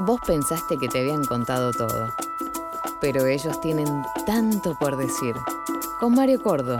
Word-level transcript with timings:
Vos 0.00 0.20
pensaste 0.26 0.76
que 0.76 0.88
te 0.88 1.00
habían 1.00 1.24
contado 1.24 1.72
todo, 1.72 2.12
pero 3.00 3.24
ellos 3.24 3.58
tienen 3.62 3.88
tanto 4.26 4.76
por 4.78 4.98
decir. 4.98 5.34
Con 5.98 6.14
Mario 6.14 6.42
Cordo. 6.42 6.78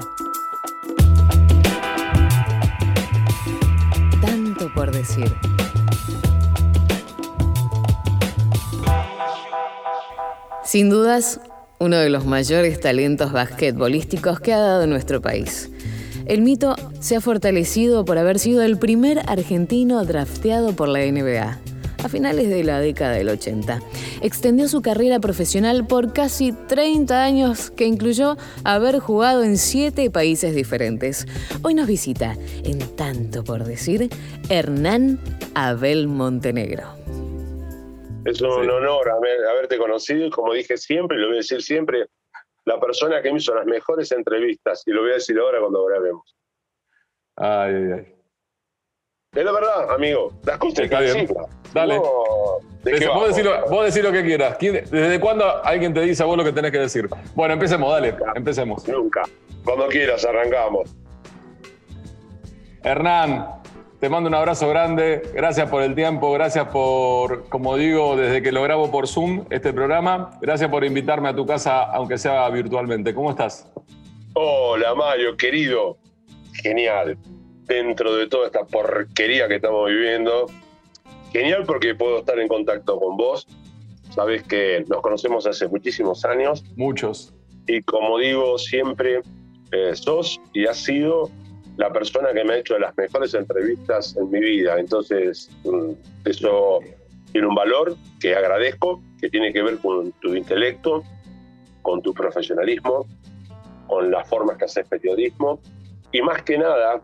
Tanto 4.20 4.70
por 4.74 4.92
decir. 4.92 5.34
Sin 10.62 10.90
dudas, 10.90 11.40
uno 11.78 11.96
de 11.96 12.10
los 12.10 12.26
mayores 12.26 12.80
talentos 12.80 13.32
basquetbolísticos 13.32 14.40
que 14.40 14.52
ha 14.52 14.58
dado 14.58 14.86
nuestro 14.86 15.22
país. 15.22 15.70
El 16.26 16.42
mito 16.42 16.76
se 17.00 17.16
ha 17.16 17.22
fortalecido 17.22 18.04
por 18.04 18.18
haber 18.18 18.38
sido 18.38 18.62
el 18.62 18.78
primer 18.78 19.20
argentino 19.26 20.04
drafteado 20.04 20.74
por 20.74 20.88
la 20.88 20.98
NBA 20.98 21.65
a 22.02 22.08
finales 22.08 22.48
de 22.48 22.64
la 22.64 22.80
década 22.80 23.12
del 23.12 23.28
80. 23.28 23.80
Extendió 24.22 24.68
su 24.68 24.82
carrera 24.82 25.20
profesional 25.20 25.86
por 25.86 26.12
casi 26.12 26.52
30 26.52 27.22
años, 27.22 27.70
que 27.70 27.84
incluyó 27.84 28.36
haber 28.64 28.98
jugado 28.98 29.42
en 29.42 29.56
siete 29.56 30.10
países 30.10 30.54
diferentes. 30.54 31.26
Hoy 31.62 31.74
nos 31.74 31.86
visita, 31.86 32.36
en 32.64 32.78
tanto 32.96 33.44
por 33.44 33.64
decir, 33.64 34.08
Hernán 34.48 35.18
Abel 35.54 36.08
Montenegro. 36.08 36.84
Es 38.24 38.40
un 38.40 38.68
honor 38.68 39.08
haberte 39.08 39.78
conocido 39.78 40.26
y 40.26 40.30
como 40.30 40.52
dije 40.52 40.76
siempre, 40.76 41.16
y 41.16 41.20
lo 41.20 41.28
voy 41.28 41.36
a 41.36 41.38
decir 41.38 41.62
siempre, 41.62 42.06
la 42.64 42.80
persona 42.80 43.22
que 43.22 43.30
me 43.30 43.38
hizo 43.38 43.54
las 43.54 43.66
mejores 43.66 44.10
entrevistas, 44.10 44.82
y 44.86 44.90
lo 44.90 45.02
voy 45.02 45.12
a 45.12 45.14
decir 45.14 45.38
ahora 45.38 45.60
cuando 45.60 45.84
grabemos. 45.84 46.36
Ay, 47.36 47.74
ay, 47.74 47.92
ay. 47.92 48.15
Es 49.36 49.44
la 49.44 49.52
verdad, 49.52 49.92
amigo. 49.94 50.32
Las 50.44 50.56
cosas 50.56 50.78
Está 50.78 51.00
bien. 51.00 51.28
Dale. 51.74 51.98
vos, 51.98 52.64
decís 52.82 54.02
lo, 54.02 54.10
que 54.10 54.24
quieras. 54.24 54.56
¿Desde 54.58 55.20
cuándo 55.20 55.62
alguien 55.62 55.92
te 55.92 56.00
dice 56.00 56.22
a 56.22 56.26
vos 56.26 56.38
lo 56.38 56.44
que 56.44 56.52
tenés 56.52 56.72
que 56.72 56.78
decir? 56.78 57.06
Bueno, 57.34 57.52
empecemos, 57.52 57.92
dale. 57.92 58.14
Empecemos. 58.34 58.88
Nunca. 58.88 59.24
Cuando 59.62 59.88
quieras, 59.88 60.24
arrancamos. 60.24 60.96
Hernán, 62.82 63.60
te 64.00 64.08
mando 64.08 64.28
un 64.28 64.34
abrazo 64.34 64.70
grande. 64.70 65.20
Gracias 65.34 65.68
por 65.68 65.82
el 65.82 65.94
tiempo. 65.94 66.32
Gracias 66.32 66.68
por, 66.68 67.46
como 67.50 67.76
digo, 67.76 68.16
desde 68.16 68.40
que 68.40 68.52
lo 68.52 68.62
grabo 68.62 68.90
por 68.90 69.06
Zoom, 69.06 69.44
este 69.50 69.74
programa. 69.74 70.30
Gracias 70.40 70.70
por 70.70 70.82
invitarme 70.82 71.28
a 71.28 71.36
tu 71.36 71.44
casa, 71.44 71.82
aunque 71.82 72.16
sea 72.16 72.48
virtualmente. 72.48 73.12
¿Cómo 73.12 73.32
estás? 73.32 73.70
Hola, 74.32 74.94
Mario, 74.94 75.36
querido. 75.36 75.98
Genial 76.54 77.18
dentro 77.66 78.14
de 78.14 78.28
toda 78.28 78.46
esta 78.46 78.64
porquería 78.64 79.48
que 79.48 79.56
estamos 79.56 79.88
viviendo. 79.88 80.46
Genial 81.32 81.64
porque 81.66 81.94
puedo 81.94 82.20
estar 82.20 82.38
en 82.38 82.48
contacto 82.48 82.98
con 82.98 83.16
vos. 83.16 83.46
Sabes 84.14 84.42
que 84.44 84.84
nos 84.88 85.02
conocemos 85.02 85.46
hace 85.46 85.68
muchísimos 85.68 86.24
años. 86.24 86.64
Muchos. 86.76 87.34
Y 87.66 87.82
como 87.82 88.18
digo 88.18 88.58
siempre, 88.58 89.20
eh, 89.72 89.94
sos 89.94 90.40
y 90.52 90.66
has 90.66 90.78
sido 90.78 91.30
la 91.76 91.92
persona 91.92 92.32
que 92.32 92.44
me 92.44 92.54
ha 92.54 92.58
hecho 92.58 92.78
las 92.78 92.96
mejores 92.96 93.34
entrevistas 93.34 94.16
en 94.16 94.30
mi 94.30 94.40
vida. 94.40 94.78
Entonces, 94.78 95.50
mm, 95.64 95.90
eso 96.24 96.80
tiene 97.32 97.48
un 97.48 97.54
valor 97.54 97.96
que 98.20 98.34
agradezco, 98.34 99.02
que 99.20 99.28
tiene 99.28 99.52
que 99.52 99.62
ver 99.62 99.78
con 99.78 100.12
tu 100.12 100.34
intelecto, 100.34 101.02
con 101.82 102.00
tu 102.00 102.14
profesionalismo, 102.14 103.06
con 103.86 104.10
las 104.10 104.28
formas 104.28 104.56
que 104.56 104.64
haces 104.64 104.88
periodismo 104.88 105.60
y 106.12 106.22
más 106.22 106.42
que 106.42 106.58
nada 106.58 107.02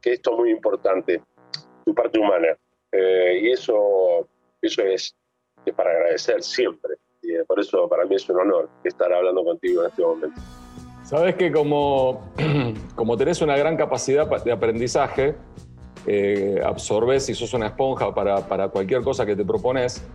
que 0.00 0.14
esto 0.14 0.32
es 0.32 0.38
muy 0.38 0.50
importante, 0.50 1.22
tu 1.84 1.94
parte 1.94 2.18
humana. 2.18 2.48
Eh, 2.92 3.40
y 3.42 3.50
eso, 3.50 4.28
eso 4.62 4.82
es, 4.82 5.14
para 5.76 5.90
agradecer 5.90 6.42
siempre. 6.42 6.96
Y 7.22 7.32
eh, 7.32 7.44
por 7.46 7.60
eso 7.60 7.88
para 7.88 8.04
mí 8.04 8.14
es 8.14 8.28
un 8.30 8.40
honor 8.40 8.68
estar 8.84 9.12
hablando 9.12 9.44
contigo 9.44 9.82
en 9.82 9.90
este 9.90 10.02
momento. 10.02 10.40
Sabes 11.04 11.36
que 11.36 11.50
como, 11.50 12.32
como 12.94 13.16
tenés 13.16 13.40
una 13.40 13.56
gran 13.56 13.76
capacidad 13.76 14.28
de 14.42 14.52
aprendizaje, 14.52 15.34
eh, 16.06 16.60
absorbes 16.64 17.28
y 17.28 17.34
sos 17.34 17.52
una 17.54 17.66
esponja 17.66 18.14
para, 18.14 18.46
para 18.46 18.68
cualquier 18.68 19.02
cosa 19.02 19.26
que 19.26 19.34
te 19.34 19.44
propones, 19.44 20.06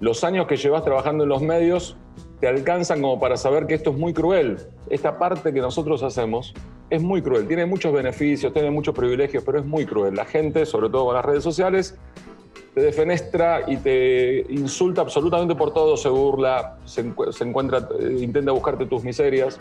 los 0.00 0.24
años 0.24 0.46
que 0.46 0.56
llevas 0.56 0.84
trabajando 0.84 1.24
en 1.24 1.30
los 1.30 1.42
medios 1.42 1.96
te 2.40 2.48
alcanzan 2.48 3.02
como 3.02 3.18
para 3.18 3.36
saber 3.36 3.66
que 3.66 3.74
esto 3.74 3.90
es 3.90 3.96
muy 3.96 4.12
cruel. 4.12 4.58
Esta 4.90 5.18
parte 5.18 5.52
que 5.52 5.60
nosotros 5.60 6.02
hacemos 6.02 6.54
es 6.90 7.02
muy 7.02 7.22
cruel. 7.22 7.46
Tiene 7.46 7.66
muchos 7.66 7.92
beneficios, 7.92 8.52
tiene 8.52 8.70
muchos 8.70 8.94
privilegios, 8.94 9.42
pero 9.44 9.58
es 9.58 9.64
muy 9.64 9.84
cruel. 9.84 10.14
La 10.14 10.24
gente, 10.24 10.64
sobre 10.64 10.88
todo 10.88 11.06
con 11.06 11.14
las 11.14 11.24
redes 11.24 11.42
sociales, 11.42 11.98
te 12.74 12.80
defenestra 12.80 13.62
y 13.66 13.76
te 13.76 14.46
insulta 14.50 15.00
absolutamente 15.00 15.54
por 15.54 15.72
todo, 15.72 15.96
se 15.96 16.08
burla, 16.08 16.78
se, 16.84 17.00
encuentra, 17.00 17.88
eh, 17.98 18.18
intenta 18.20 18.52
buscarte 18.52 18.86
tus 18.86 19.02
miserias. 19.02 19.58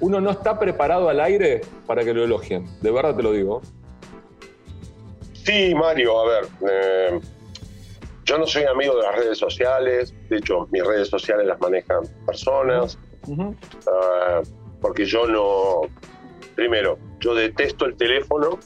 Uno 0.00 0.20
no 0.20 0.30
está 0.30 0.58
preparado 0.58 1.08
al 1.08 1.20
aire 1.20 1.60
para 1.86 2.04
que 2.04 2.14
lo 2.14 2.24
elogien, 2.24 2.66
de 2.80 2.90
verdad 2.90 3.14
te 3.14 3.22
lo 3.22 3.32
digo. 3.32 3.60
Sí, 5.32 5.74
Mario, 5.74 6.18
a 6.20 6.26
ver, 6.26 6.44
eh, 6.70 7.20
yo 8.24 8.38
no 8.38 8.46
soy 8.46 8.64
amigo 8.64 8.96
de 8.96 9.02
las 9.02 9.16
redes 9.16 9.38
sociales, 9.38 10.14
de 10.28 10.38
hecho 10.38 10.68
mis 10.70 10.84
redes 10.84 11.08
sociales 11.08 11.46
las 11.46 11.60
manejan 11.60 12.04
personas, 12.26 12.98
ah, 13.86 14.42
porque 14.80 15.04
yo 15.04 15.26
no, 15.26 15.82
primero, 16.54 16.98
yo 17.20 17.34
detesto 17.34 17.86
el 17.86 17.96
teléfono, 17.96 18.58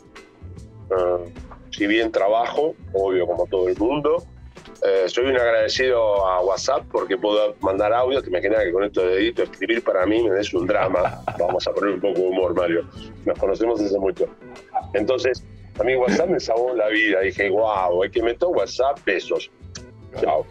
ah, 0.90 1.18
si 1.70 1.86
bien 1.86 2.10
trabajo, 2.10 2.74
obvio 2.92 3.26
como 3.26 3.46
todo 3.46 3.68
el 3.68 3.76
mundo, 3.76 4.24
eh, 4.82 5.08
soy 5.08 5.26
un 5.26 5.36
agradecido 5.36 6.24
a 6.24 6.40
WhatsApp 6.40 6.84
porque 6.92 7.16
puedo 7.16 7.56
mandar 7.60 7.92
audio, 7.92 8.22
me 8.30 8.40
genera 8.40 8.62
que 8.62 8.72
con 8.72 8.84
esto 8.84 9.00
de 9.00 9.16
dedito 9.16 9.42
escribir 9.42 9.82
para 9.82 10.06
mí 10.06 10.22
me 10.28 10.38
es 10.40 10.54
un 10.54 10.66
drama. 10.66 11.20
Vamos 11.38 11.66
a 11.66 11.72
poner 11.72 11.94
un 11.94 12.00
poco 12.00 12.20
de 12.20 12.28
humor, 12.28 12.54
Mario. 12.54 12.84
Nos 13.24 13.38
conocemos 13.38 13.80
hace 13.80 13.98
mucho. 13.98 14.28
Entonces, 14.94 15.44
a 15.78 15.84
mí 15.84 15.94
WhatsApp 15.94 16.28
me 16.28 16.40
salvó 16.40 16.74
la 16.74 16.88
vida. 16.88 17.20
Dije, 17.20 17.50
wow, 17.50 18.02
hay 18.02 18.10
que 18.10 18.22
meter 18.22 18.48
WhatsApp, 18.48 18.98
besos. 19.04 19.50
Chao. 20.20 20.44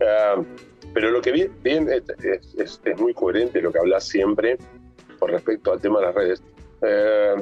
Eh, 0.00 0.44
pero 0.92 1.10
lo 1.10 1.20
que 1.20 1.32
bien 1.32 1.88
es, 1.88 2.80
muy 2.98 3.14
coherente 3.14 3.62
lo 3.62 3.72
que 3.72 3.78
hablas 3.78 4.06
siempre 4.06 4.58
con 5.18 5.30
respecto 5.30 5.72
al 5.72 5.80
tema 5.80 6.00
de 6.00 6.06
las 6.06 6.14
redes. 6.14 6.42
Eh, 6.82 7.34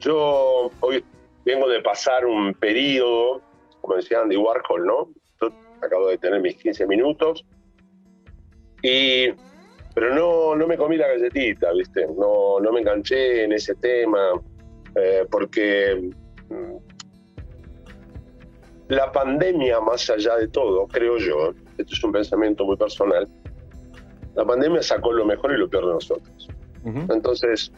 yo 0.00 0.70
hoy 0.80 1.04
vengo 1.44 1.68
de 1.68 1.80
pasar 1.82 2.24
un 2.24 2.54
periodo, 2.54 3.42
como 3.80 3.96
decía 3.96 4.20
Andy 4.20 4.36
Warhol, 4.36 4.86
¿no? 4.86 5.08
Yo 5.40 5.48
acabo 5.82 6.08
de 6.08 6.18
tener 6.18 6.40
mis 6.40 6.56
15 6.56 6.86
minutos, 6.86 7.44
y, 8.84 9.32
pero 9.94 10.14
no, 10.14 10.54
no 10.54 10.66
me 10.66 10.76
comí 10.76 10.98
la 10.98 11.08
galletita, 11.08 11.72
¿viste? 11.72 12.06
No, 12.06 12.60
no 12.60 12.70
me 12.70 12.80
enganché 12.80 13.44
en 13.44 13.52
ese 13.52 13.74
tema, 13.76 14.32
eh, 14.94 15.24
porque. 15.30 16.10
La 18.88 19.10
pandemia, 19.10 19.80
más 19.80 20.08
allá 20.10 20.36
de 20.36 20.48
todo, 20.48 20.86
creo 20.86 21.16
yo, 21.18 21.52
esto 21.78 21.94
es 21.94 22.04
un 22.04 22.12
pensamiento 22.12 22.64
muy 22.64 22.76
personal, 22.76 23.28
la 24.34 24.44
pandemia 24.44 24.82
sacó 24.82 25.12
lo 25.12 25.24
mejor 25.24 25.52
y 25.52 25.58
lo 25.58 25.68
peor 25.68 25.86
de 25.86 25.92
nosotros. 25.94 26.48
Entonces, 26.84 27.72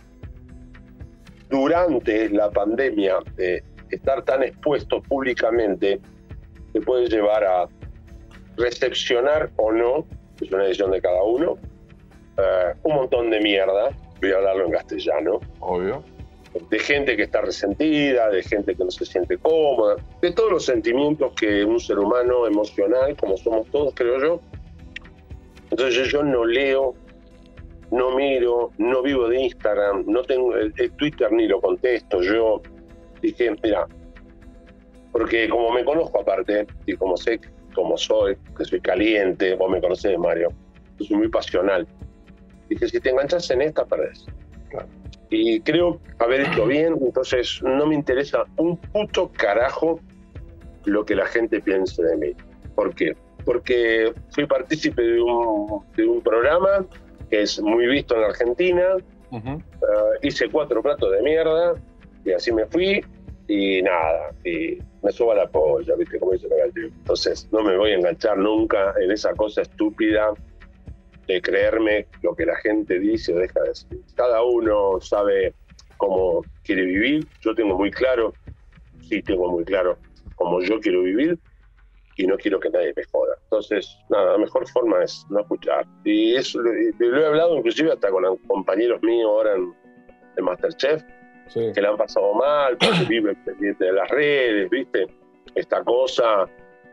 durante 1.49 2.29
la 2.31 2.51
pandemia, 2.51 3.19
estar 3.91 4.25
tan 4.25 4.43
expuesto 4.43 5.01
públicamente 5.03 6.01
te 6.73 6.81
puede 6.81 7.07
llevar 7.07 7.45
a 7.45 7.69
recepcionar 8.57 9.51
o 9.57 9.71
no, 9.71 10.07
es 10.41 10.51
una 10.51 10.65
decisión 10.65 10.91
de 10.91 11.01
cada 11.01 11.23
uno, 11.23 11.57
eh, 12.39 12.75
un 12.83 12.95
montón 12.97 13.31
de 13.31 13.41
mierda, 13.41 13.91
voy 14.21 14.33
a 14.33 14.37
hablarlo 14.37 14.65
en 14.67 14.73
castellano. 14.73 15.41
Obvio 15.61 16.03
de 16.71 16.79
gente 16.79 17.17
que 17.17 17.25
está 17.25 17.41
resentida, 17.41 18.29
de 18.31 18.43
gente 18.43 18.75
que 18.75 18.85
no 18.85 18.91
se 18.91 19.05
siente 19.05 19.39
cómoda, 19.39 19.97
de 20.21 20.33
todos 20.33 20.53
los 20.53 20.65
sentimientos 20.65 21.33
que 21.35 21.65
un 21.65 21.81
ser 21.81 21.99
humano 21.99 22.47
emocional, 22.47 23.17
como 23.17 23.37
somos 23.37 23.67
todos, 23.71 23.95
creo 23.95 24.21
yo. 24.21 24.41
Entonces 25.71 26.09
yo 26.09 26.23
no 26.23 26.45
leo, 26.45 26.95
no 27.91 28.17
miro, 28.17 28.71
no 28.79 29.03
vivo 29.03 29.29
de 29.29 29.43
Instagram, 29.43 30.05
no 30.07 30.23
tengo 30.23 30.55
el, 30.55 30.73
Twitter 30.93 31.31
ni 31.33 31.47
lo 31.47 31.61
contesto. 31.61 32.23
Yo 32.23 32.63
dije, 33.21 33.55
mira, 33.63 33.87
porque 35.13 35.49
como 35.49 35.73
me 35.73 35.85
conozco 35.85 36.21
aparte, 36.21 36.67
y 36.87 36.95
como 36.95 37.17
sé 37.17 37.41
cómo 37.75 37.97
soy, 37.97 38.37
que 38.57 38.65
soy 38.65 38.81
caliente, 38.81 39.55
vos 39.55 39.71
me 39.71 39.81
conocés, 39.81 40.19
Mario, 40.19 40.53
soy 40.99 41.17
muy 41.17 41.29
pasional. 41.29 41.87
Dije, 42.69 42.89
si 42.89 43.01
te 43.01 43.11
enganchas 43.11 43.51
en 43.51 43.63
esta, 43.63 43.85
perdés. 43.85 44.27
Y 45.31 45.61
creo 45.61 46.01
haber 46.19 46.43
hecho 46.43 46.67
bien, 46.67 46.97
entonces 47.01 47.61
no 47.63 47.87
me 47.87 47.95
interesa 47.95 48.45
un 48.57 48.77
puto 48.77 49.31
carajo 49.33 50.01
lo 50.85 51.05
que 51.05 51.15
la 51.15 51.27
gente 51.27 51.61
piense 51.61 52.03
de 52.03 52.17
mí. 52.17 52.33
¿Por 52.75 52.95
qué? 52.95 53.17
Porque 53.45 54.13
fui 54.31 54.47
partícipe 54.47 55.03
de 55.03 55.21
un, 55.21 55.85
de 55.97 56.07
un 56.07 56.21
programa 56.21 56.87
que 57.31 57.43
es 57.43 57.61
muy 57.61 57.87
visto 57.87 58.15
en 58.15 58.21
la 58.21 58.27
Argentina, 58.29 58.85
ah, 59.33 60.11
hice 60.23 60.49
cuatro 60.49 60.83
platos 60.83 61.11
de 61.11 61.23
mierda 61.23 61.75
y 62.25 62.33
así 62.33 62.53
me 62.53 62.67
fui 62.67 63.05
y 63.49 63.83
nada, 63.83 64.33
y 64.45 64.79
me 65.03 65.13
suba 65.13 65.35
la 65.35 65.49
polla, 65.49 65.95
¿viste? 65.97 66.19
Como 66.19 66.33
dice 66.33 66.49
el 66.49 66.85
Entonces, 66.85 67.49
no 67.53 67.63
me 67.63 67.77
voy 67.77 67.93
a 67.93 67.95
enganchar 67.95 68.37
nunca 68.37 68.93
en 69.01 69.13
esa 69.13 69.33
cosa 69.35 69.63
estúpida 69.63 70.33
de 71.27 71.43
creerme 71.43 72.07
lo 72.23 72.35
que 72.35 72.47
la 72.47 72.57
gente 72.57 72.99
dice 72.99 73.35
o 73.35 73.39
deja 73.39 73.61
de 73.61 73.69
decir. 73.69 74.01
Cada 74.15 74.43
uno 74.43 75.01
sabe 75.01 75.55
cómo 75.97 76.43
quiere 76.65 76.83
vivir. 76.83 77.27
Yo 77.41 77.55
tengo 77.55 77.77
muy 77.77 77.91
claro, 77.91 78.33
sí 79.01 79.23
tengo 79.23 79.51
muy 79.51 79.65
claro 79.65 79.99
cómo 80.37 80.61
yo 80.61 80.81
quiero 80.81 81.03
vivir 81.03 81.39
y 82.17 82.27
no 82.27 82.37
quiero 82.37 82.59
que 82.61 82.71
nadie 82.71 82.93
me 82.97 83.05
joda. 83.05 83.35
Entonces, 83.45 83.99
nada, 84.09 84.33
la 84.33 84.39
mejor 84.39 84.67
forma 84.69 85.03
es 85.05 85.27
no 85.29 85.41
escuchar. 85.41 85.87
Y 86.05 86.35
eso 86.35 86.61
lo, 86.61 86.73
he 86.73 87.27
hablado 87.27 87.57
inclusive 87.57 87.93
hasta 87.93 88.11
con 88.11 88.37
compañeros 88.47 89.03
míos 89.03 89.29
ahora 89.29 89.55
en, 89.55 89.75
en 90.37 90.45
Masterchef, 90.45 91.03
que 91.53 91.81
le 91.81 91.87
han 91.87 91.97
pasado 91.97 92.35
mal, 92.35 92.77
porque 92.79 93.05
viven 93.09 93.37
pendiente 93.45 93.85
de 93.85 93.93
las 93.93 94.09
redes, 94.09 94.71
¿viste? 94.71 95.07
Esta 95.55 95.83
cosa 95.85 96.47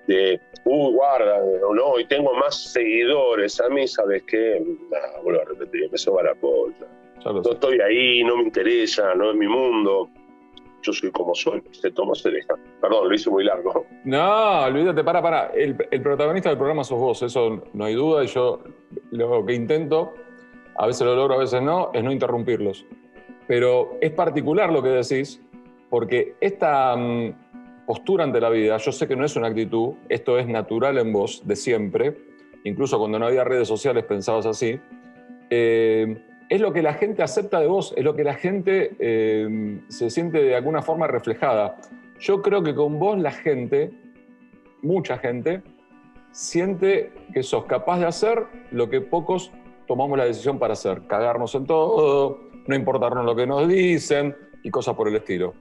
de, 0.07 0.39
uy, 0.65 0.93
guarda, 0.93 1.37
o 1.65 1.73
no, 1.73 1.99
y 1.99 2.05
tengo 2.05 2.33
más 2.33 2.71
seguidores. 2.71 3.59
A 3.61 3.69
mí, 3.69 3.87
¿sabes 3.87 4.23
qué? 4.23 4.61
Nah, 4.91 5.21
vuelvo 5.23 5.41
a 5.41 5.45
repetir, 5.45 5.89
me 5.91 5.97
soba 5.97 6.23
la 6.23 6.35
polla. 6.35 6.87
No 7.25 7.41
estoy 7.41 7.79
ahí, 7.79 8.23
no 8.23 8.37
me 8.37 8.43
interesa, 8.43 9.13
no 9.15 9.31
es 9.31 9.37
mi 9.37 9.47
mundo. 9.47 10.09
Yo 10.81 10.91
soy 10.91 11.11
como 11.11 11.33
soy, 11.33 11.63
se 11.71 11.91
toma, 11.91 12.13
se 12.15 12.29
deja. 12.29 12.55
Perdón, 12.81 13.07
lo 13.07 13.15
hice 13.15 13.29
muy 13.29 13.45
largo. 13.45 13.85
No, 14.03 14.63
olvídate, 14.63 15.03
para, 15.03 15.21
para. 15.21 15.47
El, 15.53 15.77
el 15.89 16.01
protagonista 16.01 16.49
del 16.49 16.57
programa 16.57 16.83
sos 16.83 16.99
vos, 16.99 17.23
eso 17.23 17.63
no 17.71 17.85
hay 17.85 17.93
duda. 17.93 18.25
Y 18.25 18.27
yo 18.27 18.59
lo 19.11 19.45
que 19.45 19.53
intento, 19.53 20.13
a 20.75 20.85
veces 20.85 21.07
lo 21.07 21.15
logro, 21.15 21.35
a 21.35 21.37
veces 21.37 21.61
no, 21.61 21.91
es 21.93 22.03
no 22.03 22.11
interrumpirlos. 22.11 22.85
Pero 23.47 23.97
es 24.01 24.11
particular 24.11 24.73
lo 24.73 24.83
que 24.83 24.89
decís, 24.89 25.41
porque 25.89 26.35
esta 26.41 26.95
mm, 26.97 27.33
postura 27.85 28.23
ante 28.23 28.39
la 28.39 28.49
vida, 28.49 28.77
yo 28.77 28.91
sé 28.91 29.07
que 29.07 29.15
no 29.15 29.25
es 29.25 29.35
una 29.35 29.47
actitud, 29.47 29.93
esto 30.09 30.37
es 30.39 30.47
natural 30.47 30.97
en 30.97 31.11
vos, 31.11 31.45
de 31.45 31.55
siempre, 31.55 32.17
incluso 32.63 32.97
cuando 32.97 33.19
no 33.19 33.27
había 33.27 33.43
redes 33.43 33.67
sociales 33.67 34.05
pensabas 34.05 34.45
así, 34.45 34.79
eh, 35.49 36.17
es 36.49 36.61
lo 36.61 36.71
que 36.71 36.81
la 36.81 36.93
gente 36.93 37.23
acepta 37.23 37.59
de 37.59 37.67
vos, 37.67 37.93
es 37.97 38.03
lo 38.03 38.15
que 38.15 38.23
la 38.23 38.35
gente 38.35 38.95
eh, 38.99 39.79
se 39.87 40.09
siente 40.09 40.43
de 40.43 40.55
alguna 40.55 40.81
forma 40.81 41.07
reflejada. 41.07 41.77
Yo 42.19 42.41
creo 42.41 42.63
que 42.63 42.75
con 42.75 42.99
vos 42.99 43.17
la 43.17 43.31
gente, 43.31 43.91
mucha 44.81 45.17
gente, 45.17 45.61
siente 46.31 47.11
que 47.33 47.43
sos 47.43 47.65
capaz 47.65 47.99
de 47.99 48.05
hacer 48.05 48.45
lo 48.71 48.89
que 48.89 49.01
pocos 49.01 49.51
tomamos 49.87 50.17
la 50.17 50.25
decisión 50.25 50.59
para 50.59 50.73
hacer, 50.73 51.05
cagarnos 51.07 51.55
en 51.55 51.65
todo, 51.65 52.39
no 52.67 52.75
importarnos 52.75 53.25
lo 53.25 53.35
que 53.35 53.45
nos 53.45 53.67
dicen 53.67 54.35
y 54.63 54.69
cosas 54.69 54.95
por 54.95 55.07
el 55.07 55.15
estilo. 55.15 55.53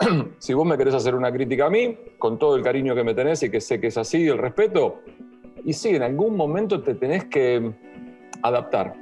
si 0.38 0.54
vos 0.54 0.66
me 0.66 0.76
querés 0.76 0.94
hacer 0.94 1.14
una 1.14 1.32
crítica 1.32 1.66
a 1.66 1.70
mí, 1.70 1.96
con 2.18 2.38
todo 2.38 2.56
el 2.56 2.62
cariño 2.62 2.94
que 2.94 3.04
me 3.04 3.14
tenés 3.14 3.42
y 3.42 3.50
que 3.50 3.60
sé 3.60 3.80
que 3.80 3.88
es 3.88 3.98
así, 3.98 4.26
el 4.28 4.38
respeto, 4.38 5.00
y 5.64 5.72
sí, 5.72 5.90
en 5.90 6.02
algún 6.02 6.36
momento 6.36 6.82
te 6.82 6.94
tenés 6.94 7.24
que 7.24 7.72
adaptar. 8.42 8.94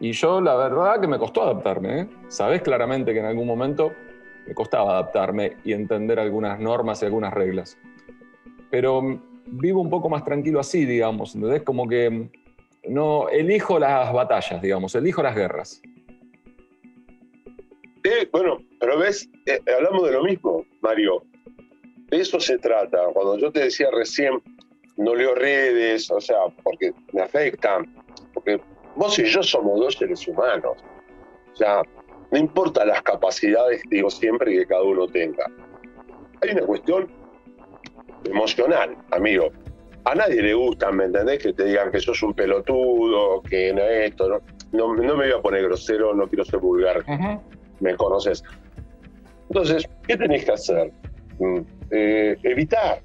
Y 0.00 0.12
yo 0.12 0.40
la 0.40 0.54
verdad 0.54 1.00
que 1.00 1.08
me 1.08 1.18
costó 1.18 1.42
adaptarme. 1.42 2.00
¿eh? 2.00 2.06
Sabés 2.28 2.62
claramente 2.62 3.12
que 3.12 3.20
en 3.20 3.24
algún 3.24 3.46
momento 3.46 3.92
me 4.46 4.54
costaba 4.54 4.92
adaptarme 4.92 5.56
y 5.64 5.72
entender 5.72 6.20
algunas 6.20 6.60
normas 6.60 7.02
y 7.02 7.06
algunas 7.06 7.32
reglas. 7.32 7.78
Pero 8.70 9.20
vivo 9.46 9.80
un 9.80 9.90
poco 9.90 10.08
más 10.08 10.22
tranquilo 10.22 10.60
así, 10.60 10.84
digamos, 10.84 11.34
¿entendés? 11.34 11.62
Como 11.62 11.88
que 11.88 12.28
no 12.88 13.28
elijo 13.28 13.78
las 13.78 14.12
batallas, 14.12 14.60
digamos, 14.60 14.94
elijo 14.94 15.22
las 15.22 15.34
guerras 15.34 15.82
bueno, 18.32 18.58
pero 18.80 18.98
ves, 18.98 19.28
eh, 19.46 19.60
hablamos 19.74 20.04
de 20.04 20.12
lo 20.12 20.24
mismo, 20.24 20.64
Mario. 20.80 21.22
De 22.08 22.20
eso 22.20 22.38
se 22.38 22.58
trata. 22.58 22.98
Cuando 23.12 23.38
yo 23.38 23.50
te 23.50 23.60
decía 23.60 23.88
recién, 23.92 24.40
no 24.96 25.14
leo 25.14 25.34
redes, 25.34 26.10
o 26.10 26.20
sea, 26.20 26.38
porque 26.62 26.92
me 27.12 27.22
afectan, 27.22 27.94
porque 28.32 28.60
vos 28.94 29.18
y 29.18 29.24
yo 29.24 29.42
somos 29.42 29.78
dos 29.80 29.94
seres 29.94 30.26
humanos. 30.28 30.76
O 31.52 31.56
sea, 31.56 31.82
no 32.30 32.38
importa 32.38 32.84
las 32.84 33.02
capacidades, 33.02 33.82
digo 33.90 34.10
siempre, 34.10 34.52
que 34.52 34.66
cada 34.66 34.82
uno 34.82 35.06
tenga. 35.06 35.46
Hay 36.42 36.50
una 36.50 36.62
cuestión 36.62 37.10
emocional, 38.24 38.96
amigo. 39.10 39.50
A 40.04 40.14
nadie 40.14 40.40
le 40.40 40.54
gusta, 40.54 40.92
¿me 40.92 41.04
entendés? 41.04 41.42
Que 41.42 41.52
te 41.52 41.64
digan 41.64 41.90
que 41.90 41.98
sos 41.98 42.22
un 42.22 42.32
pelotudo, 42.34 43.42
que 43.42 43.72
no 43.72 43.82
esto, 43.82 44.28
no, 44.28 44.40
no, 44.72 44.94
no 44.94 45.16
me 45.16 45.26
voy 45.26 45.32
a 45.32 45.42
poner 45.42 45.64
grosero, 45.64 46.14
no 46.14 46.28
quiero 46.28 46.44
ser 46.44 46.60
vulgar 46.60 47.04
me 47.80 47.96
conoces. 47.96 48.42
Entonces, 49.48 49.88
¿qué 50.06 50.16
tenés 50.16 50.44
que 50.44 50.52
hacer? 50.52 50.92
Mm, 51.38 51.60
eh, 51.90 52.36
evitar. 52.42 53.00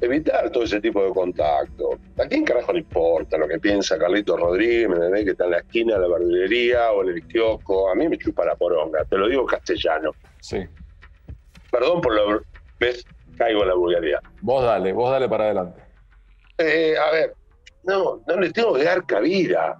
Evitar 0.00 0.50
todo 0.50 0.64
ese 0.64 0.80
tipo 0.80 1.02
de 1.02 1.10
contacto. 1.10 1.98
¿A 2.18 2.26
quién 2.26 2.44
carajo 2.44 2.72
le 2.72 2.80
importa 2.80 3.38
lo 3.38 3.48
que 3.48 3.58
piensa 3.58 3.98
Carlito 3.98 4.36
Rodríguez, 4.36 4.88
que 5.24 5.30
está 5.30 5.44
en 5.44 5.50
la 5.52 5.58
esquina 5.58 5.94
de 5.94 6.00
la 6.02 6.08
verdulería 6.08 6.92
o 6.92 7.02
en 7.02 7.16
el 7.16 7.26
kiosco? 7.26 7.90
A 7.90 7.94
mí 7.94 8.06
me 8.08 8.18
chupa 8.18 8.44
la 8.44 8.54
poronga, 8.56 9.04
te 9.04 9.16
lo 9.16 9.26
digo 9.28 9.42
en 9.42 9.48
castellano. 9.48 10.10
Sí. 10.40 10.58
Perdón 11.70 12.00
por 12.02 12.14
lo... 12.14 12.42
¿Ves? 12.78 13.06
Caigo 13.38 13.62
en 13.62 13.68
la 13.68 13.74
vulgaridad. 13.74 14.20
Vos 14.42 14.64
dale, 14.64 14.92
vos 14.92 15.10
dale 15.10 15.28
para 15.28 15.44
adelante. 15.44 15.82
Eh, 16.58 16.94
a 16.96 17.10
ver, 17.10 17.34
no, 17.84 18.22
no 18.26 18.36
le 18.40 18.50
tengo 18.50 18.74
que 18.74 18.84
dar 18.84 19.04
cabida. 19.06 19.78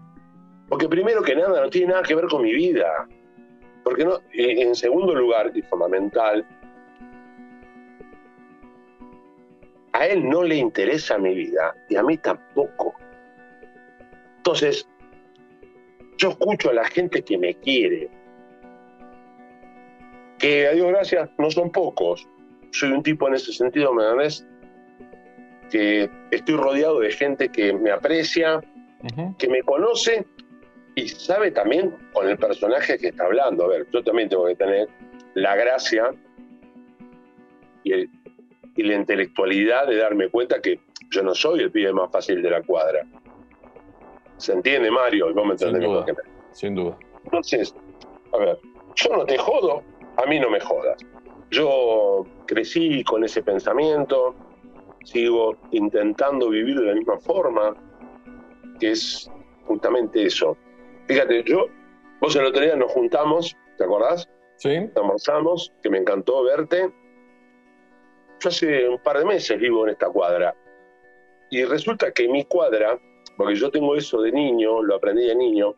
Porque 0.68 0.88
primero 0.88 1.22
que 1.22 1.36
nada 1.36 1.60
no 1.60 1.70
tiene 1.70 1.88
nada 1.88 2.02
que 2.02 2.14
ver 2.14 2.26
con 2.26 2.42
mi 2.42 2.52
vida. 2.52 3.06
Porque 3.86 4.04
no, 4.04 4.20
en 4.32 4.74
segundo 4.74 5.14
lugar, 5.14 5.52
y 5.54 5.62
fundamental, 5.62 6.44
a 9.92 10.06
él 10.08 10.28
no 10.28 10.42
le 10.42 10.56
interesa 10.56 11.18
mi 11.18 11.32
vida 11.32 11.72
y 11.88 11.94
a 11.94 12.02
mí 12.02 12.18
tampoco. 12.18 12.96
Entonces, 14.38 14.88
yo 16.18 16.30
escucho 16.30 16.70
a 16.70 16.72
la 16.72 16.84
gente 16.86 17.22
que 17.22 17.38
me 17.38 17.54
quiere, 17.54 18.10
que 20.40 20.66
a 20.66 20.72
Dios 20.72 20.88
gracias 20.88 21.30
no 21.38 21.48
son 21.52 21.70
pocos. 21.70 22.28
Soy 22.72 22.90
un 22.90 23.04
tipo 23.04 23.28
en 23.28 23.34
ese 23.34 23.52
sentido, 23.52 23.94
¿me 23.94 24.02
entiendes? 24.02 24.44
Que 25.70 26.10
estoy 26.32 26.56
rodeado 26.56 26.98
de 26.98 27.12
gente 27.12 27.50
que 27.50 27.72
me 27.72 27.92
aprecia, 27.92 28.60
que 29.38 29.48
me 29.48 29.62
conoce 29.62 30.26
y 30.96 31.08
sabe 31.08 31.50
también 31.50 31.94
con 32.12 32.28
el 32.28 32.38
personaje 32.38 32.98
que 32.98 33.08
está 33.08 33.24
hablando. 33.24 33.66
A 33.66 33.68
ver, 33.68 33.86
yo 33.92 34.02
también 34.02 34.30
tengo 34.30 34.46
que 34.46 34.56
tener 34.56 34.88
la 35.34 35.54
gracia 35.54 36.10
y, 37.84 38.08
la 38.82 38.94
intelectualidad 38.94 39.86
de 39.86 39.96
darme 39.96 40.28
cuenta 40.28 40.60
que 40.60 40.80
yo 41.10 41.22
no 41.22 41.34
soy 41.34 41.60
el 41.60 41.70
pibe 41.70 41.92
más 41.92 42.10
fácil 42.10 42.42
de 42.42 42.50
la 42.50 42.62
cuadra. 42.62 43.06
¿Se 44.38 44.52
entiende, 44.52 44.90
Mario? 44.90 45.32
¿Vos 45.34 45.46
me 45.46 45.58
sin 45.58 45.80
duda, 45.80 46.06
sin 46.52 46.74
duda. 46.74 46.98
Entonces, 47.24 47.74
a 48.32 48.38
ver, 48.38 48.58
yo 48.94 49.16
no 49.16 49.24
te 49.24 49.38
jodo, 49.38 49.82
a 50.16 50.26
mí 50.26 50.40
no 50.40 50.50
me 50.50 50.60
jodas. 50.60 50.98
Yo 51.50 52.24
crecí 52.46 53.04
con 53.04 53.22
ese 53.24 53.42
pensamiento, 53.42 54.34
sigo 55.04 55.56
intentando 55.72 56.48
vivir 56.50 56.80
de 56.80 56.86
la 56.86 56.94
misma 56.94 57.18
forma, 57.18 57.74
que 58.78 58.92
es 58.92 59.30
justamente 59.66 60.24
eso, 60.24 60.56
Fíjate, 61.08 61.44
yo, 61.44 61.66
vos 62.20 62.34
el 62.34 62.46
otro 62.46 62.62
día 62.62 62.74
nos 62.74 62.90
juntamos, 62.92 63.56
¿te 63.78 63.84
acordás? 63.84 64.28
Sí. 64.56 64.76
Almorzamos, 64.96 65.72
que 65.82 65.90
me 65.90 65.98
encantó 65.98 66.42
verte. 66.42 66.90
Yo 68.40 68.48
hace 68.48 68.88
un 68.88 68.98
par 68.98 69.18
de 69.18 69.24
meses 69.24 69.58
vivo 69.58 69.84
en 69.86 69.92
esta 69.92 70.08
cuadra. 70.08 70.54
Y 71.50 71.64
resulta 71.64 72.10
que 72.10 72.28
mi 72.28 72.44
cuadra, 72.44 72.98
porque 73.36 73.54
yo 73.54 73.70
tengo 73.70 73.94
eso 73.94 74.20
de 74.20 74.32
niño, 74.32 74.82
lo 74.82 74.96
aprendí 74.96 75.26
de 75.26 75.36
niño, 75.36 75.74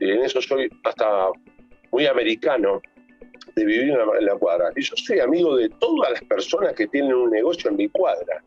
y 0.00 0.10
en 0.10 0.22
eso 0.22 0.40
soy 0.40 0.68
hasta 0.84 1.28
muy 1.92 2.06
americano, 2.06 2.80
de 3.54 3.64
vivir 3.64 3.90
en 3.90 4.26
la, 4.26 4.36
cuadra. 4.36 4.70
Y 4.74 4.82
yo 4.82 4.94
soy 4.96 5.20
amigo 5.20 5.56
de 5.56 5.68
todas 5.80 6.12
las 6.12 6.24
personas 6.24 6.74
que 6.74 6.86
tienen 6.88 7.14
un 7.14 7.30
negocio 7.30 7.70
en 7.70 7.76
mi 7.76 7.88
cuadra. 7.88 8.42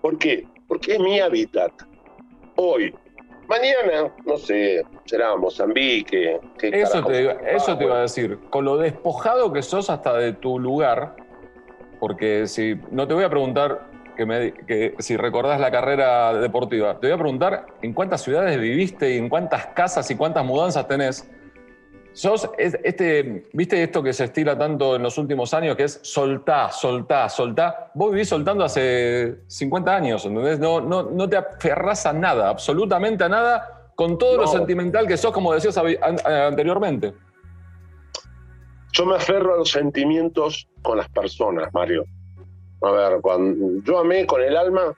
¿Por 0.00 0.18
qué? 0.18 0.46
Porque 0.68 0.94
es 0.94 1.00
mi 1.00 1.20
hábitat. 1.20 1.72
Hoy, 2.56 2.94
Mañana, 3.52 4.10
no 4.24 4.38
sé, 4.38 4.82
será 5.04 5.36
Mozambique. 5.36 6.40
eso, 6.62 7.04
te, 7.04 7.54
eso 7.54 7.76
te 7.76 7.84
iba 7.84 7.98
a 7.98 8.00
decir. 8.00 8.38
Con 8.48 8.64
lo 8.64 8.78
despojado 8.78 9.52
que 9.52 9.60
sos 9.60 9.90
hasta 9.90 10.16
de 10.16 10.32
tu 10.32 10.58
lugar, 10.58 11.16
porque 12.00 12.46
si 12.46 12.80
no 12.90 13.06
te 13.06 13.12
voy 13.12 13.24
a 13.24 13.28
preguntar 13.28 13.82
que, 14.16 14.24
me, 14.24 14.54
que 14.54 14.94
si 15.00 15.18
recordás 15.18 15.60
la 15.60 15.70
carrera 15.70 16.32
deportiva, 16.32 16.98
te 16.98 17.08
voy 17.08 17.14
a 17.14 17.18
preguntar 17.18 17.66
en 17.82 17.92
cuántas 17.92 18.22
ciudades 18.22 18.58
viviste 18.58 19.14
y 19.14 19.18
en 19.18 19.28
cuántas 19.28 19.66
casas 19.66 20.10
y 20.10 20.16
cuántas 20.16 20.46
mudanzas 20.46 20.88
tenés. 20.88 21.30
Sos, 22.14 22.50
este, 22.58 23.44
¿Viste 23.54 23.82
esto 23.82 24.02
que 24.02 24.12
se 24.12 24.24
estira 24.24 24.58
tanto 24.58 24.96
en 24.96 25.02
los 25.02 25.16
últimos 25.16 25.54
años, 25.54 25.76
que 25.76 25.84
es 25.84 25.98
soltá, 26.02 26.70
soltá, 26.70 27.28
soltá? 27.28 27.90
Vos 27.94 28.12
vivís 28.12 28.28
soltando 28.28 28.64
hace 28.64 29.38
50 29.46 29.96
años, 29.96 30.24
¿entendés? 30.26 30.58
No, 30.58 30.80
no, 30.80 31.04
no 31.04 31.28
te 31.28 31.38
aferrás 31.38 32.04
a 32.04 32.12
nada, 32.12 32.50
absolutamente 32.50 33.24
a 33.24 33.30
nada, 33.30 33.90
con 33.94 34.18
todo 34.18 34.36
lo 34.36 34.46
sentimental 34.46 35.06
que 35.06 35.16
sos, 35.16 35.32
como 35.32 35.54
decías 35.54 35.78
anteriormente. 35.78 37.14
Yo 38.92 39.06
me 39.06 39.16
aferro 39.16 39.54
a 39.54 39.56
los 39.56 39.70
sentimientos 39.70 40.68
con 40.82 40.98
las 40.98 41.08
personas, 41.08 41.72
Mario. 41.72 42.04
A 42.82 42.90
ver, 42.90 43.20
cuando 43.22 43.82
yo 43.84 43.98
amé 43.98 44.26
con 44.26 44.42
el 44.42 44.54
alma 44.54 44.94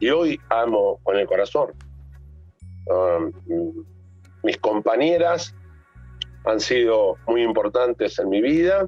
y 0.00 0.08
hoy 0.08 0.40
amo 0.48 0.98
con 1.02 1.18
el 1.18 1.26
corazón. 1.26 1.72
Um, 2.86 3.84
mis 4.42 4.56
compañeras 4.58 5.54
han 6.44 6.60
sido 6.60 7.16
muy 7.26 7.42
importantes 7.42 8.18
en 8.18 8.28
mi 8.28 8.40
vida 8.40 8.86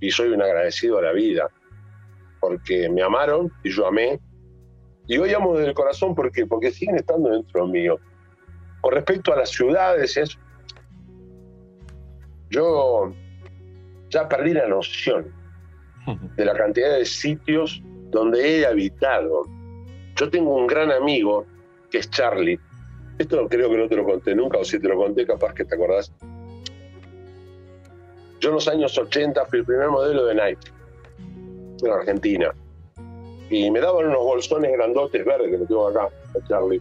y 0.00 0.10
soy 0.10 0.28
un 0.28 0.42
agradecido 0.42 0.98
a 0.98 1.02
la 1.02 1.12
vida 1.12 1.48
porque 2.40 2.88
me 2.88 3.02
amaron 3.02 3.52
y 3.62 3.70
yo 3.70 3.86
amé. 3.86 4.20
Y 5.06 5.16
hoy 5.16 5.32
amo 5.32 5.54
desde 5.54 5.68
el 5.68 5.74
corazón 5.74 6.14
porque, 6.14 6.44
porque 6.46 6.72
siguen 6.72 6.96
estando 6.96 7.30
dentro 7.30 7.66
mío. 7.66 7.98
Con 8.80 8.94
respecto 8.94 9.32
a 9.32 9.36
las 9.36 9.50
ciudades, 9.50 10.16
es, 10.16 10.36
yo 12.50 13.14
ya 14.10 14.28
perdí 14.28 14.54
la 14.54 14.66
noción 14.66 15.32
de 16.36 16.44
la 16.44 16.54
cantidad 16.54 16.96
de 16.96 17.04
sitios 17.04 17.80
donde 18.10 18.58
he 18.58 18.66
habitado. 18.66 19.44
Yo 20.16 20.28
tengo 20.28 20.56
un 20.56 20.66
gran 20.66 20.90
amigo 20.90 21.46
que 21.90 21.98
es 21.98 22.10
Charlie. 22.10 22.58
Esto 23.18 23.48
creo 23.48 23.70
que 23.70 23.76
no 23.76 23.88
te 23.88 23.96
lo 23.96 24.04
conté 24.04 24.34
nunca, 24.34 24.58
o 24.58 24.64
si 24.64 24.78
te 24.80 24.88
lo 24.88 24.96
conté, 24.96 25.26
capaz 25.26 25.54
que 25.54 25.64
te 25.64 25.74
acordás. 25.74 26.12
Yo 28.40 28.48
en 28.48 28.54
los 28.56 28.66
años 28.68 28.98
80 28.98 29.46
fui 29.46 29.60
el 29.60 29.64
primer 29.64 29.88
modelo 29.88 30.26
de 30.26 30.34
Nike 30.34 30.72
en 31.82 31.92
Argentina. 31.92 32.54
Y 33.50 33.70
me 33.70 33.80
daban 33.80 34.06
unos 34.06 34.24
bolsones 34.24 34.72
grandotes 34.72 35.24
verdes 35.24 35.50
que 35.50 35.58
lo 35.58 35.66
tengo 35.66 35.88
acá, 35.88 36.08
Charlie. 36.48 36.80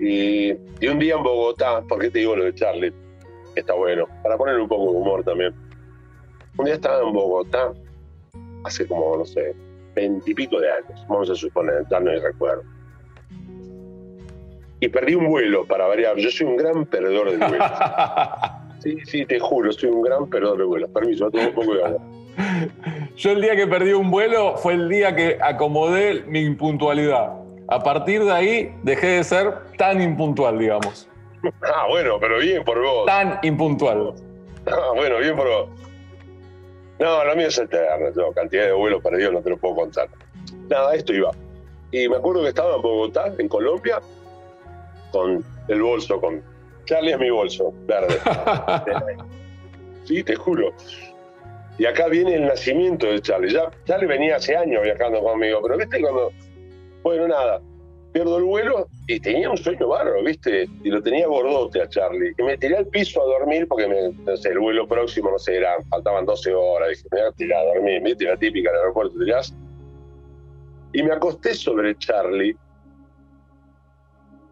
Y, 0.00 0.52
un 0.86 0.98
día 0.98 1.14
en 1.14 1.22
Bogotá, 1.22 1.82
¿por 1.82 1.98
qué 1.98 2.10
te 2.10 2.20
digo 2.20 2.36
lo 2.36 2.44
de 2.44 2.54
Charlie? 2.54 2.92
Está 3.54 3.74
bueno, 3.74 4.06
para 4.22 4.36
poner 4.36 4.58
un 4.58 4.68
poco 4.68 4.92
de 4.92 4.98
humor 4.98 5.24
también. 5.24 5.54
Un 6.58 6.64
día 6.64 6.74
estaba 6.74 7.06
en 7.06 7.12
Bogotá, 7.12 7.72
hace 8.64 8.86
como, 8.86 9.16
no 9.16 9.24
sé, 9.24 9.54
veintipico 9.94 10.58
de 10.58 10.70
años, 10.70 11.04
vamos 11.08 11.30
a 11.30 11.34
suponer, 11.34 11.86
tal 11.88 12.04
no 12.04 12.12
recuerdo. 12.12 12.62
Y 14.80 14.88
perdí 14.88 15.14
un 15.14 15.28
vuelo 15.28 15.64
para 15.66 15.86
variar. 15.86 16.16
Yo 16.16 16.30
soy 16.30 16.46
un 16.46 16.56
gran 16.56 16.84
perdedor 16.84 17.30
de 17.30 17.38
vuelos. 17.38 17.70
sí, 18.80 18.98
sí, 19.04 19.24
te 19.24 19.38
juro, 19.38 19.72
soy 19.72 19.90
un 19.90 20.02
gran 20.02 20.28
perdedor 20.28 20.58
de 20.58 20.64
vuelos. 20.64 20.90
Permiso, 20.90 21.30
tengo 21.30 21.48
un 21.48 21.54
poco 21.54 21.74
de 21.74 21.84
agua. 21.84 22.00
Yo 23.16 23.32
el 23.32 23.40
día 23.40 23.56
que 23.56 23.66
perdí 23.66 23.92
un 23.92 24.10
vuelo 24.10 24.56
fue 24.58 24.74
el 24.74 24.88
día 24.88 25.16
que 25.16 25.38
acomodé 25.40 26.22
mi 26.26 26.40
impuntualidad. 26.40 27.32
A 27.68 27.82
partir 27.82 28.24
de 28.24 28.32
ahí 28.32 28.74
dejé 28.82 29.06
de 29.06 29.24
ser 29.24 29.54
tan 29.78 30.00
impuntual, 30.00 30.58
digamos. 30.58 31.08
Ah, 31.62 31.86
bueno, 31.88 32.18
pero 32.18 32.38
bien 32.38 32.64
por 32.64 32.82
vos. 32.82 33.06
Tan 33.06 33.38
impuntual. 33.42 34.14
Ah, 34.66 34.90
bueno, 34.96 35.18
bien 35.18 35.36
por 35.36 35.46
vos. 35.46 35.68
No, 36.98 37.24
lo 37.24 37.36
mío 37.36 37.46
es 37.46 37.58
eterno. 37.58 38.10
Tengo 38.12 38.32
cantidad 38.32 38.64
de 38.64 38.72
vuelos 38.72 39.00
perdidos, 39.00 39.34
no 39.34 39.40
te 39.42 39.50
lo 39.50 39.56
puedo 39.56 39.76
contar. 39.76 40.08
Nada, 40.68 40.94
esto 40.96 41.12
iba. 41.12 41.30
Y 41.92 42.08
me 42.08 42.16
acuerdo 42.16 42.42
que 42.42 42.48
estaba 42.48 42.74
en 42.76 42.82
Bogotá, 42.82 43.32
en 43.38 43.48
Colombia, 43.48 44.00
con 45.12 45.44
el 45.68 45.82
bolso, 45.82 46.20
con 46.20 46.42
Charlie 46.86 47.12
es 47.12 47.18
mi 47.18 47.30
bolso, 47.30 47.72
verde. 47.86 48.18
sí, 50.04 50.22
te 50.22 50.36
juro. 50.36 50.72
Y 51.78 51.84
acá 51.84 52.08
viene 52.08 52.36
el 52.36 52.46
nacimiento 52.46 53.06
de 53.06 53.20
Charlie. 53.20 53.52
Ya 53.52 53.70
Charlie 53.84 54.06
venía 54.06 54.36
hace 54.36 54.56
años 54.56 54.82
viajando 54.82 55.20
conmigo, 55.20 55.60
pero 55.62 55.76
viste 55.76 56.00
cuando. 56.00 56.32
Bueno, 57.02 57.28
nada. 57.28 57.60
Pierdo 58.12 58.38
el 58.38 58.44
vuelo 58.44 58.88
y 59.08 59.20
tenía 59.20 59.50
un 59.50 59.58
sueño 59.58 59.88
bárbaro, 59.88 60.22
¿viste? 60.24 60.66
Y 60.82 60.88
lo 60.88 61.02
tenía 61.02 61.26
gordote 61.26 61.82
a 61.82 61.88
Charlie. 61.88 62.32
Y 62.38 62.42
me 62.42 62.56
tiré 62.56 62.78
al 62.78 62.86
piso 62.86 63.20
a 63.20 63.26
dormir 63.26 63.68
porque 63.68 63.86
me, 63.86 64.10
no 64.10 64.36
sé, 64.38 64.48
el 64.50 64.58
vuelo 64.58 64.88
próximo, 64.88 65.30
no 65.30 65.38
sé, 65.38 65.56
era, 65.56 65.76
faltaban 65.90 66.24
12 66.24 66.54
horas. 66.54 66.88
Dije, 66.88 67.08
me 67.12 67.20
voy 67.20 67.28
a 67.28 67.32
tirar 67.32 67.60
a 67.60 67.74
dormir, 67.74 68.02
¿viste? 68.02 68.24
La 68.24 68.38
típica 68.38 68.70
del 68.70 68.80
aeropuerto, 68.80 69.18
tirás. 69.18 69.54
Y 70.94 71.02
me 71.02 71.12
acosté 71.12 71.52
sobre 71.52 71.94
Charlie, 71.98 72.56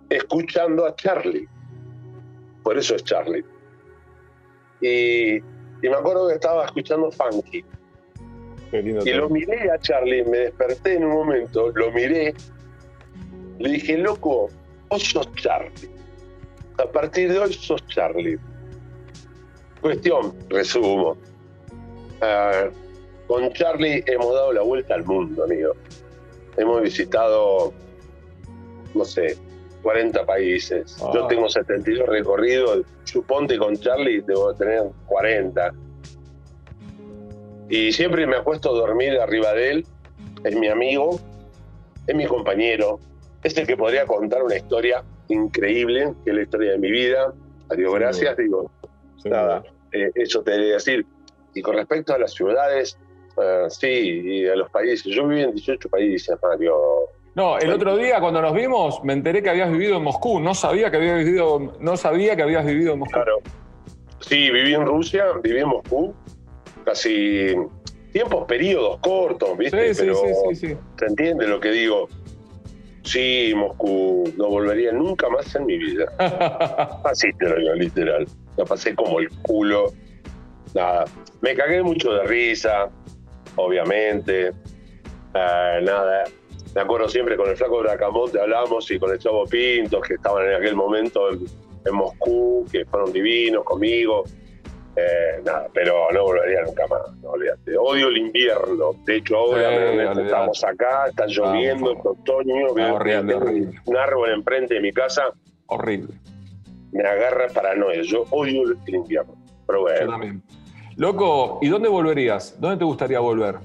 escuchando 0.09 0.87
a 0.87 0.95
Charlie. 0.97 1.49
Por 2.63 2.79
eso 2.79 2.95
es 2.95 3.05
Charlie. 3.05 3.45
Y, 4.81 5.37
y 5.37 5.43
me 5.83 5.95
acuerdo 5.95 6.29
que 6.29 6.35
estaba 6.35 6.65
escuchando 6.65 7.11
Funky. 7.11 7.65
Y 8.73 9.13
lo 9.13 9.29
miré 9.29 9.71
a 9.71 9.79
Charlie, 9.79 10.25
me 10.25 10.39
desperté 10.39 10.95
en 10.95 11.05
un 11.05 11.13
momento, 11.13 11.71
lo 11.71 11.93
miré 11.93 12.35
le 13.59 13.71
dije, 13.71 13.99
loco, 13.99 14.51
vos 14.89 15.03
sos 15.03 15.33
Charlie. 15.35 15.91
A 16.79 16.87
partir 16.87 17.33
de 17.33 17.39
hoy 17.39 17.53
sos 17.53 17.87
Charlie. 17.87 18.39
Cuestión, 19.81 20.35
resumo. 20.49 21.17
Ah, 22.21 22.69
con 23.27 23.53
Charlie 23.53 24.03
hemos 24.07 24.35
dado 24.35 24.53
la 24.53 24.63
vuelta 24.63 24.95
al 24.95 25.05
mundo, 25.05 25.45
amigo. 25.45 25.73
Hemos 26.57 26.83
visitado, 26.83 27.73
no 28.95 29.05
sé, 29.05 29.37
40 29.85 30.27
países. 30.27 30.97
Yo 30.99 31.25
ah. 31.25 31.29
tengo 31.29 31.49
72 31.49 32.09
recorridos. 32.09 32.85
Suponte 33.05 33.59
con 33.59 33.77
Charlie 33.77 34.23
debo 34.23 34.53
tener 34.55 34.83
40. 35.07 35.73
Y 37.69 37.93
siempre 37.93 38.27
me 38.27 38.37
acuesto 38.37 38.71
a 38.71 38.79
dormir 38.79 39.13
arriba 39.21 39.53
de 39.53 39.71
él. 39.71 39.87
Es 40.43 40.57
mi 40.57 40.69
amigo, 40.69 41.21
es 42.07 42.15
mi 42.15 42.27
compañero, 42.27 42.99
es 43.43 43.57
el 43.57 43.67
que 43.67 43.77
podría 43.77 44.07
contar 44.07 44.43
una 44.43 44.57
historia 44.57 45.05
increíble, 45.29 46.15
que 46.25 46.31
es 46.31 46.37
la 46.37 46.43
historia 46.43 46.73
de 46.73 46.79
mi 46.79 46.91
vida. 46.91 47.33
Adiós, 47.71 47.95
gracias, 47.95 48.37
digo. 48.37 48.71
Nada, 49.25 49.63
eh, 49.93 50.11
eso 50.15 50.43
te 50.43 50.51
debería 50.53 50.75
decir. 50.75 51.07
Y 51.55 51.63
con 51.63 51.77
respecto 51.77 52.15
a 52.15 52.19
las 52.19 52.33
ciudades, 52.33 52.99
eh, 53.41 53.67
sí, 53.69 53.87
y 53.89 54.47
a 54.47 54.57
los 54.57 54.71
países. 54.71 55.15
Yo 55.15 55.27
viví 55.27 55.43
en 55.43 55.53
18 55.53 55.89
países, 55.89 56.37
Mario. 56.43 56.75
No, 57.35 57.59
el 57.59 57.73
otro 57.73 57.97
día 57.97 58.21
cuando 58.21 58.41
nos 58.41 58.55
vimos 58.55 59.03
me 59.03 59.13
enteré 59.13 59.43
que 59.43 59.51
habías 59.51 59.71
vivido 59.71 59.97
en 59.97 60.05
Moscú. 60.05 60.39
No 60.39 60.55
sabía 60.55 60.91
que 60.91 60.99
habías 60.99 61.19
vivido, 61.19 61.75
no 61.81 61.97
sabía 61.97 62.37
que 62.37 62.43
habías 62.43 62.65
vivido 62.65 62.93
en 62.93 63.01
Moscú. 63.01 63.15
Claro. 63.15 63.39
Sí, 64.21 64.51
viví 64.51 64.75
en 64.75 64.87
Rusia, 64.87 65.27
viví 65.43 65.59
en 65.59 65.69
Moscú, 65.69 66.15
casi 66.85 67.55
tiempos, 68.13 68.47
periodos 68.47 69.01
cortos, 69.01 69.59
¿viste? 69.59 69.93
Sí, 69.93 70.01
Pero 70.03 70.17
sí, 70.51 70.55
sí, 70.55 70.77
¿Se 70.99 71.07
entiende 71.07 71.49
lo 71.49 71.59
que 71.59 71.71
digo? 71.73 72.09
Sí, 73.03 73.53
Moscú, 73.55 74.33
no 74.39 74.49
volvería 74.49 74.93
nunca 74.93 75.29
más 75.29 75.55
en 75.57 75.67
mi 75.67 75.77
vida. 75.77 76.07
Así 77.05 77.33
te 77.35 77.49
lo 77.49 77.57
digo, 77.59 77.75
literal. 77.75 78.27
La 78.57 78.65
pasé 78.65 78.95
como 78.95 79.19
el 79.19 79.29
culo. 79.43 79.93
Nada, 80.75 81.05
me 81.43 81.55
cagué 81.55 81.83
mucho 81.83 82.13
de 82.13 82.25
risa, 82.25 82.89
obviamente. 83.57 84.53
Ah, 85.35 85.79
nada, 85.83 86.25
me 86.75 86.81
acuerdo 86.81 87.09
siempre 87.09 87.37
con 87.37 87.49
el 87.49 87.57
flaco 87.57 87.77
de 87.79 87.83
Bracamonte 87.85 88.41
hablamos 88.41 88.91
y 88.91 88.99
con 88.99 89.11
el 89.13 89.19
Chavo 89.19 89.47
Pintos, 89.47 90.03
que 90.07 90.15
estaban 90.15 90.47
en 90.47 90.55
aquel 90.55 90.75
momento 90.75 91.31
en 91.31 91.95
Moscú, 91.95 92.67
que 92.71 92.85
fueron 92.87 93.13
divinos 93.13 93.65
conmigo. 93.65 94.25
Eh, 94.97 95.43
nada, 95.45 95.67
pero 95.73 96.07
no 96.13 96.23
volvería 96.23 96.63
nunca 96.63 96.87
más, 96.87 97.13
no. 97.21 97.31
Odio 97.81 98.09
el 98.09 98.17
invierno. 98.17 98.93
De 99.05 99.17
hecho, 99.17 99.37
ahora 99.37 100.13
estamos 100.23 100.65
acá, 100.65 101.07
está 101.09 101.27
lloviendo, 101.27 101.93
es 101.93 101.99
otoño, 102.05 102.67
horrible, 102.67 103.35
un 103.85 103.97
árbol 103.97 104.31
enfrente 104.31 104.75
de 104.75 104.81
mi 104.81 104.93
casa. 104.93 105.25
Horrible. 105.67 106.15
Me 106.93 107.03
agarra 107.03 107.49
paranoia. 107.49 108.03
Yo 108.03 108.25
odio 108.31 108.63
el 108.87 108.95
invierno. 108.95 109.35
Pero 109.67 109.81
bueno. 109.81 110.01
Yo 110.01 110.09
también. 110.09 110.43
Loco, 110.97 111.59
¿y 111.61 111.69
dónde 111.69 111.89
volverías? 111.89 112.61
¿Dónde 112.61 112.77
te 112.77 112.85
gustaría 112.85 113.19
volver? 113.19 113.57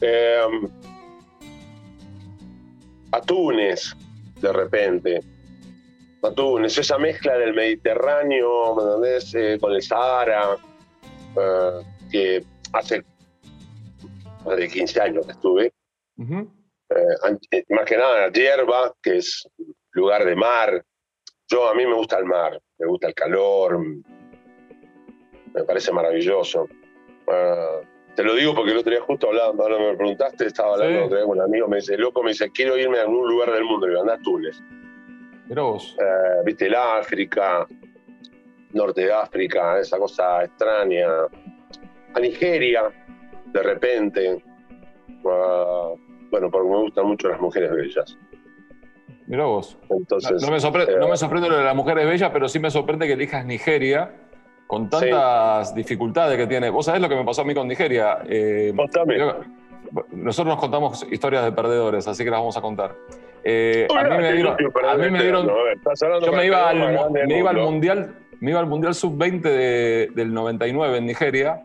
Eh, 0.00 0.40
a 3.10 3.20
Túnez, 3.22 3.94
de 4.40 4.52
repente 4.52 5.20
Túnez, 6.34 6.76
esa 6.78 6.98
mezcla 6.98 7.36
del 7.38 7.54
Mediterráneo, 7.54 8.74
¿me 8.74 9.58
con 9.58 9.72
el 9.72 9.82
Sahara, 9.82 10.56
eh, 11.36 11.82
que 12.10 12.44
hace 12.72 13.04
más 14.44 14.56
de 14.56 14.68
15 14.68 15.00
años 15.00 15.26
que 15.26 15.32
estuve. 15.32 15.72
Eh, 16.18 17.64
más 17.68 17.84
que 17.84 17.96
nada 17.96 18.30
Hierba, 18.30 18.94
que 19.02 19.18
es 19.18 19.48
lugar 19.92 20.24
de 20.24 20.34
mar. 20.34 20.84
Yo, 21.48 21.68
a 21.68 21.74
mí 21.74 21.86
me 21.86 21.94
gusta 21.94 22.18
el 22.18 22.24
mar, 22.24 22.60
me 22.78 22.86
gusta 22.86 23.08
el 23.08 23.14
calor, 23.14 23.78
me 23.78 25.64
parece 25.64 25.92
maravilloso. 25.92 26.66
Eh, 27.26 27.80
te 28.18 28.24
lo 28.24 28.34
digo 28.34 28.52
porque 28.52 28.72
el 28.72 28.78
otro 28.78 28.90
día 28.90 29.00
justo 29.00 29.28
hablando, 29.28 29.62
ahora 29.62 29.78
me 29.78 29.96
preguntaste, 29.96 30.46
estaba 30.46 30.74
hablando 30.74 31.08
con 31.08 31.38
un 31.38 31.40
amigo, 31.40 31.68
me 31.68 31.76
dice, 31.76 31.96
loco, 31.96 32.20
me 32.20 32.30
dice, 32.30 32.50
quiero 32.50 32.76
irme 32.76 32.98
a 32.98 33.02
algún 33.02 33.30
lugar 33.30 33.52
del 33.52 33.62
mundo, 33.62 33.86
y 33.86 33.90
digo, 33.90 34.00
anda 34.00 34.14
a 34.14 34.18
Túnez. 34.18 34.60
Eh, 36.00 36.42
viste, 36.44 36.66
el 36.66 36.74
África, 36.74 37.64
norte 38.72 39.02
de 39.02 39.12
África, 39.12 39.78
esa 39.78 39.98
cosa 39.98 40.42
extraña. 40.42 41.06
A 42.12 42.18
Nigeria, 42.18 42.90
de 43.52 43.62
repente. 43.62 44.42
bueno, 45.22 46.50
porque 46.50 46.68
me 46.68 46.76
gustan 46.76 47.06
mucho 47.06 47.28
las 47.28 47.40
mujeres 47.40 47.70
bellas. 47.70 48.18
Mira 49.28 49.44
vos. 49.44 49.78
Entonces, 49.90 50.42
no, 50.42 50.50
me 50.50 50.58
sorprende, 50.58 50.98
no 50.98 51.08
me 51.08 51.16
sorprende 51.16 51.50
lo 51.50 51.56
de 51.56 51.62
las 51.62 51.76
mujeres 51.76 52.04
bellas, 52.04 52.30
pero 52.32 52.48
sí 52.48 52.58
me 52.58 52.72
sorprende 52.72 53.06
que 53.06 53.12
elijas 53.12 53.46
Nigeria 53.46 54.10
con 54.68 54.90
tantas 54.90 55.74
dificultades 55.74 56.36
que 56.36 56.46
tiene. 56.46 56.68
Vos 56.68 56.84
sabés 56.84 57.00
lo 57.00 57.08
que 57.08 57.16
me 57.16 57.24
pasó 57.24 57.40
a 57.40 57.44
mí 57.44 57.54
con 57.54 57.66
Nigeria. 57.66 58.18
Eh, 58.28 58.72
nosotros 60.12 60.46
nos 60.46 60.60
contamos 60.60 61.06
historias 61.10 61.42
de 61.42 61.52
perdedores, 61.52 62.06
así 62.06 62.22
que 62.22 62.30
las 62.30 62.38
vamos 62.38 62.56
a 62.58 62.60
contar. 62.60 62.94
Eh, 63.42 63.88
a 63.90 64.04
mí 64.04 64.18
me 64.18 64.32
dieron. 64.34 64.56
A 64.86 64.94
mí 64.96 65.10
me 65.10 65.22
dieron 65.22 65.46
yo 65.46 66.32
me 66.32 66.46
iba, 66.46 66.68
al, 66.68 67.10
me 67.10 67.38
iba 67.38 67.50
al 67.50 67.56
Mundial. 67.56 68.14
Me 68.40 68.50
iba 68.50 68.60
al 68.60 68.66
Mundial 68.66 68.94
Sub-20 68.94 70.12
del 70.12 70.34
99 70.34 70.98
en 70.98 71.06
Nigeria. 71.06 71.64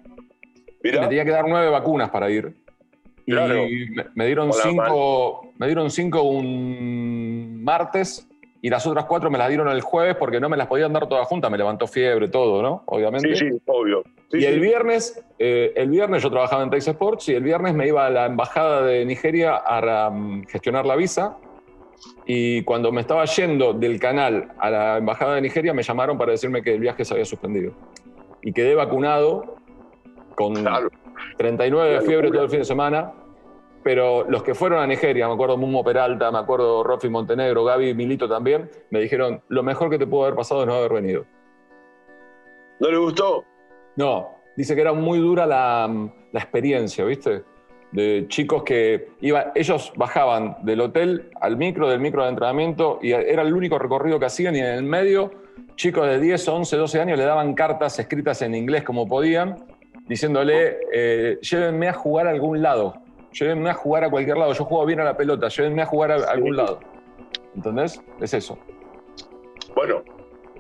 Me 0.81 0.91
tenía 0.91 1.25
que 1.25 1.31
dar 1.31 1.45
nueve 1.47 1.69
vacunas 1.69 2.09
para 2.09 2.29
ir. 2.29 2.55
Y 3.25 3.33
me, 4.15 4.25
dieron 4.25 4.53
cinco, 4.53 5.51
me 5.57 5.67
dieron 5.67 5.91
cinco 5.91 6.23
un 6.23 7.63
martes 7.63 8.27
y 8.63 8.69
las 8.69 8.87
otras 8.87 9.03
cuatro 9.03 9.29
me 9.29 9.37
las 9.37 9.49
dieron 9.49 9.67
el 9.67 9.81
jueves 9.81 10.15
porque 10.15 10.39
no 10.39 10.47
me 10.47 10.55
las 10.55 10.67
podían 10.67 10.93
dar 10.93 11.05
todas 11.09 11.27
juntas, 11.27 11.51
me 11.51 11.57
levantó 11.57 11.85
fiebre, 11.85 12.29
todo, 12.29 12.61
¿no? 12.61 12.83
Obviamente. 12.85 13.35
Sí, 13.35 13.49
sí, 13.51 13.61
obvio. 13.65 14.03
y 14.31 14.45
el 14.45 14.61
viernes, 14.61 15.21
eh, 15.37 15.73
el 15.75 15.89
viernes 15.89 16.23
yo 16.23 16.31
trabajaba 16.31 16.63
en 16.63 16.69
Tex 16.69 16.87
Sports 16.87 17.27
y 17.27 17.33
el 17.33 17.43
viernes 17.43 17.73
me 17.73 17.85
iba 17.89 18.05
a 18.05 18.09
la 18.09 18.25
embajada 18.25 18.81
de 18.83 19.03
Nigeria 19.03 19.57
a 19.57 20.07
um, 20.07 20.45
gestionar 20.45 20.85
la 20.85 20.95
visa. 20.95 21.37
Y 22.25 22.63
cuando 22.63 22.93
me 22.93 23.01
estaba 23.01 23.25
yendo 23.25 23.73
del 23.73 23.99
canal 23.99 24.53
a 24.57 24.69
la 24.69 24.97
embajada 24.97 25.35
de 25.35 25.41
Nigeria, 25.41 25.73
me 25.73 25.83
llamaron 25.83 26.17
para 26.17 26.31
decirme 26.31 26.61
que 26.63 26.73
el 26.73 26.79
viaje 26.79 27.03
se 27.03 27.13
había 27.13 27.25
suspendido. 27.25 27.73
Y 28.41 28.53
quedé 28.53 28.75
vacunado 28.75 29.57
con 30.35 30.53
39 31.37 31.95
de 31.95 32.01
fiebre 32.01 32.31
todo 32.31 32.43
el 32.43 32.49
fin 32.49 32.59
de 32.59 32.65
semana 32.65 33.11
pero 33.83 34.23
los 34.29 34.43
que 34.43 34.55
fueron 34.55 34.81
a 34.81 34.87
Nigeria, 34.87 35.27
me 35.27 35.33
acuerdo 35.33 35.57
Mumo 35.57 35.83
Peralta, 35.83 36.31
me 36.31 36.39
acuerdo 36.39 36.83
Rofi 36.83 37.09
Montenegro, 37.09 37.65
Gaby 37.65 37.93
Milito 37.93 38.29
también, 38.29 38.69
me 38.89 39.01
dijeron, 39.01 39.41
lo 39.49 39.61
mejor 39.61 39.89
que 39.89 39.99
te 39.99 40.07
pudo 40.07 40.23
haber 40.23 40.35
pasado 40.35 40.61
es 40.61 40.67
no 40.67 40.75
haber 40.75 40.93
venido. 40.93 41.25
¿No 42.79 42.89
le 42.89 42.97
gustó? 42.97 43.43
No, 43.97 44.29
dice 44.55 44.73
que 44.73 44.81
era 44.81 44.93
muy 44.93 45.19
dura 45.19 45.45
la, 45.45 46.09
experiencia, 46.33 47.03
¿viste? 47.05 47.43
De 47.91 48.25
chicos 48.27 48.63
que 48.63 49.09
iban, 49.21 49.51
ellos 49.53 49.93
bajaban 49.95 50.57
del 50.63 50.81
hotel 50.81 51.29
al 51.41 51.57
micro, 51.57 51.89
del 51.89 51.99
micro 51.99 52.23
de 52.23 52.29
entrenamiento, 52.29 52.99
y 53.01 53.11
era 53.11 53.43
el 53.43 53.53
único 53.53 53.77
recorrido 53.77 54.19
que 54.19 54.25
hacían, 54.25 54.55
y 54.55 54.59
en 54.59 54.65
el 54.65 54.83
medio, 54.83 55.31
chicos 55.75 56.07
de 56.07 56.19
10, 56.19 56.47
11, 56.47 56.77
12 56.77 57.01
años 57.01 57.17
le 57.19 57.25
daban 57.25 57.53
cartas 57.53 57.99
escritas 57.99 58.41
en 58.41 58.55
inglés 58.55 58.83
como 58.83 59.07
podían, 59.07 59.65
diciéndole, 60.07 60.77
eh, 60.91 61.37
llévenme 61.41 61.89
a 61.89 61.93
jugar 61.93 62.27
a 62.27 62.31
algún 62.31 62.61
lado 62.61 63.02
llévenme 63.33 63.69
a 63.69 63.73
jugar 63.73 64.05
a 64.05 64.09
cualquier 64.09 64.37
lado, 64.37 64.53
yo 64.53 64.65
juego 64.65 64.85
bien 64.85 64.99
a 64.99 65.03
la 65.03 65.17
pelota, 65.17 65.47
llévenme 65.47 65.81
a 65.81 65.85
jugar 65.85 66.11
a 66.11 66.15
algún 66.31 66.55
lado. 66.55 66.79
¿Entendés? 67.55 68.01
Es 68.19 68.33
eso. 68.33 68.57
Bueno, 69.75 70.03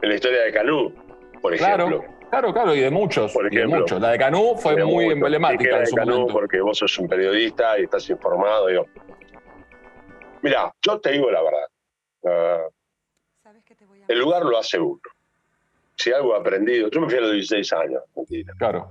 en 0.01 0.09
la 0.09 0.15
historia 0.15 0.43
de 0.43 0.51
Canú, 0.51 0.93
por 1.41 1.53
ejemplo. 1.53 2.03
Claro, 2.29 2.51
claro, 2.51 2.75
y 2.75 2.79
de 2.79 2.89
muchos. 2.89 3.31
Por 3.31 3.45
ejemplo, 3.45 3.81
muchos. 3.81 4.01
La 4.01 4.09
de 4.09 4.17
Canú 4.17 4.55
fue 4.57 4.83
muy 4.83 5.05
emblemática 5.05 5.79
en 5.79 5.87
su 5.87 5.95
Canú 5.95 6.27
porque 6.27 6.61
vos 6.61 6.79
sos 6.79 6.97
un 6.97 7.07
periodista 7.07 7.79
y 7.79 7.83
estás 7.83 8.09
informado. 8.09 8.67
Digo. 8.67 8.87
Mira, 10.41 10.73
yo 10.81 10.99
te 10.99 11.11
digo 11.11 11.29
la 11.29 11.41
verdad. 11.43 11.67
Ah, 12.25 12.67
el 14.07 14.19
lugar 14.19 14.43
lo 14.43 14.57
hace 14.57 14.79
uno. 14.79 14.99
Si 15.95 16.11
algo 16.11 16.35
he 16.35 16.39
aprendido, 16.39 16.89
yo 16.89 17.01
me 17.01 17.07
fui 17.07 17.19
a 17.19 17.21
los 17.21 17.33
16 17.33 17.73
años, 17.73 18.01
mentira. 18.15 18.53
Claro. 18.57 18.87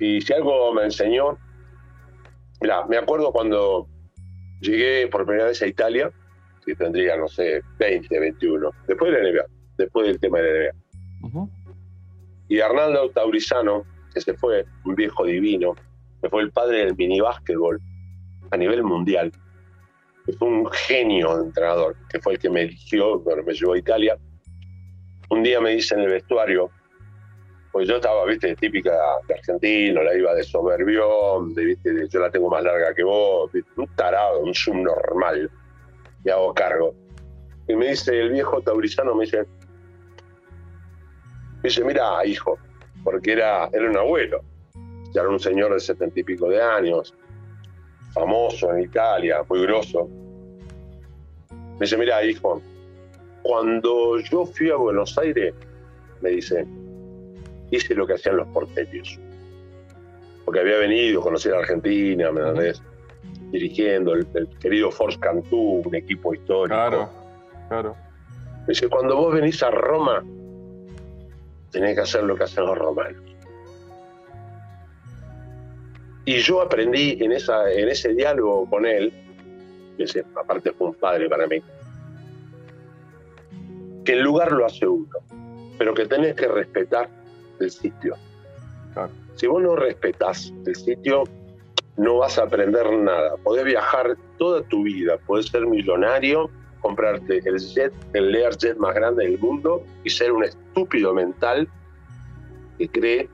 Y 0.00 0.20
si 0.20 0.32
algo 0.32 0.74
me 0.74 0.82
enseñó 0.82 1.38
Me 2.88 2.96
acuerdo 2.96 3.32
cuando 3.32 3.86
llegué 4.60 5.06
por 5.08 5.24
primera 5.24 5.48
vez 5.48 5.62
a 5.62 5.66
Italia, 5.66 6.10
que 6.64 6.74
tendría, 6.74 7.16
no 7.16 7.28
sé, 7.28 7.62
20, 7.78 8.18
21, 8.18 8.70
después 8.88 9.12
de 9.12 9.22
la 9.22 9.30
NBA, 9.30 9.46
después 9.78 10.06
del 10.06 10.20
tema 10.20 10.40
de 10.40 10.52
la 10.52 10.72
NBA. 10.72 11.48
Y 12.48 12.60
Arnaldo 12.60 13.10
Taurizano, 13.10 13.84
que 14.12 14.20
se 14.20 14.34
fue, 14.34 14.64
un 14.84 14.94
viejo 14.94 15.24
divino, 15.24 15.74
que 16.22 16.28
fue 16.28 16.42
el 16.42 16.50
padre 16.50 16.78
del 16.84 16.96
mini 16.96 17.20
básquetbol 17.20 17.80
a 18.50 18.56
nivel 18.56 18.82
mundial, 18.82 19.32
que 20.24 20.32
fue 20.32 20.48
un 20.48 20.66
genio 20.70 21.36
de 21.36 21.46
entrenador, 21.46 21.96
que 22.08 22.20
fue 22.20 22.34
el 22.34 22.38
que 22.38 22.50
me 22.50 22.62
eligió, 22.62 23.22
cuando 23.22 23.44
me 23.44 23.52
llevó 23.52 23.74
a 23.74 23.78
Italia. 23.78 24.18
Un 25.30 25.42
día 25.42 25.60
me 25.60 25.70
dice 25.70 25.94
en 25.94 26.02
el 26.02 26.10
vestuario, 26.10 26.70
pues 27.76 27.88
yo 27.88 27.96
estaba, 27.96 28.24
viste, 28.24 28.56
típica 28.56 28.90
de 29.28 29.34
argentino, 29.34 30.02
la 30.02 30.16
iba 30.16 30.34
de 30.34 30.42
soberbión, 30.44 31.54
yo 32.08 32.20
la 32.20 32.30
tengo 32.30 32.48
más 32.48 32.64
larga 32.64 32.94
que 32.94 33.04
vos, 33.04 33.50
un 33.76 33.86
tarado, 33.88 34.40
un 34.40 34.54
subnormal, 34.54 35.50
y 36.24 36.30
hago 36.30 36.54
cargo. 36.54 36.94
Y 37.68 37.76
me 37.76 37.88
dice 37.88 38.18
el 38.18 38.30
viejo 38.30 38.62
taurizano, 38.62 39.14
me 39.14 39.26
dice, 39.26 39.42
me 41.56 41.64
dice, 41.64 41.84
mira, 41.84 42.24
hijo, 42.24 42.58
porque 43.04 43.32
era, 43.32 43.68
era 43.70 43.90
un 43.90 43.98
abuelo, 43.98 44.40
ya 45.12 45.20
era 45.20 45.28
un 45.28 45.38
señor 45.38 45.74
de 45.74 45.80
setenta 45.80 46.18
y 46.18 46.24
pico 46.24 46.48
de 46.48 46.62
años, 46.62 47.12
famoso 48.14 48.72
en 48.72 48.84
Italia, 48.84 49.42
muy 49.50 49.60
grosso. 49.66 50.08
Me 51.50 51.80
dice, 51.80 51.98
mira, 51.98 52.24
hijo, 52.24 52.62
cuando 53.42 54.18
yo 54.20 54.46
fui 54.46 54.70
a 54.70 54.76
Buenos 54.76 55.18
Aires, 55.18 55.52
me 56.22 56.30
dice, 56.30 56.66
hice 57.70 57.94
lo 57.94 58.06
que 58.06 58.14
hacían 58.14 58.36
los 58.36 58.48
porteños. 58.48 59.18
Porque 60.44 60.60
había 60.60 60.78
venido, 60.78 61.20
conocí 61.20 61.48
a 61.48 61.58
Argentina, 61.58 62.30
¿me 62.30 62.40
entendés? 62.40 62.82
Dirigiendo 63.50 64.14
el, 64.14 64.26
querido 64.60 64.90
Force 64.90 65.18
Cantú, 65.18 65.82
un 65.84 65.94
equipo 65.94 66.34
histórico. 66.34 66.66
Claro, 66.66 67.10
claro. 67.68 67.96
Me 68.60 68.68
dice, 68.68 68.88
cuando 68.88 69.16
vos 69.16 69.34
venís 69.34 69.62
a 69.62 69.70
Roma, 69.70 70.24
tenés 71.70 71.94
que 71.94 72.00
hacer 72.00 72.24
lo 72.24 72.36
que 72.36 72.44
hacen 72.44 72.64
los 72.64 72.78
romanos. 72.78 73.22
Y 76.24 76.38
yo 76.38 76.60
aprendí 76.60 77.18
en, 77.20 77.32
esa, 77.32 77.70
en 77.72 77.88
ese 77.88 78.12
diálogo 78.14 78.68
con 78.68 78.84
él, 78.84 79.12
que 79.96 80.24
aparte 80.34 80.72
fue 80.72 80.88
un 80.88 80.94
padre 80.94 81.28
para 81.28 81.46
mí, 81.46 81.62
que 84.04 84.12
el 84.12 84.22
lugar 84.22 84.52
lo 84.52 84.66
hace 84.66 84.86
uno, 84.86 85.18
pero 85.78 85.94
que 85.94 86.06
tenés 86.06 86.34
que 86.34 86.48
respetar 86.48 87.08
del 87.58 87.70
sitio. 87.70 88.16
Si 89.34 89.46
vos 89.46 89.62
no 89.62 89.76
respetás 89.76 90.52
el 90.64 90.74
sitio, 90.74 91.24
no 91.96 92.18
vas 92.18 92.38
a 92.38 92.44
aprender 92.44 92.90
nada. 92.92 93.36
Podés 93.36 93.64
viajar 93.64 94.16
toda 94.38 94.62
tu 94.62 94.82
vida, 94.82 95.18
podés 95.26 95.46
ser 95.46 95.66
millonario, 95.66 96.50
comprarte 96.80 97.42
el 97.44 97.58
jet, 97.58 97.92
el 98.12 98.32
Learjet 98.32 98.76
más 98.78 98.94
grande 98.94 99.24
del 99.24 99.38
mundo 99.38 99.82
y 100.04 100.10
ser 100.10 100.32
un 100.32 100.44
estúpido 100.44 101.12
mental 101.12 101.68
que 102.78 102.88
cree 102.88 103.28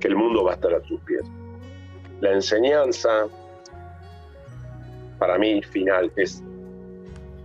que 0.00 0.08
el 0.08 0.16
mundo 0.16 0.44
va 0.44 0.52
a 0.52 0.54
estar 0.54 0.74
a 0.74 0.80
tus 0.80 1.00
pies. 1.02 1.22
La 2.20 2.32
enseñanza, 2.32 3.26
para 5.18 5.38
mí, 5.38 5.62
final, 5.62 6.12
es 6.16 6.42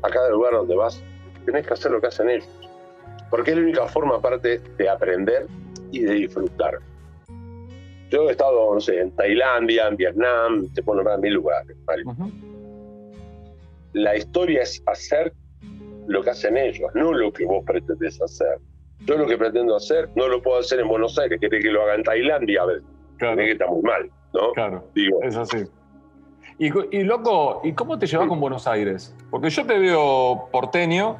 a 0.04 0.10
cada 0.10 0.30
lugar 0.30 0.54
donde 0.54 0.76
vas, 0.76 1.02
tenés 1.46 1.66
que 1.66 1.74
hacer 1.74 1.92
lo 1.92 2.02
que 2.02 2.08
hacen 2.08 2.30
ellos. 2.30 2.63
Porque 3.34 3.50
es 3.50 3.58
la 3.58 3.64
única 3.64 3.88
forma, 3.88 4.18
aparte, 4.18 4.62
de 4.78 4.88
aprender 4.88 5.48
y 5.92 6.02
de 6.02 6.14
disfrutar. 6.14 6.78
Yo 8.12 8.30
he 8.30 8.32
estado, 8.34 8.72
no 8.72 8.80
sé, 8.80 9.00
en 9.00 9.10
Tailandia, 9.16 9.88
en 9.88 9.98
Vietnam, 9.98 10.72
te 10.72 10.84
puedo 10.84 10.98
nombrar 10.98 11.18
mil 11.18 11.34
lugares. 11.34 11.76
La 13.94 14.16
historia 14.16 14.62
es 14.62 14.84
hacer 14.86 15.34
lo 16.06 16.22
que 16.22 16.30
hacen 16.30 16.58
ellos, 16.58 16.92
no 16.94 17.12
lo 17.12 17.34
que 17.34 17.48
vos 17.48 17.66
pretendés 17.66 18.22
hacer. 18.22 18.60
Yo 19.00 19.18
lo 19.18 19.26
que 19.26 19.36
pretendo 19.36 19.78
hacer 19.78 20.12
no 20.16 20.28
lo 20.28 20.40
puedo 20.40 20.60
hacer 20.60 20.82
en 20.82 20.88
Buenos 20.88 21.18
Aires, 21.18 21.40
quiere 21.40 21.60
que 21.60 21.72
lo 21.72 21.82
haga 21.82 21.96
en 21.96 22.04
Tailandia, 22.04 22.62
a 22.62 22.66
ver, 22.68 22.84
claro. 23.18 23.38
que 23.38 23.52
está 23.54 23.66
muy 23.66 23.82
mal, 23.82 24.12
¿no? 24.36 24.52
Claro, 24.52 24.88
Digo. 24.94 25.24
es 25.24 25.36
así. 25.36 25.64
Y, 26.60 27.04
loco, 27.04 27.62
¿y 27.64 27.74
cómo 27.74 27.98
te 27.98 28.06
llevas 28.06 28.28
con 28.28 28.40
Buenos 28.40 28.68
Aires? 28.68 29.16
Porque 29.32 29.50
yo 29.50 29.66
te 29.66 29.80
veo 29.80 30.50
porteño, 30.52 31.18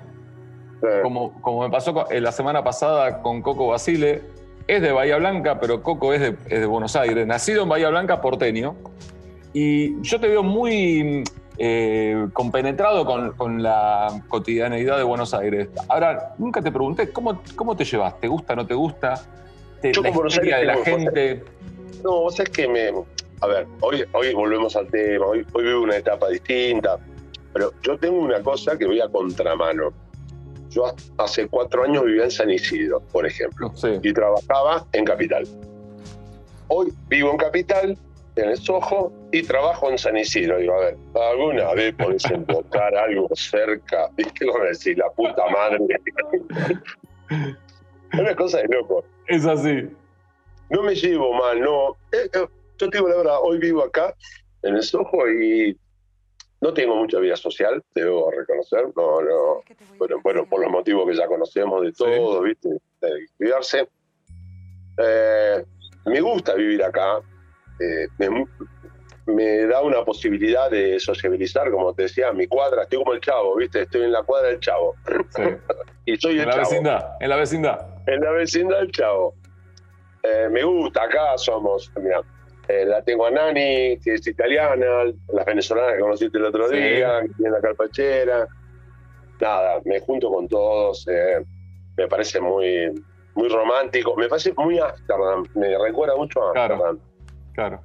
como, 1.02 1.42
como 1.42 1.64
me 1.64 1.70
pasó 1.70 2.06
la 2.12 2.32
semana 2.32 2.64
pasada 2.64 3.22
con 3.22 3.42
Coco 3.42 3.68
Basile, 3.68 4.22
es 4.68 4.82
de 4.82 4.92
Bahía 4.92 5.18
Blanca, 5.18 5.60
pero 5.60 5.84
Coco 5.84 6.14
es 6.14 6.22
de, 6.22 6.66
Buenos 6.66 6.96
Aires, 6.96 7.28
nacido 7.28 7.64
en 7.64 7.70
Bahía 7.70 7.90
Blanca, 7.90 8.22
porteño. 8.22 8.76
Y 9.54 10.02
yo 10.02 10.20
te 10.20 10.28
veo 10.28 10.42
muy 10.42 11.24
eh, 11.58 12.28
compenetrado 12.34 13.06
con, 13.06 13.62
la 13.62 14.24
cotidianeidad 14.28 14.98
de 14.98 15.04
Buenos 15.04 15.34
Aires. 15.34 15.70
Ahora, 15.90 16.34
nunca 16.38 16.62
te 16.62 16.72
pregunté, 16.72 17.12
¿cómo, 17.12 17.42
cómo 17.56 17.76
te 17.76 17.86
llevas? 17.86 18.20
¿Te 18.20 18.28
gusta, 18.28 18.56
no 18.56 18.66
te 18.66 18.74
gusta? 18.74 19.22
Te, 19.82 19.94
la 19.94 20.10
historia 20.10 20.58
de 20.58 20.66
la 20.66 20.78
gente. 20.78 21.44
No, 22.04 22.22
vos 22.22 22.36
sabés 22.36 22.52
que 22.52 22.68
me. 22.68 22.92
A 23.42 23.48
ver, 23.48 23.68
hoy, 23.82 24.06
hoy 24.14 24.34
volvemos 24.34 24.76
al 24.78 24.88
tema, 24.88 25.26
hoy, 25.26 25.46
hoy 25.52 25.64
vivo 25.66 25.82
una 25.82 25.98
etapa 25.98 26.30
distinta, 26.30 26.98
pero 27.52 27.74
yo 27.82 27.98
tengo 27.98 28.20
una 28.20 28.42
cosa 28.42 28.78
que 28.78 28.86
voy 28.86 29.02
a 29.02 29.10
contramano. 29.10 29.92
Yo 30.74 30.94
hace 31.18 31.48
cuatro 31.48 31.84
años 31.84 32.04
vivía 32.06 32.24
en 32.24 32.32
San 32.32 32.50
Isidro, 32.50 33.00
por 33.12 33.28
ejemplo, 33.28 33.72
y 34.02 34.14
trabajaba 34.14 34.86
en 34.94 35.06
Capital. 35.06 35.48
Hoy 36.68 36.92
vivo 37.08 37.32
en 37.32 37.38
Capital 37.38 37.98
en 38.36 38.50
el 38.50 38.58
Soho 38.58 39.12
y 39.32 39.44
trabajo 39.44 39.92
en 39.92 39.98
San 39.98 40.18
Isidro. 40.18 40.58
Digo, 40.58 40.74
a 40.74 40.80
ver, 40.80 40.98
¿alguna 41.14 41.74
vez 41.74 41.94
podés 41.96 42.26
encontrar 42.26 42.96
algo 42.96 43.30
cerca? 43.36 44.10
¿Y 44.18 44.24
qué 44.24 44.46
lo 44.46 44.58
decir? 44.64 44.98
La 44.98 45.10
puta 45.12 45.44
madre. 45.50 45.80
Una 48.14 48.36
cosa 48.36 48.58
de 48.60 48.68
loco. 48.70 49.04
Es 49.28 49.46
así. 49.46 49.90
No 50.70 50.82
me 50.82 50.96
llevo 50.96 51.34
mal, 51.34 51.60
no. 51.60 51.92
Eh, 52.12 52.30
eh, 52.34 52.48
yo 52.78 52.90
te 52.90 52.98
digo 52.98 53.10
la 53.10 53.18
verdad, 53.18 53.38
hoy 53.42 53.60
vivo 53.60 53.84
acá, 53.84 54.16
en 54.64 54.76
el 54.76 54.84
Soho, 54.84 55.30
y 55.30 55.78
no 56.64 56.74
tengo 56.74 56.96
mucha 56.96 57.20
vida 57.20 57.36
social, 57.36 57.84
debo 57.94 58.32
reconocer. 58.32 58.86
No, 58.96 59.22
no. 59.22 59.64
Bueno, 59.98 60.16
bueno 60.24 60.46
por 60.46 60.62
los 60.62 60.72
motivos 60.72 61.06
que 61.10 61.16
ya 61.18 61.28
conocemos 61.28 61.84
de 61.84 61.92
todo, 61.92 62.42
¿viste? 62.42 62.70
De 63.02 63.10
cuidarse. 63.38 63.90
Eh, 64.98 65.66
me 66.06 66.22
gusta 66.22 66.54
vivir 66.54 66.82
acá. 66.82 67.20
me, 69.26 69.66
da 69.66 69.82
una 69.82 70.06
posibilidad 70.06 70.72
de 70.72 71.02
sociabilizar, 71.02 71.70
como 71.70 71.94
te 71.94 72.04
decía, 72.04 72.32
mi 72.32 72.48
cuadra, 72.48 72.84
estoy 72.84 73.00
como 73.00 73.14
el 73.14 73.20
chavo, 73.20 73.58
¿viste? 73.58 73.82
Estoy 73.82 74.04
en 74.04 74.14
la 74.14 74.24
cuadra 74.24 74.48
del 74.48 74.62
chavo. 74.62 74.96
y 76.06 76.16
soy 76.16 76.36
el 76.36 76.44
en 76.44 76.48
la 76.48 76.58
Vecindad, 76.58 77.18
en 77.20 77.30
la 77.30 77.36
vecindad. 77.36 77.88
En 78.08 78.22
la 78.22 78.32
vecindad 78.32 78.80
del 78.80 78.92
chavo. 78.92 79.36
Eh, 80.24 80.48
me 80.50 80.64
gusta, 80.64 81.04
acá 81.04 81.38
somos, 81.38 81.92
mira, 82.02 82.22
eh, 82.68 82.86
la 82.86 83.02
tengo 83.02 83.26
a 83.26 83.32
Nani, 83.32 83.98
que 84.00 84.14
es 84.14 84.28
italiana, 84.28 84.86
la 85.34 85.44
venezolana 85.44 85.94
que 85.94 86.00
conociste 86.00 86.38
el 86.38 86.46
otro 86.46 86.70
día, 86.70 87.22
que 87.22 87.30
tiene 87.30 87.52
la 87.52 87.62
carpachera. 87.62 88.48
Nada, 89.42 89.82
me 89.86 90.00
junto 90.00 90.30
con 90.30 90.48
todos, 90.48 91.06
eh, 91.10 91.44
me 91.98 92.08
parece 92.08 92.40
muy, 92.40 92.92
muy 93.36 93.50
romántico, 93.50 94.16
me 94.16 94.30
parece 94.30 94.54
muy 94.58 94.80
Amsterdam, 94.80 95.44
me 95.56 95.78
recuerda 95.78 96.16
mucho 96.16 96.42
a 96.42 96.50
Amsterdam. 96.52 97.00
Claro. 97.54 97.82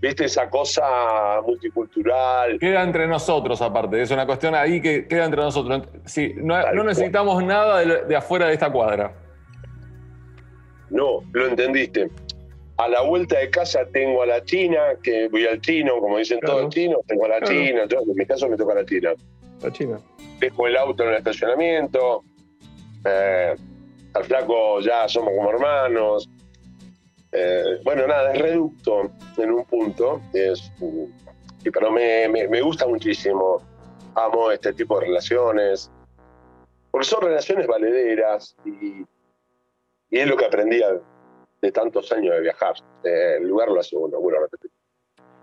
¿Viste 0.00 0.24
esa 0.24 0.48
cosa 0.48 1.42
multicultural? 1.46 2.58
Queda 2.58 2.82
entre 2.82 3.06
nosotros, 3.06 3.60
aparte. 3.60 4.00
Es 4.00 4.10
una 4.10 4.24
cuestión 4.24 4.54
ahí 4.54 4.80
que 4.80 5.06
queda 5.06 5.26
entre 5.26 5.42
nosotros. 5.42 5.82
Sí, 6.06 6.32
no, 6.36 6.58
necesitamos 6.84 7.44
nada 7.44 7.84
de, 7.84 8.16
afuera 8.16 8.46
de 8.46 8.54
esta 8.54 8.72
cuadra. 8.72 9.12
No, 10.88 11.20
lo 11.32 11.46
entendiste. 11.46 12.08
A 12.80 12.88
la 12.88 13.02
vuelta 13.02 13.38
de 13.38 13.50
casa 13.50 13.84
tengo 13.92 14.22
a 14.22 14.26
la 14.26 14.42
china, 14.42 14.80
que 15.02 15.28
voy 15.28 15.46
al 15.46 15.60
chino, 15.60 16.00
como 16.00 16.16
dicen 16.16 16.40
todos 16.40 16.62
los 16.62 16.74
chinos, 16.74 17.00
tengo 17.06 17.26
a 17.26 17.28
la 17.28 17.42
china. 17.42 17.82
en 17.82 18.14
mi 18.14 18.24
caso 18.24 18.48
me 18.48 18.56
toca 18.56 18.74
la 18.74 18.86
china. 18.86 19.12
La 19.60 19.70
china. 19.70 20.00
Dejo 20.38 20.66
el 20.66 20.78
auto 20.78 21.02
en 21.02 21.10
el 21.10 21.16
estacionamiento. 21.16 22.24
Eh, 23.04 23.54
al 24.14 24.24
flaco 24.24 24.80
ya 24.80 25.06
somos 25.10 25.34
como 25.36 25.50
hermanos. 25.50 26.30
Eh, 27.32 27.80
bueno, 27.84 28.06
nada, 28.06 28.32
es 28.32 28.40
reducto 28.40 29.10
en 29.36 29.50
un 29.50 29.64
punto, 29.66 30.22
es, 30.32 30.72
pero 31.62 31.90
me, 31.90 32.28
me, 32.28 32.62
gusta 32.62 32.86
muchísimo. 32.86 33.60
Amo 34.14 34.50
este 34.50 34.72
tipo 34.72 34.98
de 34.98 35.06
relaciones, 35.06 35.92
porque 36.90 37.06
son 37.06 37.20
relaciones 37.20 37.66
valederas 37.66 38.56
y, 38.64 39.04
y 40.08 40.18
es 40.18 40.26
lo 40.26 40.38
que 40.38 40.46
aprendí 40.46 40.80
de 41.60 41.72
tantos 41.72 42.10
años 42.12 42.34
de 42.34 42.40
viajar. 42.40 42.74
Eh, 43.04 43.36
el 43.38 43.48
lugar 43.48 43.68
lo 43.68 43.80
hace 43.80 43.96
uno, 43.96 44.20
bueno, 44.20 44.40
repetir. 44.40 44.70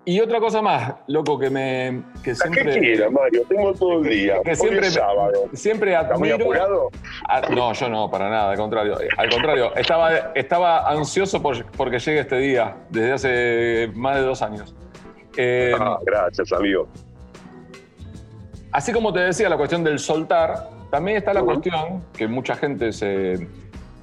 Y 0.08 0.21
otra 0.21 0.39
cosa 0.39 0.62
más, 0.62 0.95
loco, 1.08 1.38
que 1.38 1.49
me. 1.49 2.01
Que 2.23 2.34
siempre, 2.34 2.75
¿Qué 2.75 2.80
quieras, 2.80 3.12
Mario? 3.12 3.43
Tengo 3.49 3.73
todo 3.73 3.99
el 3.99 4.10
día. 4.10 4.41
Que 4.41 4.56
siempre, 4.56 4.89
sábado. 4.89 5.49
siempre 5.51 5.97
admiro. 5.97 6.19
muy 6.19 6.32
apurado? 6.32 6.89
no, 7.53 7.73
yo 7.73 7.89
no, 7.89 8.10
para 8.10 8.30
nada, 8.30 8.51
al 8.51 8.58
contrario. 8.58 8.97
Al 9.17 9.30
contrario, 9.30 9.75
estaba, 9.75 10.32
estaba 10.34 10.89
ansioso 10.89 11.41
por, 11.41 11.69
porque 11.71 11.99
llegue 11.99 12.21
este 12.21 12.38
día, 12.38 12.77
desde 12.89 13.12
hace 13.12 13.91
más 13.95 14.15
de 14.15 14.21
dos 14.21 14.41
años. 14.41 14.73
Eh, 15.36 15.75
ah, 15.77 15.99
gracias, 16.01 16.53
amigo. 16.53 16.88
Así 18.71 18.93
como 18.93 19.12
te 19.12 19.19
decía, 19.19 19.49
la 19.49 19.58
cuestión 19.58 19.84
del 19.84 19.99
soltar, 19.99 20.69
también 20.89 21.17
está 21.17 21.34
la 21.34 21.41
cuestión 21.41 22.06
que 22.17 22.30
mucha 22.30 22.56
gente 22.56 22.93
se 22.93 23.45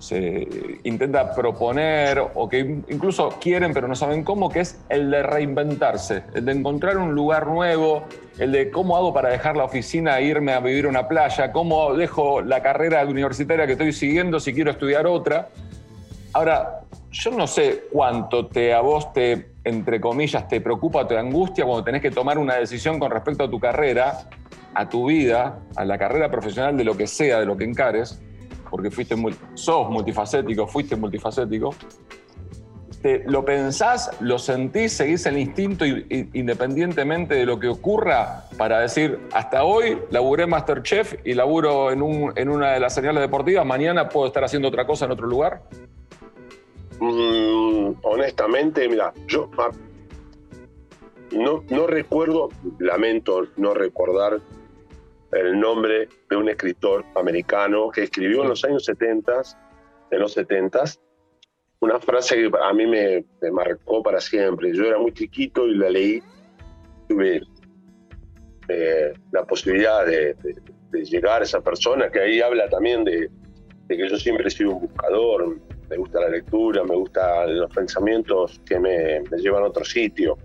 se 0.04 0.46
intenta 0.84 1.34
proponer 1.34 2.22
o 2.34 2.48
que 2.48 2.58
incluso 2.58 3.30
quieren 3.40 3.72
pero 3.72 3.88
no 3.88 3.94
saben 3.94 4.22
cómo, 4.22 4.50
que 4.50 4.60
es 4.60 4.80
el 4.88 5.10
de 5.10 5.22
reinventarse, 5.22 6.24
el 6.34 6.44
de 6.44 6.52
encontrar 6.52 6.98
un 6.98 7.14
lugar 7.14 7.46
nuevo, 7.46 8.04
el 8.38 8.52
de 8.52 8.70
cómo 8.70 8.96
hago 8.96 9.14
para 9.14 9.30
dejar 9.30 9.56
la 9.56 9.64
oficina 9.64 10.18
e 10.18 10.24
irme 10.24 10.52
a 10.52 10.60
vivir 10.60 10.84
a 10.84 10.88
una 10.88 11.08
playa, 11.08 11.52
cómo 11.52 11.94
dejo 11.94 12.42
la 12.42 12.62
carrera 12.62 13.04
universitaria 13.06 13.66
que 13.66 13.72
estoy 13.72 13.92
siguiendo 13.92 14.38
si 14.40 14.52
quiero 14.52 14.70
estudiar 14.70 15.06
otra. 15.06 15.48
Ahora, 16.34 16.80
yo 17.10 17.30
no 17.30 17.46
sé 17.46 17.84
cuánto 17.90 18.46
te 18.46 18.74
a 18.74 18.80
vos 18.80 19.12
te, 19.12 19.52
entre 19.64 20.00
comillas, 20.00 20.48
te 20.48 20.60
preocupa, 20.60 21.06
te 21.06 21.16
angustia 21.16 21.64
cuando 21.64 21.84
tenés 21.84 22.02
que 22.02 22.10
tomar 22.10 22.38
una 22.38 22.56
decisión 22.56 22.98
con 22.98 23.10
respecto 23.10 23.44
a 23.44 23.50
tu 23.50 23.58
carrera, 23.58 24.28
a 24.74 24.88
tu 24.88 25.06
vida, 25.06 25.60
a 25.76 25.84
la 25.84 25.96
carrera 25.96 26.30
profesional 26.30 26.76
de 26.76 26.84
lo 26.84 26.96
que 26.96 27.06
sea, 27.06 27.40
de 27.40 27.46
lo 27.46 27.56
que 27.56 27.64
encares 27.64 28.20
porque 28.74 28.90
fuiste 28.90 29.14
sos 29.54 29.88
multifacético, 29.88 30.66
fuiste 30.66 30.96
multifacético, 30.96 31.72
te, 33.00 33.22
lo 33.24 33.44
pensás, 33.44 34.10
lo 34.18 34.36
sentís, 34.36 34.94
seguís 34.94 35.24
el 35.26 35.38
instinto 35.38 35.84
independientemente 35.86 37.36
de 37.36 37.46
lo 37.46 37.60
que 37.60 37.68
ocurra 37.68 38.46
para 38.58 38.80
decir, 38.80 39.20
hasta 39.32 39.62
hoy 39.62 39.96
laburé 40.10 40.48
Masterchef 40.48 41.14
y 41.24 41.34
laburo 41.34 41.92
en, 41.92 42.32
en 42.34 42.48
una 42.48 42.72
de 42.72 42.80
las 42.80 42.92
señales 42.92 43.20
deportivas, 43.22 43.64
mañana 43.64 44.08
puedo 44.08 44.26
estar 44.26 44.42
haciendo 44.42 44.66
otra 44.66 44.84
cosa 44.88 45.04
en 45.04 45.12
otro 45.12 45.28
lugar? 45.28 45.62
Mm, 46.98 47.92
honestamente, 48.02 48.88
mira, 48.88 49.12
yo 49.28 49.50
no, 51.30 51.62
no 51.70 51.86
recuerdo, 51.86 52.48
lamento 52.80 53.46
no 53.56 53.72
recordar 53.72 54.40
el 55.34 55.58
nombre 55.58 56.08
de 56.30 56.36
un 56.36 56.48
escritor 56.48 57.04
americano 57.16 57.90
que 57.90 58.04
escribió 58.04 58.42
en 58.42 58.50
los 58.50 58.64
años 58.64 58.84
70, 58.84 59.42
en 60.10 60.18
los 60.20 60.32
70, 60.32 60.84
una 61.80 61.98
frase 61.98 62.36
que 62.36 62.50
a 62.62 62.72
mí 62.72 62.86
me, 62.86 63.24
marcó 63.50 64.02
para 64.02 64.20
siempre. 64.20 64.72
Yo 64.74 64.84
era 64.84 64.98
muy 64.98 65.12
chiquito 65.12 65.66
y 65.66 65.74
la 65.74 65.90
leí, 65.90 66.22
tuve 67.08 67.42
eh, 68.68 69.12
la 69.32 69.44
posibilidad 69.44 70.06
de, 70.06 70.36
llegar 70.92 71.40
a 71.40 71.44
esa 71.44 71.60
persona, 71.60 72.08
que 72.08 72.20
ahí 72.20 72.40
habla 72.40 72.68
también 72.68 73.02
de, 73.02 73.28
que 73.88 74.08
yo 74.08 74.16
siempre 74.16 74.46
he 74.46 74.50
sido 74.50 74.70
un 74.70 74.82
buscador, 74.82 75.58
me 75.90 75.96
gusta 75.96 76.20
la 76.20 76.28
lectura, 76.28 76.84
me 76.84 76.94
gustan 76.94 77.58
los 77.58 77.74
pensamientos 77.74 78.60
que 78.64 78.78
me, 78.78 79.20
me 79.28 79.38
llevan 79.38 79.64
a 79.64 79.66
otro 79.66 79.84
sitio, 79.84 80.38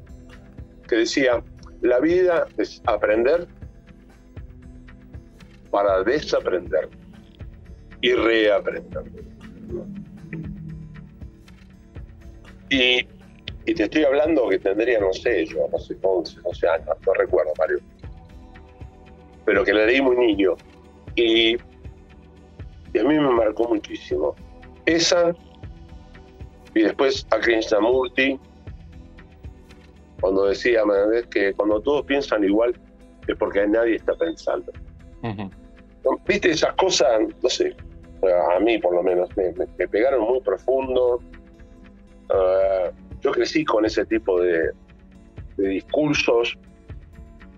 que 0.87 0.97
decía, 0.97 1.43
la 1.81 1.99
vida 1.99 2.47
es 2.57 2.81
aprender 2.87 3.47
para 5.71 6.03
desaprender 6.03 6.89
y 8.01 8.13
reaprender. 8.13 9.03
Y, 12.69 13.03
te 13.73 13.83
estoy 13.83 14.03
hablando 14.03 14.47
que 14.49 14.59
tendría, 14.59 14.99
no 14.99 15.13
sé, 15.13 15.45
yo, 15.45 15.67
no 15.71 15.77
sé, 15.77 15.95
11, 16.01 16.41
12 16.41 16.67
años, 16.67 16.87
no 17.05 17.13
recuerdo, 17.13 17.51
Mario. 17.57 17.77
Pero 19.45 19.63
que 19.63 19.73
la 19.73 19.85
leí 19.85 20.01
muy 20.01 20.15
niño. 20.17 20.55
Y, 21.15 21.55
a 21.55 23.03
mí 23.03 23.19
me 23.19 23.29
marcó 23.31 23.67
muchísimo. 23.67 24.35
Esa, 24.85 25.35
y 26.73 26.81
después 26.81 27.27
a 27.31 27.39
Krishnamurti, 27.39 28.39
cuando 30.19 30.45
decía, 30.45 30.81
que 31.29 31.53
cuando 31.53 31.81
todos 31.81 32.05
piensan 32.05 32.43
igual 32.43 32.79
es 33.27 33.35
porque 33.37 33.65
nadie 33.67 33.95
está 33.95 34.15
pensando. 34.15 34.71
Viste, 36.27 36.51
esas 36.51 36.73
cosas, 36.73 37.21
no 37.41 37.49
sé, 37.49 37.75
a 38.55 38.59
mí 38.59 38.77
por 38.77 38.93
lo 38.93 39.03
menos, 39.03 39.29
me, 39.37 39.87
pegaron 39.87 40.21
muy 40.21 40.41
profundo. 40.41 41.21
Ah, 42.29 42.91
yo 43.21 43.31
crecí 43.31 43.65
con 43.65 43.85
ese 43.85 44.05
tipo 44.05 44.41
de, 44.41 44.71
discursos 45.57 46.57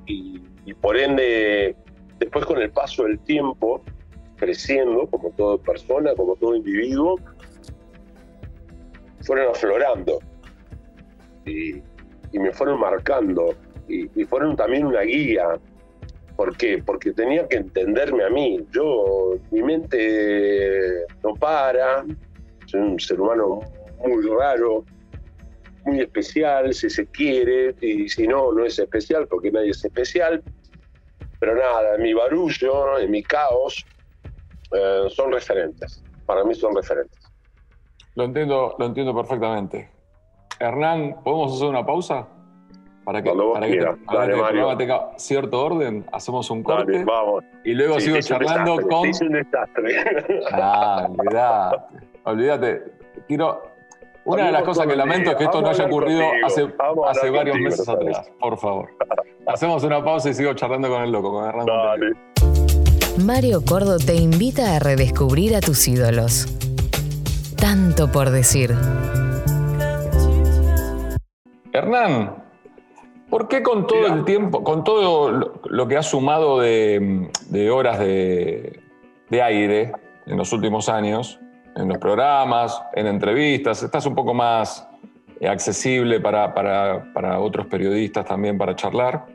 y, 0.07 0.39
por 0.81 0.97
ende, 0.97 1.75
después 2.17 2.45
con 2.45 2.59
el 2.59 2.71
paso 2.71 3.03
del 3.03 3.19
tiempo, 3.19 3.83
creciendo 4.37 5.05
como 5.07 5.29
toda 5.31 5.57
persona, 5.59 6.15
como 6.15 6.35
todo 6.35 6.55
individuo, 6.55 7.19
fueron 9.21 9.49
aflorando 9.51 10.19
y, 11.45 11.81
me 12.33 12.51
fueron 12.51 12.79
marcando 12.79 13.55
y, 13.87 14.07
fueron 14.25 14.55
también 14.55 14.85
una 14.85 15.01
guía 15.01 15.59
¿Por 16.41 16.57
qué? 16.57 16.81
Porque 16.83 17.13
tenía 17.13 17.47
que 17.47 17.57
entenderme 17.57 18.23
a 18.23 18.29
mí. 18.31 18.65
Yo, 18.71 19.35
mi 19.51 19.61
mente 19.61 21.05
no 21.23 21.35
para, 21.35 22.03
soy 22.65 22.79
un 22.81 22.99
ser 22.99 23.21
humano 23.21 23.59
muy 24.03 24.27
raro, 24.27 24.83
muy 25.85 25.99
especial, 25.99 26.73
si 26.73 26.89
se 26.89 27.05
quiere, 27.05 27.75
y 27.79 28.09
si 28.09 28.25
no, 28.25 28.51
no 28.53 28.65
es 28.65 28.79
especial, 28.79 29.27
porque 29.27 29.51
nadie 29.51 29.69
es 29.69 29.85
especial. 29.85 30.41
Pero 31.39 31.55
nada, 31.55 31.95
mi 31.99 32.11
barullo, 32.15 32.97
en 32.97 33.11
mi 33.11 33.21
caos, 33.21 33.85
eh, 34.71 35.03
son 35.09 35.31
referentes. 35.31 36.03
Para 36.25 36.43
mí 36.43 36.55
son 36.55 36.75
referentes. 36.75 37.19
Lo 38.15 38.23
entiendo, 38.23 38.75
lo 38.79 38.85
entiendo 38.87 39.15
perfectamente. 39.15 39.91
Hernán, 40.59 41.21
¿podemos 41.23 41.53
hacer 41.53 41.67
una 41.67 41.85
pausa? 41.85 42.27
Para 43.03 43.23
que, 43.23 43.31
para 43.31 43.67
que, 43.67 43.77
este 43.79 44.75
tenga 44.77 45.11
cierto 45.17 45.65
orden, 45.65 46.05
hacemos 46.11 46.51
un 46.51 46.61
corte 46.61 47.03
y 47.63 47.73
luego 47.73 47.99
sigo 47.99 48.19
charlando 48.19 48.77
con. 48.87 49.09
Es 49.09 49.21
un 49.21 49.31
desastre. 49.31 50.41
Ah, 50.51 51.07
olvídate. 51.09 51.77
Olvídate. 52.23 52.83
Quiero. 53.27 53.63
Una 54.23 54.45
de 54.45 54.51
las 54.51 54.61
cosas 54.63 54.85
que 54.85 54.95
lamento 54.95 55.31
es 55.31 55.35
que 55.35 55.45
esto 55.45 55.61
no 55.61 55.69
haya 55.69 55.85
ocurrido 55.85 56.23
hace, 56.45 56.71
hace 57.07 57.29
varios 57.31 57.57
meses 57.57 57.89
atrás. 57.89 58.29
Por 58.39 58.57
favor. 58.57 58.89
Hacemos 59.47 59.83
una 59.83 60.03
pausa 60.03 60.29
y 60.29 60.35
sigo 60.35 60.53
charlando 60.53 60.89
con 60.89 61.01
el 61.01 61.11
loco, 61.11 61.31
con 61.31 61.47
Hernán. 61.47 61.67
Mario 63.25 63.63
Cordo 63.65 63.97
te 63.97 64.15
invita 64.15 64.75
a 64.75 64.79
redescubrir 64.79 65.55
a 65.55 65.59
tus 65.59 65.87
ídolos. 65.87 66.47
Tanto 67.57 68.11
por 68.11 68.29
decir. 68.29 68.75
Hernán, 71.73 72.35
¿por 73.31 73.47
qué 73.47 73.63
con 73.63 73.87
todo 73.87 74.05
el 74.07 74.25
tiempo, 74.25 74.63
con 74.63 74.83
todo 74.83 75.61
lo 75.63 75.87
que 75.87 75.97
has 75.97 76.07
sumado 76.07 76.59
de, 76.59 77.31
horas 77.73 77.97
de, 77.97 78.79
aire 79.31 79.93
en 80.27 80.37
los 80.37 80.51
últimos 80.51 80.89
años, 80.89 81.39
en 81.77 81.87
los 81.87 81.97
programas, 81.97 82.83
en 82.93 83.07
entrevistas, 83.07 83.81
estás 83.81 84.05
un 84.05 84.13
poco 84.13 84.33
más 84.33 84.85
accesible 85.47 86.19
para, 86.19 86.53
para 86.53 87.39
otros 87.39 87.65
periodistas 87.67 88.25
también 88.25 88.57
para 88.57 88.75
charlar? 88.75 89.25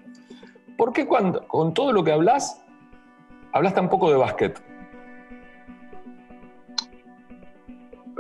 ¿Por 0.77 0.93
qué 0.93 1.07
cuando, 1.07 1.49
con 1.49 1.73
todo 1.73 1.91
lo 1.91 2.05
que 2.05 2.13
hablas, 2.13 2.63
hablas 3.53 3.75
tan 3.75 3.89
poco 3.89 4.11
de 4.11 4.19
básquet? 4.19 4.63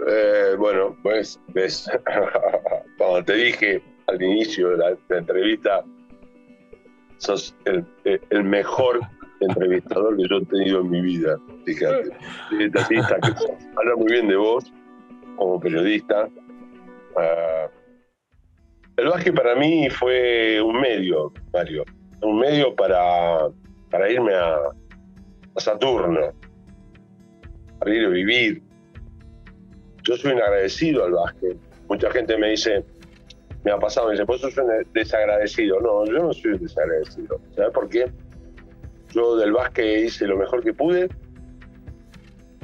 Eh, 0.09 0.55
bueno, 0.59 0.97
pues, 1.03 1.39
ves, 1.49 1.91
cuando 2.99 3.25
te 3.25 3.35
dije 3.35 3.96
al 4.07 4.23
inicio 4.23 4.71
de 4.71 4.77
la, 4.77 4.97
entrevista, 5.17 5.85
sos 7.19 7.55
el, 7.65 8.45
mejor 8.45 9.01
entrevistador 9.41 10.17
que 10.17 10.29
yo 10.29 10.39
he 10.39 10.45
tenido 10.47 10.81
en 10.81 10.91
mi 10.91 11.01
vida. 11.01 11.39
Fíjate, 11.65 12.11
habla 13.77 13.97
muy 13.97 14.13
bien 14.13 14.29
de 14.29 14.37
vos 14.37 14.73
como 15.37 15.61
periodista. 15.61 16.29
Ah, 17.17 17.69
el 18.97 19.09
básquet 19.09 19.35
para 19.35 19.55
mí 19.55 19.91
fue 19.91 20.61
un 20.63 20.81
medio, 20.81 21.33
Mario, 21.53 21.85
un 22.23 22.39
medio 22.39 22.75
para, 22.75 23.49
para 23.91 24.11
irme 24.11 24.35
a, 24.35 24.57
a 25.55 25.61
Saturno, 25.61 26.33
para 27.79 27.95
ir 27.95 28.07
a 28.07 28.09
vivir. 28.09 28.63
Yo 30.03 30.17
soy 30.17 30.33
un 30.33 30.41
agradecido 30.41 31.05
al 31.05 31.13
básquet. 31.13 31.59
Mucha 31.89 32.11
gente 32.11 32.39
me 32.39 32.51
dice, 32.51 32.85
me 33.67 33.73
ha 33.73 33.79
pasado, 33.81 34.07
me 34.07 34.13
dice, 34.13 34.25
pues 34.25 34.41
sos 34.41 34.57
un 34.59 34.69
desagradecido. 34.93 35.81
No, 35.81 36.05
yo 36.07 36.23
no 36.23 36.33
soy 36.33 36.53
un 36.53 36.63
desagradecido. 36.63 37.41
¿Sabes 37.57 37.73
por 37.73 37.89
qué? 37.89 38.09
Yo 39.13 39.35
del 39.37 39.53
básquet 39.53 40.05
hice 40.05 40.25
lo 40.29 40.37
mejor 40.37 40.63
que 40.63 40.73
pude, 40.73 41.09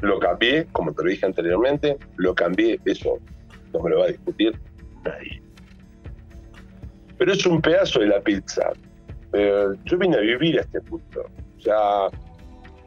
lo 0.00 0.20
cambié, 0.20 0.68
como 0.70 0.92
te 0.92 1.02
lo 1.02 1.10
dije 1.10 1.26
anteriormente, 1.26 1.98
lo 2.18 2.36
cambié, 2.36 2.78
eso 2.84 3.18
no 3.72 3.80
me 3.80 3.90
lo 3.90 3.98
va 3.98 4.04
a 4.04 4.08
discutir 4.08 4.56
nadie. 5.04 5.42
Pero 7.18 7.32
es 7.32 7.44
un 7.46 7.60
pedazo 7.60 7.98
de 7.98 8.06
la 8.06 8.20
pizza. 8.20 8.70
yo 9.32 9.98
vine 9.98 10.16
a 10.16 10.20
vivir 10.20 10.60
a 10.60 10.62
este 10.62 10.80
punto. 10.82 11.24
O 11.58 11.60
sea, 11.60 12.10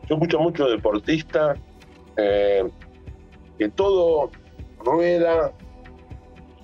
yo 0.08 0.16
escucho 0.16 0.40
mucho 0.40 0.70
deportista 0.70 1.54
eh, 2.16 2.64
que 3.60 3.68
todo 3.68 4.32
rueda 4.86 5.52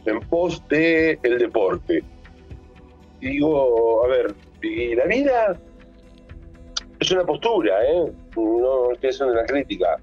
en 0.05 0.19
pos 0.21 0.63
de 0.69 1.19
el 1.23 1.37
deporte. 1.37 2.03
Y 3.19 3.27
digo, 3.27 4.03
a 4.03 4.07
ver, 4.07 4.33
y 4.61 4.95
la 4.95 5.05
vida 5.05 5.59
es 6.99 7.11
una 7.11 7.25
postura, 7.25 7.85
¿eh? 7.85 8.11
No 8.35 8.91
estoy 8.91 9.09
haciendo 9.09 9.33
una 9.33 9.45
crítica. 9.45 9.97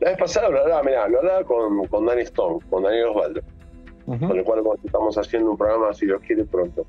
La 0.00 0.10
vez 0.10 0.18
pasada 0.18 0.50
lo 0.50 0.60
hablaba, 0.60 0.82
mirá, 0.82 1.08
lo 1.08 1.18
hablaba 1.18 1.44
con, 1.44 1.86
con 1.86 2.06
Danny 2.06 2.22
Stone, 2.22 2.58
con 2.68 2.82
Daniel 2.82 3.06
Osvaldo, 3.06 3.40
con 4.04 4.38
el 4.38 4.44
cual 4.44 4.62
estamos 4.84 5.16
haciendo 5.16 5.52
un 5.52 5.56
programa, 5.56 5.94
si 5.94 6.06
Dios 6.06 6.20
quiere, 6.26 6.44
pronto 6.44 6.86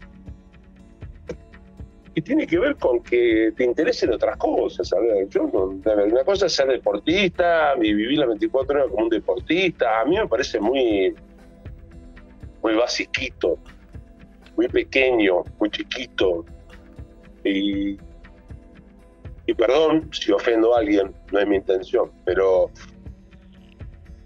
y 2.17 2.21
tiene 2.23 2.47
que 2.47 2.57
ver 2.57 2.75
con 2.77 3.03
que 3.03 3.53
te 3.55 3.63
interesen 3.63 4.11
otras 4.11 4.37
cosas. 4.37 4.89
Ver, 4.89 5.29
yo 5.29 5.43
una 5.43 6.23
cosa 6.23 6.47
es 6.47 6.53
ser 6.53 6.67
deportista 6.67 7.75
vivir 7.75 8.17
las 8.17 8.27
24 8.29 8.75
horas 8.75 8.89
como 8.89 9.03
un 9.03 9.09
deportista. 9.09 10.01
A 10.01 10.05
mí 10.05 10.17
me 10.17 10.27
parece 10.27 10.59
muy, 10.59 11.13
muy 12.63 12.73
basiquito, 12.73 13.59
muy 14.55 14.67
pequeño, 14.67 15.43
muy 15.59 15.69
chiquito. 15.69 16.43
Y, 17.43 17.99
y 19.45 19.53
perdón 19.55 20.09
si 20.11 20.31
ofendo 20.31 20.73
a 20.73 20.79
alguien, 20.79 21.13
no 21.31 21.39
es 21.39 21.47
mi 21.47 21.57
intención, 21.57 22.11
pero 22.25 22.71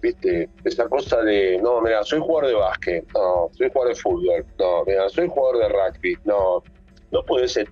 viste, 0.01 0.49
esa 0.63 0.87
cosa 0.87 1.21
de, 1.23 1.59
no, 1.61 1.81
mira, 1.81 2.05
soy 2.05 2.21
jugador 2.21 2.47
de 2.51 2.55
básquet, 2.55 3.05
no, 3.13 3.49
soy 3.51 3.69
jugador 3.69 3.93
de 3.93 4.01
fútbol, 4.01 4.45
no, 4.57 4.85
mira, 4.85 5.09
soy 5.09 5.27
jugador 5.27 5.57
de 5.57 5.67
rugby, 5.67 6.17
no, 6.23 6.63
no 7.11 7.23
puedes 7.23 7.53
ser, 7.53 7.69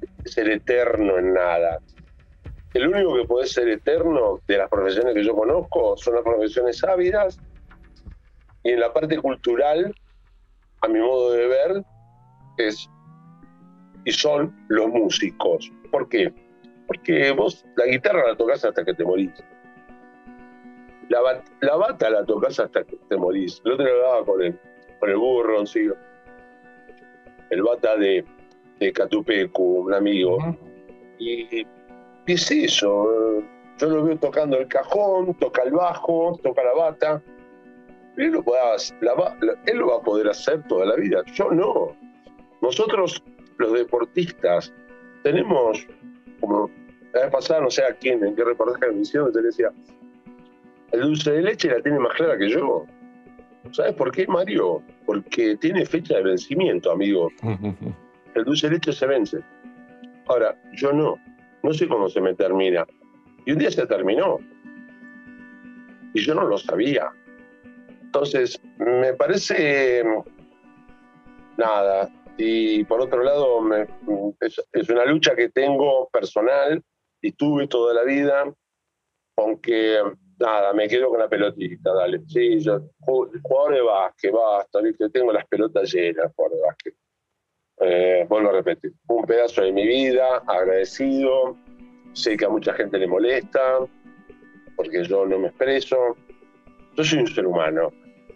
eterno 0.50 1.18
en 1.18 1.34
nada. 1.34 1.80
El 2.74 2.88
único 2.88 3.16
que 3.16 3.26
puede 3.26 3.48
ser 3.48 3.68
eterno 3.70 4.40
de 4.48 4.58
las 4.58 4.70
profesiones 4.70 5.14
que 5.14 5.24
yo 5.24 5.36
conozco 5.36 5.98
son 5.98 6.16
las 6.16 6.24
profesiones 6.24 6.84
ávidas 6.84 7.40
y 8.64 8.72
en 8.72 8.80
la 8.80 8.94
parte 8.94 9.18
cultural, 9.18 9.94
a 10.82 10.88
mi 10.88 11.00
modo 11.00 11.32
de 11.32 11.48
ver, 11.48 11.84
es 12.58 12.90
y 14.06 14.12
son 14.12 14.56
los 14.70 14.88
músicos. 14.88 15.72
¿Por 15.92 16.08
qué? 16.10 16.34
Porque 16.88 17.32
vos 17.32 17.66
la 17.76 17.86
guitarra 17.86 18.28
la 18.28 18.36
tocas 18.36 18.64
hasta 18.66 18.84
que 18.84 18.94
te 18.94 19.04
morís. 19.04 19.32
La, 21.10 21.22
la 21.62 21.76
bata 21.76 22.10
la 22.10 22.24
tocas 22.24 22.60
hasta 22.60 22.84
que 22.84 22.98
te 23.08 23.18
morís. 23.18 23.62
El 23.66 23.74
otro 23.74 23.86
lo 23.86 24.02
daba 24.02 24.26
con 24.26 24.42
el, 24.44 24.60
con 25.00 25.10
el 25.10 25.18
burro, 25.18 25.66
¿sí? 25.66 25.90
el 27.50 27.64
bata 27.64 27.98
de, 27.98 28.24
de 28.80 28.92
Catupecu, 28.94 29.86
un 29.86 29.94
amigo. 29.94 30.38
Y 31.18 31.46
¿qué 32.26 32.34
es 32.34 32.52
eso? 32.52 33.44
Yo 33.78 33.90
lo 33.90 34.04
veo 34.04 34.18
tocando 34.18 34.58
el 34.58 34.68
cajón, 34.68 35.34
toca 35.36 35.64
el 35.64 35.72
bajo, 35.72 36.40
toca 36.44 36.64
la 36.64 36.74
bata. 36.74 37.24
Él 38.18 38.32
lo, 38.32 38.44
va, 38.44 38.76
él 39.66 39.78
lo 39.78 39.88
va 39.88 39.96
a 39.98 40.02
poder 40.02 40.28
hacer 40.28 40.66
toda 40.68 40.86
la 40.86 40.96
vida. 40.96 41.24
Yo 41.34 41.52
no. 41.52 41.96
Nosotros, 42.62 43.24
los 43.58 43.74
deportistas, 43.74 44.74
tenemos, 45.24 45.88
como 46.42 46.70
la 47.14 47.22
vez 47.22 47.32
pasada, 47.32 47.62
no 47.62 47.70
sé 47.70 47.84
a 47.84 47.94
quién, 47.96 48.24
en 48.26 48.36
qué 48.36 48.44
reportaje 48.44 48.92
me 48.92 49.02
hicieron, 49.02 49.32
te 49.32 49.42
decía, 49.42 49.72
el 50.92 51.02
dulce 51.02 51.32
de 51.32 51.42
leche 51.42 51.70
la 51.70 51.82
tiene 51.82 52.00
más 52.00 52.14
clara 52.14 52.38
que 52.38 52.50
yo. 52.50 52.86
¿Sabes 53.72 53.94
por 53.94 54.12
qué, 54.12 54.26
Mario? 54.28 54.82
Porque 55.06 55.56
tiene 55.58 55.86
fecha 55.86 56.16
de 56.18 56.24
vencimiento, 56.24 56.92
amigo. 56.92 57.30
El 58.36 58.44
dulce 58.44 58.68
de 58.68 58.74
leche 58.74 58.94
se 58.94 59.06
vence. 59.06 59.40
Ahora, 60.28 60.56
yo 60.74 60.94
no, 60.94 61.16
no 61.64 61.74
sé 61.74 61.88
cómo 61.88 62.10
se 62.10 62.22
me 62.22 62.36
termina. 62.36 62.86
Y 63.46 63.52
un 63.52 63.58
día 63.58 63.72
se 63.72 63.86
terminó. 63.86 64.38
Y 66.14 66.22
yo 66.22 66.36
no 66.36 66.46
lo 66.46 66.58
sabía. 66.58 67.12
Entonces, 68.02 68.60
me 68.78 69.14
parece 69.14 70.04
nada. 71.58 72.10
Y 72.38 72.84
por 72.86 73.02
otro 73.02 73.22
lado, 73.24 73.60
es, 74.40 74.90
una 74.90 75.06
lucha 75.06 75.36
que 75.36 75.50
tengo 75.50 76.10
personal 76.10 76.82
y 77.22 77.34
tuve 77.34 77.68
toda 77.68 77.94
la 77.94 78.04
vida, 78.04 78.52
aunque 79.36 80.02
nada, 80.40 80.74
me 80.74 80.88
quedo 80.88 81.10
con 81.10 81.20
la 81.20 81.28
pelotita, 81.28 81.94
dale. 81.94 82.22
Sí, 82.28 82.60
yo, 82.62 82.80
jugador 83.00 83.74
de 83.74 83.82
básquet, 83.82 84.32
basta, 84.32 84.80
¿viste? 84.82 85.10
tengo 85.10 85.34
las 85.34 85.46
pelotas 85.48 85.94
llenas, 85.94 86.32
jugador 86.34 86.58
de 86.58 86.64
básquet. 86.64 86.96
Eh, 87.82 88.26
vuelvo 88.28 88.50
a 88.50 88.54
repetir, 88.54 88.92
un 89.08 89.26
pedazo 89.26 89.62
de 89.62 89.72
mi 89.72 89.88
vida, 89.88 90.44
agradecido, 90.48 91.56
sé 92.14 92.36
que 92.36 92.46
a 92.46 92.50
mucha 92.50 92.74
gente 92.74 92.98
le 92.98 93.08
molesta, 93.08 93.80
porque 94.76 95.04
yo 95.06 95.26
no 95.26 95.40
me 95.40 95.48
expreso. 95.48 96.18
Yo 96.98 97.04
soy 97.04 97.20
un 97.20 97.28
ser 97.28 97.48
humano, 97.48 97.92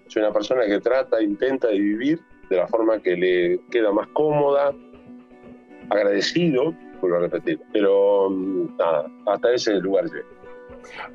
soy 0.08 0.22
una 0.22 0.32
persona 0.32 0.66
que 0.66 0.80
trata, 0.80 1.22
intenta 1.22 1.68
vivir 1.70 2.22
de 2.50 2.58
la 2.58 2.68
forma 2.68 3.02
que 3.02 3.18
le 3.18 3.60
queda 3.70 3.92
más 3.92 4.08
cómoda, 4.14 4.74
agradecido, 5.90 6.74
vuelvo 7.02 7.18
a 7.18 7.20
repetir, 7.22 7.60
pero 7.74 8.30
mm, 8.30 8.78
nada, 8.78 9.12
hasta 9.26 9.54
ese 9.54 9.74
lugar 9.74 10.06
llego. 10.06 10.28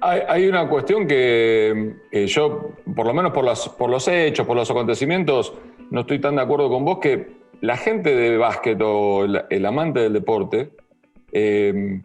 Hay, 0.01 0.49
una 0.49 0.69
cuestión 0.69 1.07
que, 1.07 1.95
yo, 2.27 2.73
por 2.95 3.07
lo 3.07 3.13
menos 3.13 3.33
por, 3.33 3.47
por 3.77 3.91
los 3.91 4.09
hechos, 4.09 4.47
por 4.47 4.57
los 4.57 4.71
acontecimientos, 4.71 5.53
no 5.91 6.01
estoy 6.01 6.21
tan 6.21 6.37
de 6.37 6.43
acuerdo 6.43 6.71
con 6.71 6.85
vos 6.85 6.99
que 7.01 7.38
la 7.61 7.77
gente 7.77 8.15
de 8.15 8.37
básquet 8.37 8.81
o 8.83 9.25
el, 9.25 9.67
amante 9.67 10.01
del 10.01 10.13
deporte, 10.13 10.71
eh, 11.33 12.01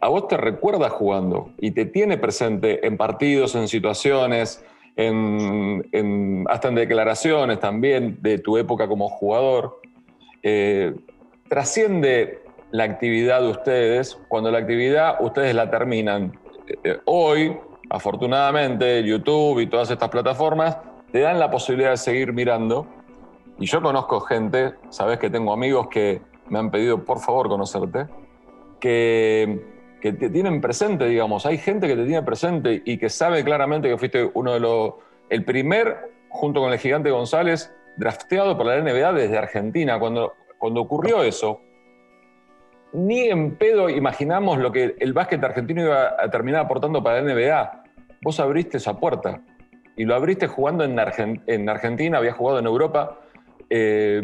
a 0.00 0.08
vos 0.08 0.28
te 0.28 0.36
recuerda 0.36 0.90
jugando 0.90 1.50
y 1.58 1.70
te 1.70 1.84
tiene 1.84 2.18
presente 2.18 2.86
en 2.86 2.96
partidos, 2.96 3.54
en 3.54 3.68
situaciones, 3.68 4.64
hasta 4.96 6.68
en 6.68 6.74
declaraciones 6.74 7.60
también 7.60 8.18
de 8.20 8.38
tu 8.38 8.56
época 8.56 8.88
como 8.88 9.08
jugador, 9.08 9.80
eh, 10.42 10.94
trasciende 11.48 12.40
la 12.70 12.84
actividad 12.84 13.40
de 13.40 13.48
ustedes 13.48 14.18
cuando 14.28 14.50
la 14.50 14.58
actividad 14.58 15.16
ustedes 15.20 15.54
la 15.54 15.70
terminan. 15.70 16.38
Eh, 16.84 16.98
hoy, 17.04 17.56
afortunadamente, 17.90 19.02
YouTube 19.04 19.60
y 19.60 19.66
todas 19.66 19.90
estas 19.90 20.08
plataformas 20.08 20.78
te 21.12 21.20
dan 21.20 21.38
la 21.38 21.50
posibilidad 21.50 21.90
de 21.90 21.96
seguir 21.96 22.32
mirando. 22.32 22.86
Y 23.58 23.66
yo 23.66 23.82
conozco 23.82 24.20
gente, 24.20 24.74
sabes 24.88 25.18
que 25.18 25.30
tengo 25.30 25.52
amigos 25.52 25.88
que 25.88 26.20
me 26.48 26.58
han 26.58 26.70
pedido 26.70 27.04
por 27.04 27.18
favor 27.18 27.48
conocerte, 27.48 28.06
que, 28.80 29.60
que 30.00 30.12
te 30.12 30.30
tienen 30.30 30.60
presente, 30.60 31.06
digamos. 31.06 31.44
Hay 31.44 31.58
gente 31.58 31.88
que 31.88 31.96
te 31.96 32.04
tiene 32.04 32.22
presente 32.22 32.82
y 32.84 32.98
que 32.98 33.10
sabe 33.10 33.42
claramente 33.42 33.88
que 33.88 33.98
fuiste 33.98 34.30
uno 34.34 34.54
de 34.54 34.60
los, 34.60 34.94
el 35.28 35.44
primer, 35.44 36.12
junto 36.28 36.60
con 36.60 36.72
el 36.72 36.78
gigante 36.78 37.10
González, 37.10 37.74
drafteado 37.96 38.56
por 38.56 38.66
la 38.66 38.80
NBA 38.80 39.12
desde 39.12 39.36
Argentina. 39.36 39.98
Cuando, 39.98 40.34
cuando 40.58 40.80
ocurrió 40.80 41.24
eso, 41.24 41.60
ni 42.92 43.22
en 43.28 43.56
pedo 43.56 43.90
imaginamos 43.90 44.58
lo 44.58 44.70
que 44.70 44.94
el 44.98 45.12
básquet 45.12 45.42
argentino 45.42 45.82
iba 45.82 46.14
a 46.18 46.30
terminar 46.30 46.62
aportando 46.62 47.02
para 47.02 47.20
la 47.20 47.34
NBA. 47.34 47.82
Vos 48.22 48.38
abriste 48.38 48.76
esa 48.76 48.98
puerta 48.98 49.42
y 49.96 50.04
lo 50.04 50.14
abriste 50.14 50.46
jugando 50.46 50.84
en, 50.84 50.96
en 51.46 51.68
Argentina, 51.68 52.18
había 52.18 52.32
jugado 52.32 52.60
en 52.60 52.66
Europa, 52.66 53.18
eh, 53.70 54.22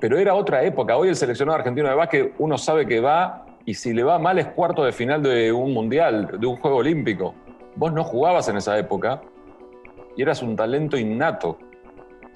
pero 0.00 0.18
era 0.18 0.34
otra 0.34 0.62
época. 0.64 0.96
Hoy 0.96 1.08
el 1.08 1.16
seleccionado 1.16 1.58
argentino 1.58 1.88
de 1.88 1.94
básquet 1.94 2.34
uno 2.38 2.58
sabe 2.58 2.86
que 2.86 3.00
va 3.00 3.46
y 3.64 3.74
si 3.74 3.92
le 3.92 4.02
va 4.02 4.18
mal 4.18 4.38
es 4.38 4.46
cuarto 4.48 4.84
de 4.84 4.92
final 4.92 5.22
de 5.22 5.52
un 5.52 5.72
mundial, 5.72 6.38
de 6.38 6.46
un 6.46 6.56
juego 6.56 6.76
olímpico. 6.76 7.34
Vos 7.74 7.92
no 7.92 8.04
jugabas 8.04 8.48
en 8.48 8.56
esa 8.56 8.78
época 8.78 9.20
y 10.16 10.22
eras 10.22 10.42
un 10.42 10.56
talento 10.56 10.96
innato. 10.96 11.58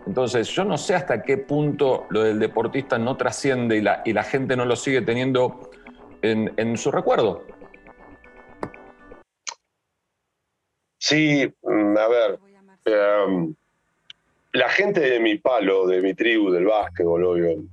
Entonces, 0.07 0.49
yo 0.49 0.65
no 0.65 0.79
sé 0.79 0.95
hasta 0.95 1.23
qué 1.23 1.37
punto 1.37 2.07
lo 2.11 2.23
del 2.23 2.39
deportista 2.39 2.99
no 2.99 3.17
trasciende 3.17 3.77
y 3.77 3.81
la, 3.83 4.03
y 4.05 4.13
la 4.13 4.23
gente 4.23 4.57
no 4.57 4.65
lo 4.65 4.77
sigue 4.77 5.03
teniendo 5.03 5.71
en, 6.23 6.77
su 6.77 6.91
recuerdo. 6.91 7.45
Sí, 10.99 11.53
mm, 11.63 11.97
a 11.97 12.09
ver, 12.09 12.39
em, 12.85 13.55
la 14.53 14.69
gente 14.69 15.01
de 15.01 15.21
mi 15.21 15.39
palo, 15.39 15.87
de 15.87 16.01
mi 16.03 16.15
tribu, 16.15 16.51
del 16.51 16.67
básquetbol, 16.67 17.25
obvio, 17.25 17.65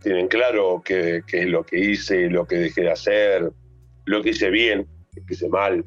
tienen 0.00 0.28
claro 0.28 0.82
qué, 0.84 1.22
es 1.26 1.46
lo 1.46 1.64
que 1.64 1.78
hice, 1.78 2.30
lo 2.30 2.46
que 2.46 2.56
dejé 2.56 2.82
de 2.82 2.90
hacer, 2.90 3.50
lo 4.04 4.22
que 4.22 4.30
hice 4.30 4.50
bien, 4.50 4.86
lo 5.14 5.26
que 5.26 5.34
hice 5.34 5.48
mal. 5.48 5.84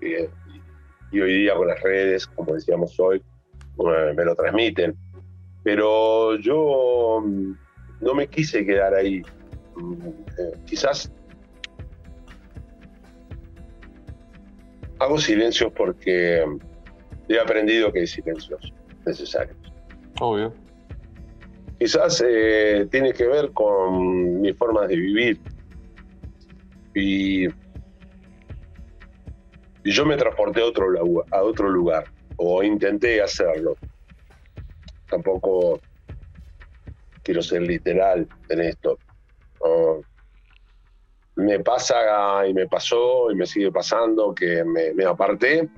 y 0.00 1.20
hoy 1.20 1.38
día 1.38 1.54
con 1.54 1.68
las 1.68 1.80
redes, 1.80 2.26
como 2.26 2.54
decíamos 2.54 2.98
hoy, 2.98 3.22
me 4.16 4.24
lo 4.24 4.34
transmiten. 4.34 4.96
Pero 5.62 6.36
yo 6.36 7.22
mm, 7.24 7.52
no 8.00 8.14
me 8.14 8.26
quise 8.28 8.64
quedar 8.64 8.94
ahí. 8.94 9.22
Mm, 9.76 10.08
eh, 10.08 10.58
quizás 10.66 11.12
hago 14.98 15.18
silencios 15.18 15.72
porque 15.72 16.44
he 17.28 17.40
aprendido 17.40 17.92
que 17.92 18.00
hay 18.00 18.06
silencios 18.06 18.72
necesarios. 19.04 19.56
Obvio. 20.20 20.54
Quizás 21.78 22.24
eh, 22.26 22.88
tiene 22.90 23.12
que 23.12 23.26
ver 23.26 23.52
con 23.52 24.40
mi 24.40 24.52
forma 24.52 24.86
de 24.86 24.96
vivir. 24.96 25.40
Y, 26.94 27.46
y 27.46 27.52
yo 29.84 30.04
me 30.04 30.16
transporté 30.16 30.60
a 30.60 30.64
otro, 30.64 30.86
a 31.30 31.42
otro 31.42 31.68
lugar 31.68 32.06
o 32.38 32.62
intenté 32.62 33.20
hacerlo. 33.22 33.76
Tampoco 35.08 35.80
quiero 37.22 37.42
ser 37.42 37.62
literal 37.62 38.26
en 38.48 38.60
esto. 38.60 38.98
me 41.36 41.60
pasa 41.60 42.46
y 42.46 42.54
me 42.54 42.66
pasó 42.66 43.30
y 43.30 43.34
me 43.34 43.46
sigue 43.46 43.70
pasando 43.70 44.34
que 44.34 44.64
me, 44.64 45.04
aparté. 45.04 45.68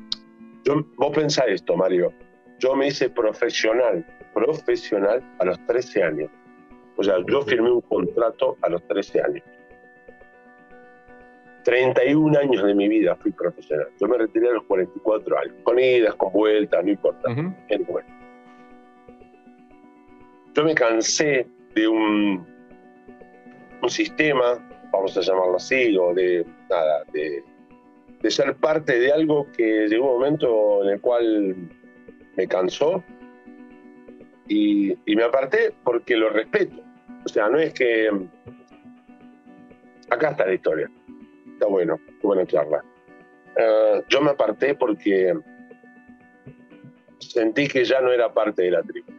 Yo, 0.64 0.84
vos 0.96 1.16
pensás 1.16 1.46
esto, 1.48 1.76
Mario. 1.76 2.12
Yo 2.58 2.74
me 2.76 2.88
hice 2.88 3.08
profesional, 3.08 4.04
profesional 4.34 5.22
a 5.38 5.44
los 5.44 5.66
13 5.66 6.02
años. 6.02 6.30
O 6.96 7.02
sea, 7.02 7.16
yo 7.26 7.42
firmé 7.42 7.70
un 7.70 7.80
contrato 7.80 8.58
a 8.62 8.68
los 8.68 8.86
13 8.86 9.22
años. 9.22 9.44
31 11.64 12.38
años 12.38 12.62
de 12.62 12.74
mi 12.74 12.88
vida 12.88 13.16
fui 13.16 13.32
profesional. 13.32 13.88
Yo 14.00 14.08
me 14.08 14.18
retiré 14.18 14.48
a 14.48 14.52
los 14.52 14.64
44 14.64 15.38
años, 15.38 15.54
con 15.62 15.78
idas, 15.78 16.14
con 16.16 16.32
vueltas, 16.32 16.84
no 16.84 16.90
importa. 16.90 17.28
Yo 20.54 20.64
me 20.64 20.74
cansé 20.74 21.46
de 21.74 21.88
un, 21.88 22.46
un 23.82 23.90
sistema, 23.90 24.58
vamos 24.92 25.16
a 25.16 25.20
llamarlo 25.20 25.56
así, 25.56 25.96
o 25.96 26.12
de 26.12 26.44
nada, 26.68 27.04
de, 27.12 27.44
de 28.20 28.30
ser 28.30 28.54
parte 28.56 28.98
de 28.98 29.12
algo 29.12 29.46
que 29.56 29.87
llegó 29.88 30.14
un 30.14 30.20
momento 30.20 30.85
en 30.85 30.90
el 30.90 31.00
cual 31.00 31.56
me 32.37 32.46
cansó 32.46 33.02
y, 34.48 34.96
me 35.06 35.22
aparté 35.22 35.72
porque 35.85 36.16
lo 36.16 36.30
respeto. 36.30 36.83
O 37.24 37.28
sea, 37.28 37.48
no 37.48 37.59
es 37.59 37.72
que... 37.72 38.11
Acá 40.11 40.30
está 40.30 40.46
la 40.46 40.54
historia 40.54 40.90
está 41.61 41.66
bueno, 41.68 42.00
buena 42.22 42.46
charla. 42.46 42.83
Eh, 43.54 44.02
yo 44.09 44.22
me 44.22 44.30
aparté 44.30 44.74
porque 44.74 45.35
sentí 47.18 47.68
que 47.68 47.85
ya 47.85 48.00
no 48.00 48.11
era 48.11 48.33
parte 48.33 48.62
de 48.62 48.70
la 48.70 48.83
tribu. 48.83 49.12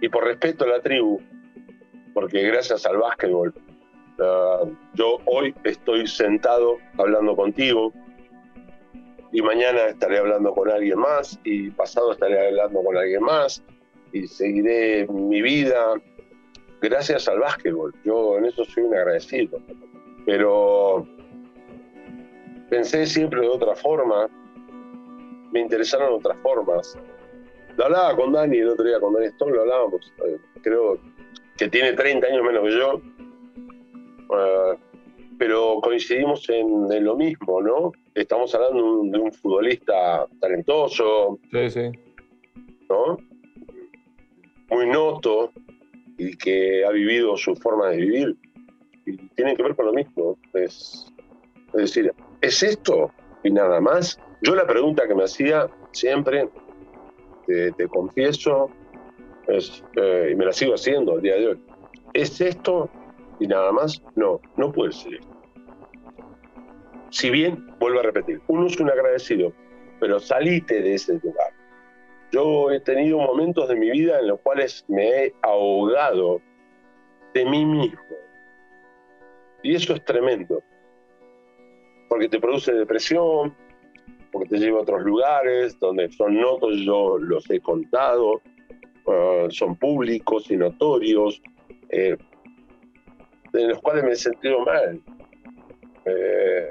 Y 0.00 0.08
por 0.08 0.24
respeto 0.24 0.64
a 0.64 0.68
la 0.68 0.80
tribu, 0.80 1.20
porque 2.14 2.40
gracias 2.42 2.86
al 2.86 2.96
básquetbol, 2.96 3.52
eh, 4.18 4.72
yo 4.94 5.18
hoy 5.26 5.54
estoy 5.64 6.06
sentado 6.06 6.78
hablando 6.98 7.36
contigo, 7.36 7.92
y 9.30 9.42
mañana 9.42 9.86
estaré 9.86 10.18
hablando 10.18 10.52
con 10.54 10.70
alguien 10.70 10.98
más, 10.98 11.38
y 11.44 11.70
pasado 11.70 12.12
estaré 12.12 12.48
hablando 12.48 12.82
con 12.82 12.96
alguien 12.96 13.22
más, 13.22 13.62
y 14.12 14.26
seguiré 14.26 15.06
mi 15.08 15.42
vida 15.42 15.94
gracias 16.80 17.28
al 17.28 17.40
básquetbol. 17.40 17.94
Yo 18.04 18.38
en 18.38 18.46
eso 18.46 18.64
soy 18.64 18.84
un 18.84 18.94
agradecido 18.94 19.60
pero 20.28 21.06
pensé 22.68 23.06
siempre 23.06 23.40
de 23.40 23.48
otra 23.48 23.74
forma, 23.74 24.28
me 25.50 25.60
interesaron 25.60 26.12
otras 26.12 26.36
formas. 26.42 26.98
Lo 27.78 27.86
hablaba 27.86 28.14
con 28.14 28.32
Dani 28.34 28.58
el 28.58 28.68
otro 28.68 28.84
día, 28.84 29.00
con 29.00 29.14
Dani 29.14 29.24
Stone, 29.28 29.54
lo 29.54 29.62
hablábamos, 29.62 30.12
eh, 30.26 30.36
creo 30.60 30.98
que 31.56 31.68
tiene 31.68 31.94
30 31.94 32.26
años 32.26 32.42
menos 32.44 32.62
que 32.62 32.76
yo, 32.76 33.00
eh, 34.30 34.78
pero 35.38 35.80
coincidimos 35.80 36.48
en, 36.48 37.04
lo 37.04 37.16
mismo, 37.16 37.62
¿no? 37.62 37.92
Estamos 38.14 38.54
hablando 38.54 39.02
de 39.04 39.18
un, 39.18 39.32
futbolista 39.32 40.26
talentoso, 40.40 41.38
sí, 41.52 41.70
sí. 41.70 41.92
¿no? 42.88 43.18
Muy 44.70 44.86
noto 44.86 45.52
y 46.18 46.36
que 46.36 46.84
ha 46.84 46.90
vivido 46.90 47.36
su 47.36 47.54
forma 47.54 47.90
de 47.90 47.96
vivir 47.98 48.36
tienen 49.34 49.56
que 49.56 49.62
ver 49.62 49.74
con 49.74 49.86
lo 49.86 49.92
mismo. 49.92 50.36
Es, 50.54 51.12
decir, 51.72 52.12
¿es 52.40 52.62
esto 52.62 53.12
y 53.44 53.50
nada 53.50 53.80
más? 53.80 54.20
Yo 54.42 54.54
la 54.54 54.66
pregunta 54.66 55.06
que 55.06 55.14
me 55.14 55.24
hacía 55.24 55.68
siempre, 55.92 56.48
te, 57.46 57.88
confieso, 57.88 58.70
es, 59.46 59.82
eh, 59.96 60.30
y 60.32 60.34
me 60.34 60.44
la 60.44 60.52
sigo 60.52 60.74
haciendo 60.74 61.12
al 61.12 61.22
día 61.22 61.36
de 61.36 61.48
hoy, 61.48 61.60
¿es 62.12 62.40
esto 62.40 62.90
y 63.40 63.46
nada 63.46 63.72
más? 63.72 64.02
No, 64.16 64.40
no 64.56 64.72
puede 64.72 64.92
ser 64.92 65.14
esto. 65.14 65.28
Si 67.10 67.30
bien, 67.30 67.66
vuelvo 67.78 68.00
a 68.00 68.02
repetir, 68.02 68.40
uno 68.48 68.66
es 68.66 68.78
un 68.78 68.90
agradecido, 68.90 69.52
pero 70.00 70.20
salite 70.20 70.82
de 70.82 70.94
ese 70.94 71.14
lugar. 71.14 71.52
Yo 72.30 72.70
he 72.70 72.80
tenido 72.80 73.18
momentos 73.18 73.68
de 73.68 73.76
mi 73.76 73.90
vida 73.90 74.20
en 74.20 74.28
los 74.28 74.40
cuales 74.40 74.84
me 74.88 75.08
he 75.08 75.34
ahogado 75.42 76.42
de 77.32 77.44
mí 77.46 77.64
mismo 77.64 77.98
y 79.62 79.74
eso 79.74 79.94
es 79.94 80.04
tremendo, 80.04 80.62
porque 82.08 82.28
te 82.28 82.38
produce 82.38 82.72
depresión, 82.72 83.54
porque 84.30 84.48
te 84.48 84.58
lleva 84.58 84.78
a 84.78 84.82
otros 84.82 85.02
lugares 85.02 85.78
donde 85.80 86.10
son 86.12 86.40
notos, 86.40 86.78
yo 86.78 87.18
los 87.18 87.48
he 87.50 87.60
contado, 87.60 88.40
ah, 89.08 89.46
son 89.50 89.76
públicos 89.76 90.50
y 90.50 90.56
notorios, 90.56 91.42
eh, 91.88 92.16
en 93.52 93.68
los 93.68 93.78
cuales 93.80 94.04
me 94.04 94.12
he 94.12 94.16
sentido 94.16 94.60
mal. 94.60 95.00
Eh, 96.04 96.70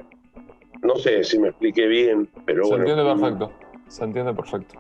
no 0.82 0.95
sé 0.95 1.23
si 1.23 1.39
me 1.39 1.49
expliqué 1.49 1.88
bien, 1.88 2.30
pero 2.45 2.63
Se 2.65 2.69
bueno. 2.69 2.86
Se 2.86 2.91
entiende 2.91 3.13
perfecto, 3.13 3.51
se 3.88 4.03
entiende 4.03 4.34
perfecto. 4.34 4.80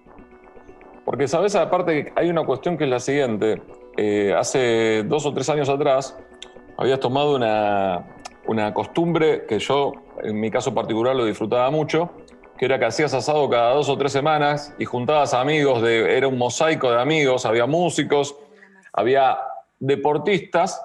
Porque, 1.05 1.27
¿sabes? 1.27 1.55
Aparte, 1.55 2.11
hay 2.15 2.29
una 2.29 2.45
cuestión 2.45 2.77
que 2.77 2.83
es 2.83 2.89
la 2.89 2.99
siguiente. 2.99 3.61
Eh, 3.95 4.33
hace 4.37 5.03
dos 5.03 5.25
o 5.25 5.33
tres 5.33 5.49
años 5.49 5.69
atrás, 5.69 6.17
habías 6.77 6.99
tomado 6.99 7.35
una, 7.35 8.05
una, 8.45 8.73
costumbre 8.73 9.45
que 9.47 9.57
yo, 9.59 9.93
en 10.21 10.39
mi 10.39 10.51
caso 10.51 10.73
particular, 10.73 11.15
lo 11.15 11.25
disfrutaba 11.25 11.71
mucho, 11.71 12.11
que 12.57 12.65
era 12.65 12.77
que 12.77 12.85
hacías 12.85 13.13
asado 13.13 13.49
cada 13.49 13.73
dos 13.73 13.89
o 13.89 13.97
tres 13.97 14.11
semanas 14.11 14.75
y 14.77 14.85
juntabas 14.85 15.33
amigos, 15.33 15.81
de, 15.81 16.17
era 16.17 16.27
un 16.27 16.37
mosaico 16.37 16.91
de 16.91 16.99
amigos, 16.99 17.45
había 17.45 17.65
músicos, 17.65 18.35
había 18.93 19.37
deportistas, 19.79 20.81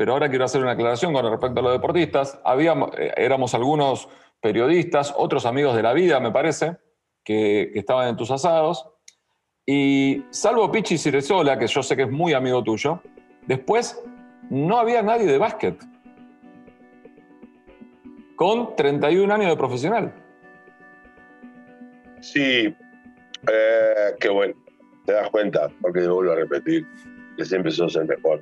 pero 0.00 0.14
ahora 0.14 0.30
quiero 0.30 0.46
hacer 0.46 0.62
una 0.62 0.70
aclaración 0.70 1.12
con 1.12 1.30
respecto 1.30 1.60
a 1.60 1.62
los 1.62 1.72
deportistas, 1.72 2.40
habíamos, 2.42 2.90
eh, 2.96 3.12
éramos 3.18 3.52
algunos 3.52 4.08
periodistas, 4.40 5.12
otros 5.14 5.44
amigos 5.44 5.76
de 5.76 5.82
la 5.82 5.92
vida, 5.92 6.18
me 6.20 6.30
parece, 6.30 6.78
que, 7.22 7.70
estaban 7.74 8.08
en 8.08 8.16
tus 8.16 8.30
asados, 8.30 8.88
y 9.66 10.24
salvo 10.30 10.72
Pichi 10.72 10.96
Cirezola, 10.96 11.58
que 11.58 11.66
yo 11.66 11.82
sé 11.82 11.96
que 11.96 12.04
es 12.04 12.10
muy 12.10 12.32
amigo 12.32 12.64
tuyo, 12.64 13.02
después 13.46 14.02
no 14.48 14.78
había 14.78 15.02
nadie 15.02 15.26
de 15.26 15.36
básquet 15.36 15.78
con 18.36 18.74
31 18.76 19.34
años 19.34 19.50
de 19.50 19.56
profesional. 19.58 20.14
Sí, 22.22 22.74
eh, 23.52 24.14
qué 24.18 24.30
bueno. 24.30 24.54
Te 25.04 25.12
das 25.12 25.28
cuenta, 25.28 25.68
porque 25.82 26.08
vuelvo 26.08 26.32
a 26.32 26.36
repetir, 26.36 26.86
que 27.36 27.44
siempre 27.44 27.70
sos 27.70 27.96
el 27.96 28.06
mejor. 28.06 28.40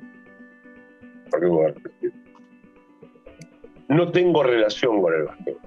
No 3.87 4.11
tengo 4.11 4.43
relación 4.43 5.01
con 5.01 5.13
el 5.13 5.23
básquetbol. 5.23 5.61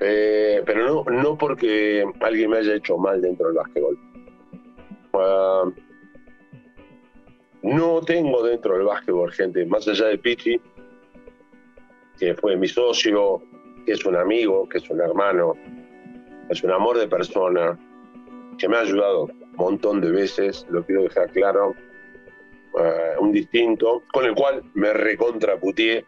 Eh, 0.00 0.62
pero 0.64 0.86
no, 0.86 1.04
no 1.10 1.36
porque 1.36 2.04
alguien 2.20 2.50
me 2.50 2.58
haya 2.58 2.74
hecho 2.74 2.96
mal 2.96 3.20
dentro 3.20 3.48
del 3.48 3.56
básquetbol. 3.56 3.98
Ah, 5.14 5.64
no 7.62 8.00
tengo 8.00 8.42
dentro 8.42 8.74
del 8.74 8.86
básquetbol 8.86 9.30
gente, 9.32 9.66
más 9.66 9.86
allá 9.86 10.06
de 10.06 10.18
Pichi, 10.18 10.60
que 12.18 12.34
fue 12.34 12.56
mi 12.56 12.68
socio, 12.68 13.42
que 13.84 13.92
es 13.92 14.04
un 14.06 14.16
amigo, 14.16 14.68
que 14.68 14.78
es 14.78 14.88
un 14.88 15.00
hermano, 15.00 15.54
es 16.48 16.62
un 16.62 16.70
amor 16.70 16.98
de 16.98 17.08
persona, 17.08 17.78
que 18.58 18.68
me 18.68 18.76
ha 18.76 18.80
ayudado 18.80 19.24
un 19.24 19.56
montón 19.56 20.00
de 20.00 20.10
veces, 20.10 20.66
lo 20.70 20.84
quiero 20.84 21.02
dejar 21.02 21.30
claro, 21.32 21.74
eh, 22.78 23.14
un 23.18 23.32
distinto, 23.32 24.02
con 24.12 24.24
el 24.24 24.34
cual 24.34 24.62
me 24.74 24.92
recontraputié 24.92 26.04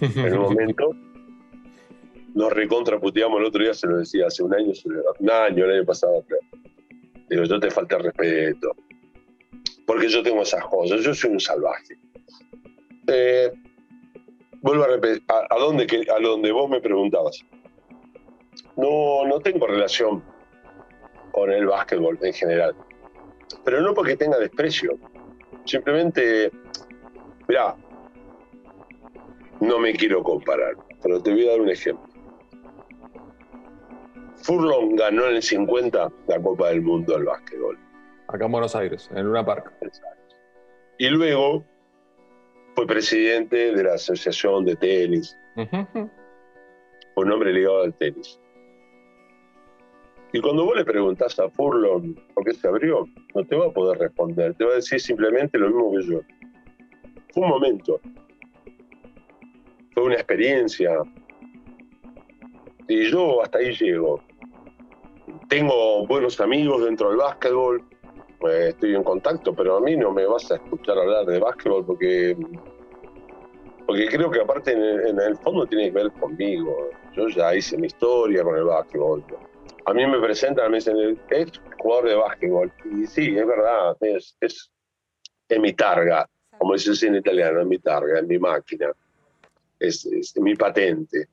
en 0.00 0.34
un 0.34 0.40
momento. 0.40 0.90
Nos 2.34 2.52
recontraputeamos 2.52 3.40
el 3.40 3.46
otro 3.46 3.62
día, 3.62 3.74
se 3.74 3.86
lo 3.86 3.98
decía, 3.98 4.26
hace 4.26 4.42
un 4.42 4.54
año, 4.54 4.72
un 5.18 5.30
año, 5.30 5.64
el 5.64 5.72
año 5.72 5.84
pasado, 5.84 6.24
Digo, 7.28 7.44
yo 7.44 7.60
te 7.60 7.70
falta 7.70 7.98
respeto. 7.98 8.74
Porque 9.86 10.08
yo 10.08 10.22
tengo 10.22 10.42
esas 10.42 10.64
cosas, 10.66 11.00
yo 11.00 11.14
soy 11.14 11.30
un 11.30 11.40
salvaje. 11.40 11.98
Eh, 13.06 13.50
vuelvo 14.60 14.84
a 14.84 14.88
repetir, 14.88 15.24
a, 15.28 15.58
dónde, 15.58 15.86
a 16.14 16.20
donde 16.20 16.52
vos 16.52 16.68
me 16.68 16.80
preguntabas. 16.80 17.40
No, 18.76 19.26
no 19.26 19.40
tengo 19.40 19.66
relación 19.66 20.22
con 21.32 21.50
el 21.50 21.66
básquetbol 21.66 22.18
en 22.22 22.32
general. 22.32 22.76
Pero 23.64 23.80
no 23.80 23.94
porque 23.94 24.16
tenga 24.16 24.38
desprecio. 24.38 24.98
Simplemente, 25.68 26.50
mira, 27.46 27.76
no 29.60 29.78
me 29.78 29.92
quiero 29.92 30.22
comparar, 30.22 30.74
pero 31.02 31.22
te 31.22 31.30
voy 31.30 31.46
a 31.46 31.50
dar 31.50 31.60
un 31.60 31.68
ejemplo. 31.68 32.08
Furlong 34.36 34.96
ganó 34.96 35.26
en 35.26 35.36
el 35.36 35.42
50 35.42 36.10
la 36.26 36.40
Copa 36.40 36.70
del 36.70 36.80
Mundo 36.80 37.12
del 37.12 37.24
básquetbol. 37.24 37.78
Acá 38.28 38.46
en 38.46 38.52
Buenos 38.52 38.74
Aires, 38.74 39.10
en 39.14 39.26
una 39.26 39.44
parca. 39.44 39.70
Y 40.96 41.08
luego 41.10 41.66
fue 42.74 42.86
presidente 42.86 43.72
de 43.72 43.84
la 43.84 43.94
Asociación 43.94 44.64
de 44.64 44.74
Tenis. 44.76 45.36
Un 47.16 47.30
hombre 47.30 47.52
ligado 47.52 47.82
al 47.82 47.94
tenis. 47.94 48.40
Y 50.32 50.40
cuando 50.40 50.64
vos 50.64 50.76
le 50.76 50.84
preguntás 50.84 51.38
a 51.38 51.48
Furlong 51.48 52.14
por 52.34 52.44
qué 52.44 52.52
se 52.52 52.68
abrió, 52.68 53.06
no 53.34 53.44
te 53.44 53.56
va 53.56 53.66
a 53.66 53.70
poder 53.70 53.98
responder. 53.98 54.54
Te 54.54 54.64
va 54.64 54.72
a 54.72 54.76
decir 54.76 55.00
simplemente 55.00 55.58
lo 55.58 55.68
mismo 55.68 55.92
que 55.92 56.02
yo. 56.06 56.20
Fue 57.32 57.42
un 57.44 57.48
momento. 57.48 58.00
Fue 59.92 60.04
una 60.04 60.14
experiencia. 60.14 60.90
Y 62.88 63.10
yo 63.10 63.42
hasta 63.42 63.58
ahí 63.58 63.74
llego. 63.74 64.20
Tengo 65.48 66.06
buenos 66.06 66.40
amigos 66.40 66.84
dentro 66.84 67.08
del 67.08 67.18
básquetbol, 67.18 67.82
pues, 68.38 68.68
estoy 68.68 68.94
en 68.94 69.02
contacto, 69.02 69.54
pero 69.54 69.78
a 69.78 69.80
mí 69.80 69.96
no 69.96 70.12
me 70.12 70.24
vas 70.26 70.50
a 70.50 70.56
escuchar 70.56 70.96
hablar 70.96 71.26
de 71.26 71.38
básquetbol 71.38 71.84
porque, 71.84 72.36
porque 73.86 74.06
creo 74.06 74.30
que 74.30 74.40
aparte 74.40 74.72
en 74.72 75.18
el, 75.20 75.36
fondo 75.38 75.66
tiene 75.66 75.86
que 75.86 75.90
ver 75.90 76.12
conmigo. 76.12 76.90
Yo 77.14 77.28
ya 77.28 77.54
hice 77.54 77.76
mi 77.76 77.88
historia 77.88 78.44
con 78.44 78.56
el 78.56 78.64
básquetbol. 78.64 79.24
A 79.86 79.94
mí 79.94 80.06
me 80.06 80.20
presentan, 80.20 80.70
me 80.70 80.78
dicen, 80.78 81.18
es 81.30 81.52
jugador 81.78 82.08
de 82.08 82.14
básquetbol. 82.14 82.72
Y 82.84 83.06
sí, 83.06 83.36
es 83.36 83.46
verdad, 83.46 83.96
es, 84.00 84.36
es, 84.40 84.70
mi 85.58 85.72
targa, 85.72 86.28
como 86.58 86.74
dices 86.74 87.02
en 87.02 87.16
italiano, 87.16 87.60
es 87.60 87.66
mi 87.66 87.78
targa, 87.78 88.18
es 88.18 88.26
mi 88.26 88.38
máquina, 88.38 88.92
es, 89.78 90.04
es 90.06 90.36
mi 90.38 90.54
patente. 90.54 91.28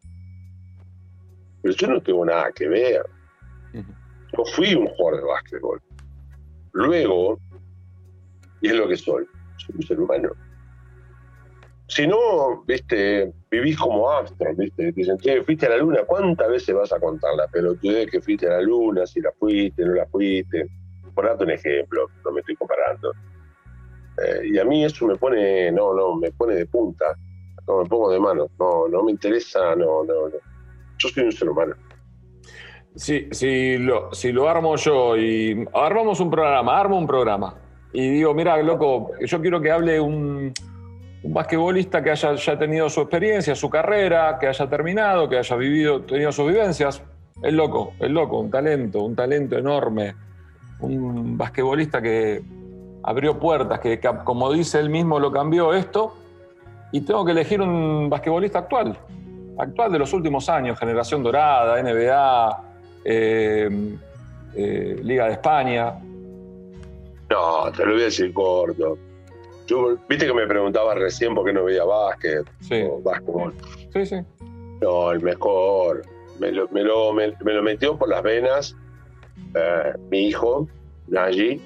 Pero 1.61 1.75
yo 1.75 1.87
no 1.87 2.01
tengo 2.01 2.25
nada 2.25 2.51
que 2.51 2.67
ver. 2.67 3.05
Yo 3.73 4.45
fui 4.53 4.75
un 4.75 4.87
jugador 4.87 5.21
de 5.21 5.27
básquetbol. 5.27 5.81
Luego, 6.73 7.39
y 8.61 8.67
es 8.67 8.73
lo 8.73 8.87
que 8.87 8.97
soy, 8.97 9.25
soy 9.57 9.75
un 9.75 9.83
ser 9.83 9.99
humano. 9.99 10.31
Si 11.87 12.07
no, 12.07 12.63
viste, 12.65 13.31
vivís 13.49 13.77
como 13.77 14.09
astro, 14.09 14.47
viste, 14.55 14.91
dicen, 14.91 15.17
che, 15.19 15.43
fuiste 15.43 15.67
a 15.67 15.69
la 15.69 15.77
luna, 15.77 15.99
¿cuántas 16.05 16.49
veces 16.49 16.73
vas 16.73 16.91
a 16.91 16.99
contar 16.99 17.35
la 17.35 17.47
pelotudez 17.47 18.09
que 18.09 18.21
fuiste 18.21 18.47
a 18.47 18.57
la 18.57 18.61
luna, 18.61 19.05
si 19.05 19.21
la 19.21 19.31
fuiste, 19.31 19.85
no 19.85 19.93
la 19.93 20.05
fuiste? 20.07 20.67
Por 21.13 21.25
darte 21.25 21.43
un 21.43 21.51
ejemplo, 21.51 22.09
no 22.23 22.31
me 22.31 22.39
estoy 22.39 22.55
comparando. 22.55 23.11
Eh, 24.17 24.47
y 24.53 24.57
a 24.57 24.65
mí 24.65 24.83
eso 24.83 25.05
me 25.05 25.15
pone, 25.15 25.71
no, 25.71 25.93
no, 25.93 26.15
me 26.15 26.31
pone 26.31 26.55
de 26.55 26.65
punta, 26.65 27.05
no 27.67 27.83
me 27.83 27.89
pongo 27.89 28.11
de 28.11 28.19
mano, 28.19 28.47
no, 28.59 28.87
no 28.87 29.03
me 29.03 29.11
interesa, 29.11 29.75
no, 29.75 30.03
no, 30.03 30.27
no. 30.27 30.35
Yo 30.97 31.09
soy 31.09 31.23
un 31.23 31.31
ser 31.31 31.49
humano. 31.49 31.75
Si, 32.95 33.27
si, 33.31 33.77
lo, 33.77 34.11
si 34.13 34.31
lo 34.31 34.49
armo 34.49 34.75
yo 34.77 35.17
y 35.17 35.65
armamos 35.73 36.19
un 36.19 36.31
programa, 36.31 36.79
armo 36.79 36.97
un 36.97 37.05
programa 37.05 37.55
y 37.91 38.09
digo, 38.09 38.33
mira, 38.33 38.57
loco, 38.61 39.11
yo 39.21 39.39
quiero 39.41 39.61
que 39.61 39.71
hable 39.71 39.99
un, 39.99 40.53
un 41.25 41.33
basquetbolista 41.33 42.03
que 42.03 42.11
haya 42.11 42.35
ya 42.35 42.57
tenido 42.57 42.87
su 42.87 43.01
experiencia, 43.01 43.55
su 43.55 43.67
carrera, 43.67 44.37
que 44.39 44.47
haya 44.47 44.69
terminado, 44.69 45.27
que 45.27 45.39
haya 45.39 45.55
vivido, 45.55 46.01
tenido 46.01 46.31
sus 46.31 46.47
vivencias. 46.47 47.01
Es 47.41 47.51
loco, 47.51 47.93
es 47.99 48.11
loco, 48.11 48.39
un 48.39 48.51
talento, 48.51 49.01
un 49.01 49.15
talento 49.15 49.57
enorme. 49.57 50.13
Un 50.81 51.35
basquetbolista 51.35 51.99
que 51.99 52.43
abrió 53.01 53.39
puertas, 53.39 53.79
que, 53.79 53.99
que 53.99 54.07
como 54.23 54.51
dice 54.53 54.79
él 54.79 54.91
mismo 54.91 55.19
lo 55.19 55.31
cambió 55.31 55.73
esto. 55.73 56.15
Y 56.91 57.01
tengo 57.01 57.25
que 57.25 57.31
elegir 57.31 57.59
un 57.59 58.07
basquetbolista 58.07 58.59
actual, 58.59 58.95
actual 59.57 59.91
de 59.91 59.99
los 59.99 60.13
últimos 60.13 60.47
años, 60.47 60.77
generación 60.77 61.23
dorada, 61.23 61.81
NBA, 61.81 62.63
eh, 63.03 63.97
eh, 64.55 64.99
Liga 65.01 65.25
de 65.25 65.31
España. 65.31 65.91
No, 67.31 67.71
te 67.75 67.83
lo 67.83 67.93
voy 67.93 68.01
a 68.01 68.05
decir 68.05 68.31
corto. 68.31 68.99
Viste 70.07 70.27
que 70.27 70.33
me 70.33 70.47
preguntaba 70.47 70.95
recién 70.95 71.33
por 71.33 71.45
qué 71.45 71.53
no 71.53 71.63
veía 71.63 71.83
básquet 71.83 72.45
sí. 72.61 72.83
o 72.83 73.01
básquetbol. 73.01 73.53
Sí, 73.93 74.05
sí. 74.05 74.15
No, 74.81 75.11
el 75.11 75.21
mejor. 75.21 76.03
Me 76.39 76.51
lo, 76.51 76.67
me 76.69 76.83
lo, 76.83 77.13
me, 77.13 77.33
lo 77.41 77.63
metió 77.63 77.97
por 77.97 78.09
las 78.09 78.21
venas 78.21 78.75
eh, 79.55 79.93
mi 80.09 80.27
hijo, 80.27 80.67
Naji, 81.07 81.61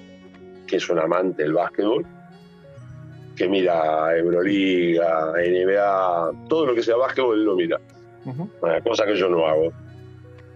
que 0.67 0.75
es 0.75 0.89
un 0.89 0.99
amante 0.99 1.41
del 1.41 1.53
básquetbol, 1.53 2.05
que 3.35 3.47
mira 3.47 4.15
Euroliga, 4.15 5.33
NBA, 5.33 6.31
todo 6.47 6.67
lo 6.67 6.75
que 6.75 6.83
sea 6.83 6.97
básquetbol, 6.97 7.39
él 7.39 7.45
lo 7.45 7.55
mira. 7.55 7.79
Una 8.61 8.79
cosa 8.81 9.05
que 9.05 9.15
yo 9.15 9.27
no 9.27 9.47
hago 9.47 9.71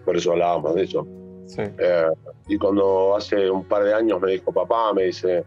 por 0.05 0.17
eso 0.17 0.31
hablábamos 0.31 0.75
de 0.75 0.83
eso. 0.83 1.07
Eh, 1.57 2.07
y 2.47 2.57
cuando 2.57 3.15
hace 3.15 3.49
un 3.49 3.65
par 3.65 3.83
de 3.83 3.93
años 3.93 4.21
me 4.21 4.31
dijo 4.31 4.51
papá, 4.51 4.93
me 4.93 5.03
dice, 5.03 5.43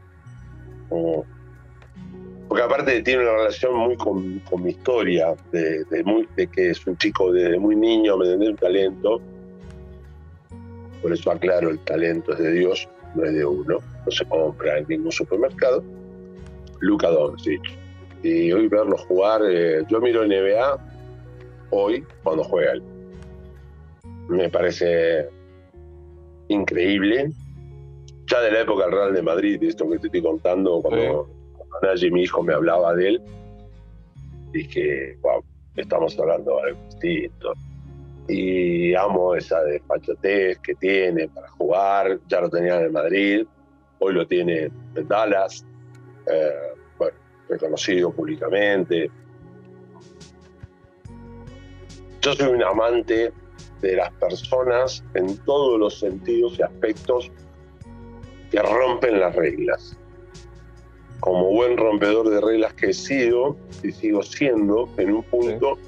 porque 2.56 2.74
aparte 2.74 3.02
tiene 3.02 3.22
una 3.22 3.32
relación 3.32 3.76
muy 3.76 3.96
con, 3.98 4.40
mi 4.62 4.70
historia, 4.70 5.34
de, 5.52 5.84
que 6.50 6.70
es 6.70 6.86
un 6.86 6.96
chico 6.96 7.30
desde 7.30 7.58
muy 7.58 7.76
niño, 7.76 8.16
me 8.16 8.24
entiende 8.24 8.48
un 8.48 8.56
talento. 8.56 9.20
Por 11.02 11.12
eso 11.12 11.30
aclaro, 11.32 11.68
el 11.68 11.78
talento 11.80 12.32
es 12.32 12.38
de 12.38 12.52
Dios, 12.52 12.88
no 13.14 13.26
es 13.26 13.34
de 13.34 13.44
uno, 13.44 13.80
no 14.06 14.10
se 14.10 14.24
compra 14.24 14.78
en 14.78 14.86
ningún 14.88 15.12
supermercado. 15.12 15.84
Luca 16.80 17.10
Doncic. 17.10 17.60
Y 18.22 18.50
hoy 18.52 18.68
verlo 18.68 18.96
jugar, 18.96 19.42
eh, 19.46 19.84
yo 19.90 20.00
miro 20.00 20.26
NBA 20.26 20.78
hoy 21.72 22.06
cuando 22.22 22.42
juega 22.42 22.72
él 22.72 22.82
me 24.28 24.48
parece 24.48 25.28
increíble. 26.48 27.32
Ya 28.28 28.40
de 28.40 28.50
la 28.50 28.60
época 28.62 28.84
del 28.84 28.92
Real 28.92 29.14
de 29.14 29.22
Madrid, 29.22 29.62
esto 29.62 29.86
que 29.90 29.98
te 29.98 30.06
estoy 30.06 30.22
contando, 30.22 30.80
cuando, 30.80 31.35
sí. 31.96 32.10
mi 32.10 32.22
hijo, 32.22 32.42
me 32.42 32.54
hablaba 32.54 32.94
de 32.94 33.08
él, 33.08 33.22
dije, 34.52 35.18
wow, 35.22 35.44
estamos 35.76 36.18
hablando 36.18 36.56
de 36.56 36.62
algo 36.70 36.80
distinto. 36.84 37.52
y 38.28 38.94
amo 38.94 39.36
esa 39.36 39.62
despachatez 39.62 40.58
que 40.58 40.74
tiene 40.74 41.28
para 41.28 41.48
jugar. 41.50 42.18
Ya 42.28 42.40
lo 42.40 42.50
tenía 42.50 42.80
en 42.80 42.92
Madrid, 42.92 43.46
hoy 44.00 44.14
lo 44.14 44.26
tiene 44.26 44.70
en 44.94 45.08
Dallas, 45.08 45.64
eh, 46.26 46.74
bueno, 46.98 47.16
reconocido 47.48 48.12
públicamente. 48.12 49.10
Yo 52.20 52.34
soy 52.34 52.48
un 52.48 52.62
amante 52.64 53.32
de 53.80 53.96
las 53.96 54.10
personas 54.14 55.04
en 55.14 55.36
todos 55.44 55.78
los 55.78 56.00
sentidos 56.00 56.58
y 56.58 56.62
aspectos 56.62 57.30
que 58.50 58.60
rompen 58.60 59.20
las 59.20 59.34
reglas. 59.36 59.96
Como 61.20 61.50
buen 61.50 61.76
rompedor 61.76 62.28
de 62.30 62.40
reglas 62.40 62.74
que 62.74 62.90
he 62.90 62.92
sido 62.92 63.56
y 63.82 63.90
sigo 63.92 64.22
siendo, 64.22 64.88
en 64.96 65.14
un 65.14 65.22
punto, 65.24 65.78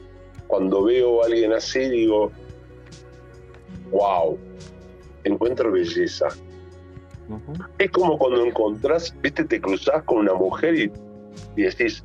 cuando 0.46 0.84
veo 0.84 1.22
a 1.22 1.26
alguien 1.26 1.52
así, 1.52 1.80
digo, 1.88 2.32
wow, 3.90 4.38
encuentro 5.24 5.70
belleza. 5.70 6.28
Es 7.78 7.90
como 7.90 8.18
cuando 8.18 8.44
encontrás, 8.44 9.14
viste, 9.20 9.44
te 9.44 9.60
cruzás 9.60 10.02
con 10.04 10.18
una 10.18 10.34
mujer 10.34 10.74
y, 10.74 10.92
y 11.56 11.62
decís, 11.62 12.02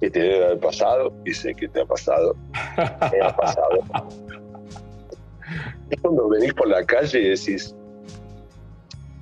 que 0.00 0.10
te 0.10 0.20
debe 0.20 0.44
haber 0.44 0.60
pasado, 0.60 1.12
y 1.24 1.32
sé 1.32 1.54
que 1.54 1.68
te 1.68 1.80
ha 1.80 1.86
pasado, 1.86 2.36
me 3.12 3.20
ha 3.22 3.34
pasado. 3.34 3.78
es 5.90 6.00
cuando 6.00 6.28
venís 6.28 6.52
por 6.54 6.68
la 6.68 6.84
calle 6.84 7.20
y 7.20 7.28
decís, 7.30 7.74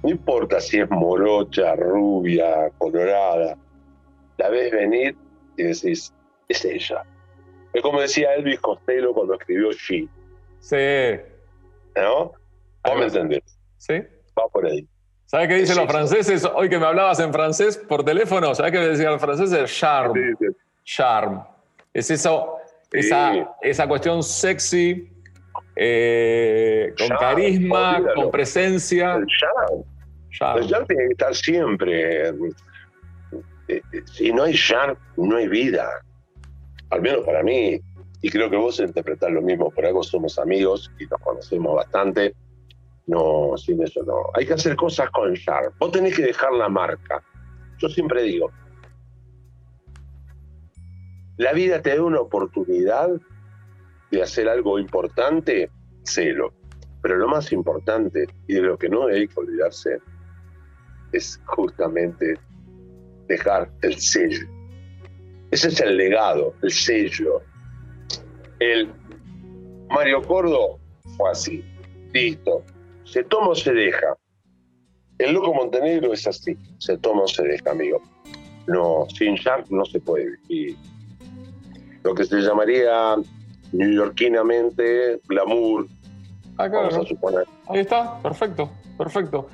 no 0.04 0.10
importa 0.10 0.60
si 0.60 0.80
es 0.80 0.90
morocha, 0.90 1.74
rubia, 1.76 2.70
colorada, 2.76 3.56
la 4.36 4.48
ves 4.50 4.70
venir 4.70 5.16
y 5.56 5.62
decís, 5.62 6.12
es 6.46 6.64
ella. 6.66 7.04
Es 7.72 7.80
como 7.80 8.02
decía 8.02 8.34
Elvis 8.34 8.60
Costello 8.60 9.14
cuando 9.14 9.32
escribió 9.34 9.72
She. 9.72 10.06
Sí. 10.60 11.22
¿No? 11.96 12.32
Vos 12.84 12.98
me 12.98 13.04
entendés. 13.06 13.58
Sí. 13.78 13.94
Va 14.38 14.46
por 14.52 14.66
ahí. 14.66 14.86
¿Sabes 15.24 15.48
qué 15.48 15.54
dicen 15.54 15.76
los 15.76 15.86
franceses? 15.86 16.44
Hoy 16.54 16.68
que 16.68 16.78
me 16.78 16.84
hablabas 16.84 17.18
en 17.20 17.32
francés 17.32 17.78
por 17.78 18.04
teléfono, 18.04 18.54
¿sabes 18.54 18.72
qué 18.72 18.78
me 18.80 18.88
decían 18.88 19.12
los 19.12 19.22
franceses? 19.22 19.74
Charme. 19.74 20.34
Charme. 20.84 21.40
Es 21.94 22.10
eso, 22.10 22.58
esa, 22.92 23.56
esa 23.62 23.88
cuestión 23.88 24.22
sexy, 24.22 25.10
eh, 25.76 26.92
con 26.98 27.08
carisma, 27.16 28.02
con 28.14 28.30
presencia. 28.30 29.14
El 29.14 29.26
charme. 29.26 29.93
El 30.40 30.68
charme 30.68 30.86
tiene 30.86 31.04
que 31.06 31.12
estar 31.12 31.34
siempre. 31.34 32.28
Eh, 32.28 32.34
eh, 33.68 33.82
si 34.12 34.32
no 34.32 34.42
hay 34.42 34.54
charme, 34.54 34.96
no 35.16 35.36
hay 35.36 35.48
vida. 35.48 35.88
Al 36.90 37.02
menos 37.02 37.24
para 37.24 37.42
mí. 37.42 37.80
Y 38.20 38.30
creo 38.30 38.50
que 38.50 38.56
vos 38.56 38.80
interpretás 38.80 39.30
lo 39.30 39.42
mismo. 39.42 39.70
Por 39.70 39.86
algo 39.86 40.02
somos 40.02 40.38
amigos 40.38 40.90
y 40.98 41.06
nos 41.06 41.20
conocemos 41.20 41.76
bastante. 41.76 42.34
No, 43.06 43.52
sin 43.56 43.82
eso 43.82 44.02
no. 44.02 44.30
Hay 44.34 44.46
que 44.46 44.54
hacer 44.54 44.76
cosas 44.76 45.10
con 45.10 45.34
charme. 45.34 45.70
Vos 45.78 45.92
tenés 45.92 46.16
que 46.16 46.22
dejar 46.22 46.52
la 46.52 46.68
marca. 46.68 47.22
Yo 47.78 47.88
siempre 47.88 48.22
digo, 48.22 48.50
la 51.36 51.52
vida 51.52 51.82
te 51.82 51.96
da 51.96 52.02
una 52.02 52.20
oportunidad 52.20 53.10
de 54.10 54.22
hacer 54.22 54.48
algo 54.48 54.78
importante, 54.78 55.70
celo. 56.02 56.54
Pero 57.02 57.16
lo 57.16 57.28
más 57.28 57.52
importante 57.52 58.26
y 58.46 58.54
de 58.54 58.62
lo 58.62 58.78
que 58.78 58.88
no 58.88 59.06
hay 59.08 59.28
que 59.28 59.40
olvidarse 59.40 59.98
es 61.14 61.40
justamente 61.46 62.38
dejar 63.28 63.70
el 63.82 63.98
sello. 63.98 64.46
Ese 65.50 65.68
es 65.68 65.80
el 65.80 65.96
legado, 65.96 66.54
el 66.62 66.70
sello. 66.70 67.42
El 68.58 68.92
Mario 69.88 70.22
Cordo 70.22 70.78
fue 71.16 71.30
así, 71.30 71.64
listo. 72.12 72.64
Se 73.04 73.22
toma 73.24 73.48
o 73.48 73.54
se 73.54 73.72
deja. 73.72 74.16
El 75.18 75.34
Loco 75.34 75.54
Montenegro 75.54 76.12
es 76.12 76.26
así, 76.26 76.56
se 76.78 76.98
toma 76.98 77.22
o 77.22 77.28
se 77.28 77.44
deja, 77.44 77.70
amigo. 77.70 78.02
No, 78.66 79.06
sin 79.16 79.34
Shark 79.36 79.66
no 79.70 79.84
se 79.84 80.00
puede 80.00 80.36
vivir. 80.48 80.76
Lo 82.02 82.14
que 82.14 82.24
se 82.24 82.40
llamaría 82.40 83.16
neoyorquinamente 83.72 85.20
glamour. 85.28 85.86
Ah, 86.58 86.68
vamos 86.68 86.94
a 86.94 87.02
suponer. 87.04 87.44
Ahí 87.68 87.80
está, 87.80 88.20
perfecto, 88.22 88.70
perfecto. 88.96 89.48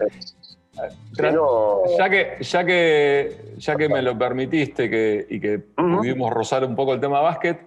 Ya, 0.74 2.10
que, 2.10 2.36
ya, 2.40 2.64
que, 2.64 3.54
ya 3.58 3.76
que 3.76 3.88
me 3.88 4.02
lo 4.02 4.16
permitiste 4.16 4.88
que, 4.88 5.26
y 5.28 5.40
que 5.40 5.58
pudimos 5.58 6.32
rozar 6.32 6.64
un 6.64 6.74
poco 6.74 6.94
el 6.94 7.00
tema 7.00 7.20
básquet, 7.20 7.60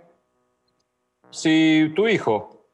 si 1.29 1.91
tu 1.95 2.07
hijo, 2.07 2.65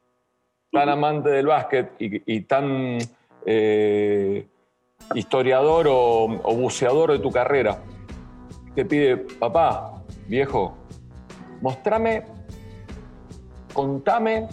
tan 0.72 0.88
amante 0.88 1.30
del 1.30 1.46
básquet 1.46 1.92
y, 1.98 2.40
tan 2.42 2.98
eh, 3.44 4.46
historiador 5.14 5.88
o, 5.88 6.24
o 6.24 6.54
buceador 6.54 7.12
de 7.12 7.18
tu 7.18 7.30
carrera, 7.30 7.82
te 8.74 8.84
pide, 8.84 9.16
papá, 9.16 10.02
viejo, 10.28 10.76
mostrame 11.60 12.24
contame 13.72 14.48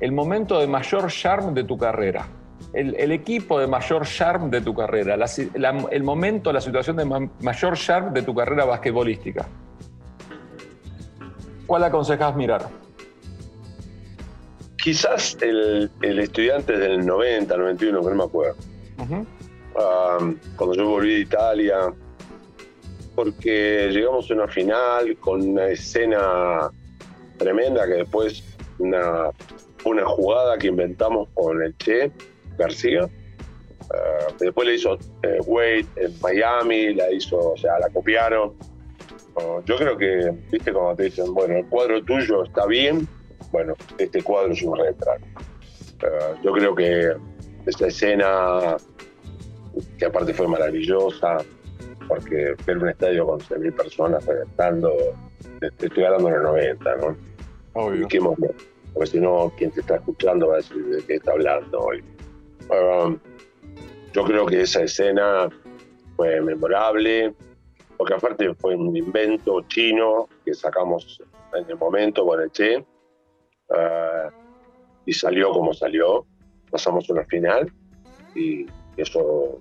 el 0.00 0.12
momento 0.12 0.58
de 0.60 0.66
mayor 0.66 1.10
charm 1.10 1.54
de 1.54 1.64
tu 1.64 1.76
carrera. 1.76 2.26
El, 2.72 3.10
equipo 3.10 3.58
de 3.58 3.66
mayor 3.66 4.06
charm 4.06 4.48
de 4.48 4.60
tu 4.60 4.74
carrera, 4.74 5.16
el 5.90 6.02
momento, 6.04 6.52
la 6.52 6.60
situación 6.60 6.96
de 6.96 7.28
mayor 7.40 7.76
charm 7.76 8.14
de 8.14 8.22
tu 8.22 8.34
carrera 8.34 8.64
basquetbolística. 8.64 9.46
¿Cuál 11.66 11.84
aconsejas 11.84 12.34
mirar? 12.36 12.68
Quizás 14.76 15.36
el, 15.40 15.90
estudiante 16.00 16.78
del 16.78 17.04
90, 17.04 17.56
91, 17.56 18.00
que 18.00 18.08
no 18.08 18.14
me 18.14 18.24
acuerdo. 18.24 18.56
cuando 20.56 20.74
yo 20.74 20.88
volví 20.88 21.14
de 21.14 21.20
Italia, 21.20 21.92
porque 23.14 23.88
llegamos 23.90 24.30
a 24.30 24.34
una 24.34 24.48
final 24.48 25.16
con 25.18 25.42
una 25.42 25.66
escena 25.66 26.70
tremenda 27.36 27.86
que 27.86 27.94
después 27.94 28.44
una, 28.78 29.30
una 29.84 30.06
jugada 30.06 30.56
que 30.56 30.68
inventamos 30.68 31.28
con 31.34 31.62
el 31.62 31.76
Che 31.76 32.10
García. 32.60 33.02
Eh, 33.02 34.34
después 34.38 34.68
le 34.68 34.74
hizo 34.74 34.98
eh, 35.22 35.40
Wade 35.46 35.86
en 35.96 36.20
Miami, 36.20 36.94
la 36.94 37.10
hizo, 37.10 37.52
o 37.52 37.56
sea, 37.56 37.78
la 37.78 37.88
copiaron. 37.88 38.52
yo 39.64 39.76
creo 39.76 39.96
que, 39.96 40.32
viste, 40.50 40.72
cuando 40.72 40.96
te 40.96 41.04
dicen, 41.04 41.32
bueno, 41.34 41.56
el 41.56 41.66
cuadro 41.66 42.02
tuyo 42.04 42.44
está 42.44 42.66
bien, 42.66 43.08
bueno, 43.50 43.74
este 43.98 44.22
cuadro 44.22 44.52
es 44.52 44.62
un 44.62 44.76
retrato. 44.76 45.24
Eh, 46.02 46.34
yo 46.42 46.52
creo 46.52 46.74
que 46.74 47.12
esa 47.66 47.86
escena, 47.86 48.76
que 49.98 50.04
aparte 50.04 50.34
fue 50.34 50.46
maravillosa, 50.46 51.38
porque 52.06 52.54
ver 52.66 52.78
un 52.78 52.88
estadio 52.88 53.26
con 53.26 53.40
100.000 53.40 53.74
personas 53.74 54.26
reventando, 54.26 54.92
estoy 55.60 56.04
hablando 56.04 56.28
de 56.28 56.34
los 56.34 56.42
90, 56.42 56.96
¿no? 56.96 57.16
Obvio. 57.74 58.08
qué 58.08 58.20
momento? 58.20 58.54
Porque 58.92 59.10
si 59.10 59.20
no, 59.20 59.52
quien 59.56 59.70
te 59.70 59.80
está 59.80 59.96
escuchando 59.96 60.48
va 60.48 60.54
a 60.54 60.56
decir 60.56 60.84
de 60.84 61.02
qué 61.04 61.14
está 61.14 61.32
hablando 61.32 61.78
hoy. 61.80 62.02
Yo 64.12 64.24
creo 64.24 64.46
que 64.46 64.62
esa 64.62 64.82
escena 64.82 65.48
fue 66.16 66.40
memorable, 66.40 67.34
porque 67.96 68.14
aparte 68.14 68.54
fue 68.54 68.74
un 68.74 68.96
invento 68.96 69.62
chino 69.68 70.28
que 70.44 70.54
sacamos 70.54 71.22
en 71.54 71.68
el 71.68 71.76
momento 71.76 72.24
con 72.24 72.40
el 72.40 72.50
Che, 72.50 72.78
uh, 72.78 74.30
y 75.06 75.12
salió 75.12 75.50
como 75.50 75.72
salió. 75.72 76.26
Pasamos 76.70 77.08
una 77.10 77.24
final, 77.24 77.72
y 78.34 78.66
eso. 78.96 79.60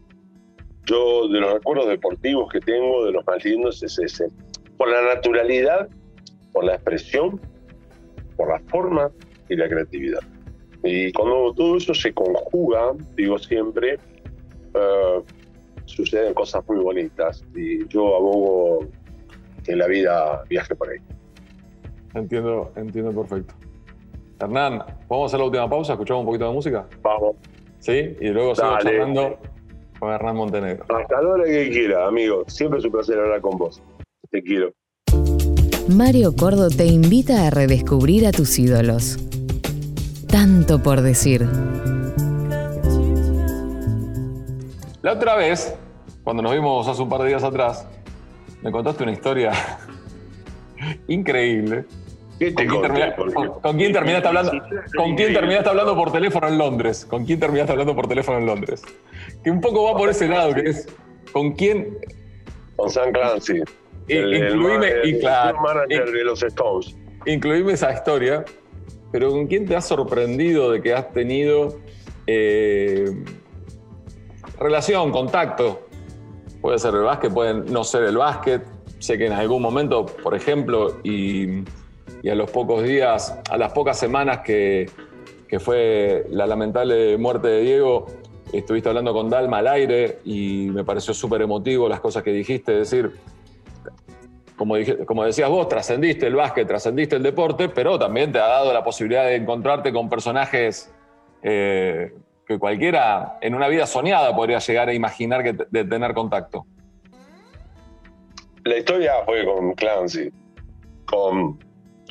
Yo, 0.86 1.28
de 1.28 1.40
los 1.40 1.54
recuerdos 1.54 1.88
deportivos 1.88 2.52
que 2.52 2.60
tengo, 2.60 3.06
de 3.06 3.12
los 3.12 3.26
más 3.26 3.44
lindos, 3.46 3.84
es 3.84 4.00
ese. 4.00 4.28
Por 4.78 4.90
la 4.90 5.02
naturalidad, 5.02 5.88
por 6.52 6.66
la 6.66 6.76
expresión 6.76 7.40
por 8.40 8.48
la 8.48 8.60
forma 8.70 9.12
y 9.50 9.58
la 9.58 9.68
creatividad. 9.68 10.22
Y 10.84 11.12
cuando 11.12 11.54
todo 11.54 11.78
eso 11.78 11.94
se 11.94 12.14
conjuga, 12.14 12.94
digo 13.16 13.38
siempre, 13.38 14.00
uh, 14.74 15.22
suceden 15.86 16.34
cosas 16.34 16.64
muy 16.68 16.80
bonitas 16.80 17.44
y 17.56 17.88
yo 17.88 18.16
abogo 18.16 18.88
que 19.64 19.76
la 19.76 19.88
vida 19.88 20.44
viaje 20.50 20.76
por 20.76 20.90
ahí. 20.90 21.00
Entiendo, 22.14 22.72
entiendo 22.76 23.12
perfecto. 23.14 23.54
Hernán, 24.40 24.80
¿vamos 25.10 25.24
a 25.24 25.26
hacer 25.26 25.40
la 25.40 25.46
última 25.46 25.70
pausa? 25.70 25.94
¿Escuchamos 25.94 26.22
un 26.22 26.28
poquito 26.28 26.48
de 26.48 26.54
música? 26.54 26.88
Vamos. 27.02 27.36
¿Sí? 27.80 28.16
Y 28.20 28.30
luego 28.30 28.56
sigo 28.56 28.78
charlando 28.80 29.38
con 30.00 30.12
Hernán 30.12 30.36
Montenegro. 30.38 30.86
Hasta 30.90 31.22
la 31.22 31.30
hora 31.30 31.44
que 31.44 31.70
quiera, 31.70 32.08
amigo. 32.08 32.44
Siempre 32.48 32.80
es 32.80 32.86
un 32.86 32.92
placer 32.92 33.20
hablar 33.20 33.42
con 33.42 33.58
vos. 33.58 33.82
Te 34.32 34.42
quiero. 34.42 34.72
Mario 35.90 36.36
Cordo 36.36 36.70
te 36.70 36.86
invita 36.86 37.48
a 37.48 37.50
redescubrir 37.50 38.28
a 38.28 38.32
tus 38.32 38.58
ídolos. 38.60 39.29
Tanto 40.32 40.82
por 40.82 41.02
decir. 41.02 41.48
La 45.02 45.14
otra 45.14 45.36
vez, 45.36 45.76
cuando 46.24 46.44
nos 46.44 46.52
vimos 46.52 46.88
hace 46.88 47.02
un 47.02 47.10
par 47.10 47.22
de 47.22 47.30
días 47.30 47.44
atrás, 47.44 47.88
me 48.62 48.72
contaste 48.72 49.04
una 49.04 49.14
historia 49.14 49.52
increíble 51.08 51.86
¿Con, 53.62 53.78
quién 53.78 53.92
terminaste 53.92 54.28
hablando? 54.28 54.52
¿Con 54.96 55.16
quién 55.16 55.34
terminaste 55.34 55.70
hablando 55.70 55.96
por 55.96 56.12
teléfono 56.12 56.48
en 56.48 56.58
Londres? 56.58 57.06
¿Con 57.06 57.26
quién 57.26 57.40
terminaste 57.40 57.74
hablando 57.74 57.96
por 57.96 58.08
teléfono 58.08 58.38
en 58.38 58.46
Londres? 58.46 58.82
Que 59.44 59.52
un 59.52 59.60
poco 59.60 59.84
va 59.84 59.98
por 59.98 60.10
ese 60.10 60.28
lado, 60.30 60.54
que 60.54 60.70
es 60.70 60.88
¿con 61.34 61.52
quién? 61.52 61.98
Con 62.78 62.90
Sam 62.90 63.12
Clancy. 63.12 63.62
y 64.08 65.20
claro, 65.20 65.60
manager 65.60 66.12
de 66.12 66.24
los 66.24 66.42
Stones. 66.42 66.96
Incluime 67.26 67.74
esa 67.74 67.92
historia, 67.92 68.46
pero 69.12 69.32
¿con 69.32 69.48
quién 69.48 69.66
te 69.66 69.76
has 69.76 69.88
sorprendido 69.88 70.72
de 70.72 70.82
que 70.82 70.94
has 70.94 71.12
tenido 71.12 71.78
eh, 72.28 73.12
relación, 74.60 75.12
contacto? 75.12 75.88
Puede 76.62 76.78
ser 76.80 76.94
el 76.96 77.02
básquet, 77.02 77.34
puede 77.34 77.54
no 77.54 77.84
ser 77.84 78.04
el 78.04 78.18
básquet. 78.18 78.64
Sé 79.00 79.18
que 79.18 79.28
en 79.28 79.34
algún 79.34 79.62
momento, 79.62 80.06
por 80.06 80.36
ejemplo, 80.36 81.00
y 81.04 81.64
a 82.28 82.36
los 82.36 82.52
pocos 82.52 82.84
días, 82.84 83.40
a 83.50 83.58
las 83.58 83.72
pocas 83.72 83.98
semanas 83.98 84.40
que, 84.40 84.90
fue 85.60 86.26
la 86.30 86.46
lamentable 86.46 87.18
muerte 87.18 87.48
de 87.48 87.62
Diego, 87.62 88.08
estuviste 88.52 88.90
hablando 88.90 89.14
con 89.14 89.30
Dalma 89.30 89.60
al 89.60 89.68
aire 89.68 90.20
y 90.26 90.70
me 90.72 90.84
pareció 90.84 91.14
súper 91.14 91.42
emotivo 91.42 91.88
las 91.88 92.00
cosas 92.00 92.24
que 92.24 92.32
dijiste, 92.32 92.74
decir, 92.74 93.14
como, 94.60 94.76
como 95.06 95.24
decías 95.24 95.50
vos, 95.50 95.70
trascendiste 95.70 96.28
el 96.28 96.36
básquet, 96.36 96.68
trascendiste 96.68 97.16
el 97.16 97.24
deporte, 97.24 97.70
pero 97.70 97.98
también 97.98 98.34
te 98.34 98.40
ha 98.40 98.48
dado 98.48 98.74
la 98.74 98.84
posibilidad 98.84 99.24
de 99.24 99.36
encontrarte 99.36 99.94
con 99.94 100.10
personajes 100.10 100.94
eh, 101.42 102.14
que 102.46 102.60
cualquiera 102.60 103.38
en 103.40 103.56
una 103.56 103.70
vida 103.70 103.88
soñada 103.88 104.36
podría 104.36 104.60
llegar 104.60 104.90
a 104.90 104.94
imaginar 104.94 105.44
que 105.44 105.54
de 105.54 105.86
tener 105.86 106.14
contacto. 106.14 106.66
La 108.66 108.78
historia 108.78 109.14
fue 109.26 109.46
con 109.46 109.74
Clancy, 109.76 110.30
con 111.06 111.58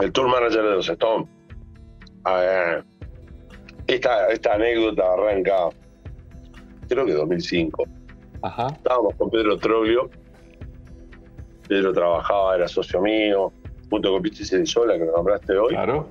el 0.01 0.11
tour 0.11 0.29
manager 0.29 0.63
de 0.63 0.71
los 0.71 0.89
Stones. 0.89 1.29
esta, 3.89 4.29
esta 4.29 4.55
anécdota 4.55 5.13
arranca, 5.13 5.69
creo 6.89 7.05
que 7.05 7.13
2005. 7.13 7.85
Ajá. 8.41 8.69
Estábamos 8.69 9.15
con 9.17 9.29
Pedro 9.29 9.59
Troglio. 9.59 10.09
Pedro 11.69 11.93
trabajaba, 11.93 12.57
era 12.57 12.69
socio 12.69 13.01
mío, 13.01 13.53
junto 13.91 14.11
con 14.13 14.23
Pichi 14.23 14.45
Cerizola, 14.45 14.95
que 14.95 15.05
nos 15.05 15.15
nombraste 15.15 15.57
hoy. 15.57 15.75
Claro. 15.75 16.09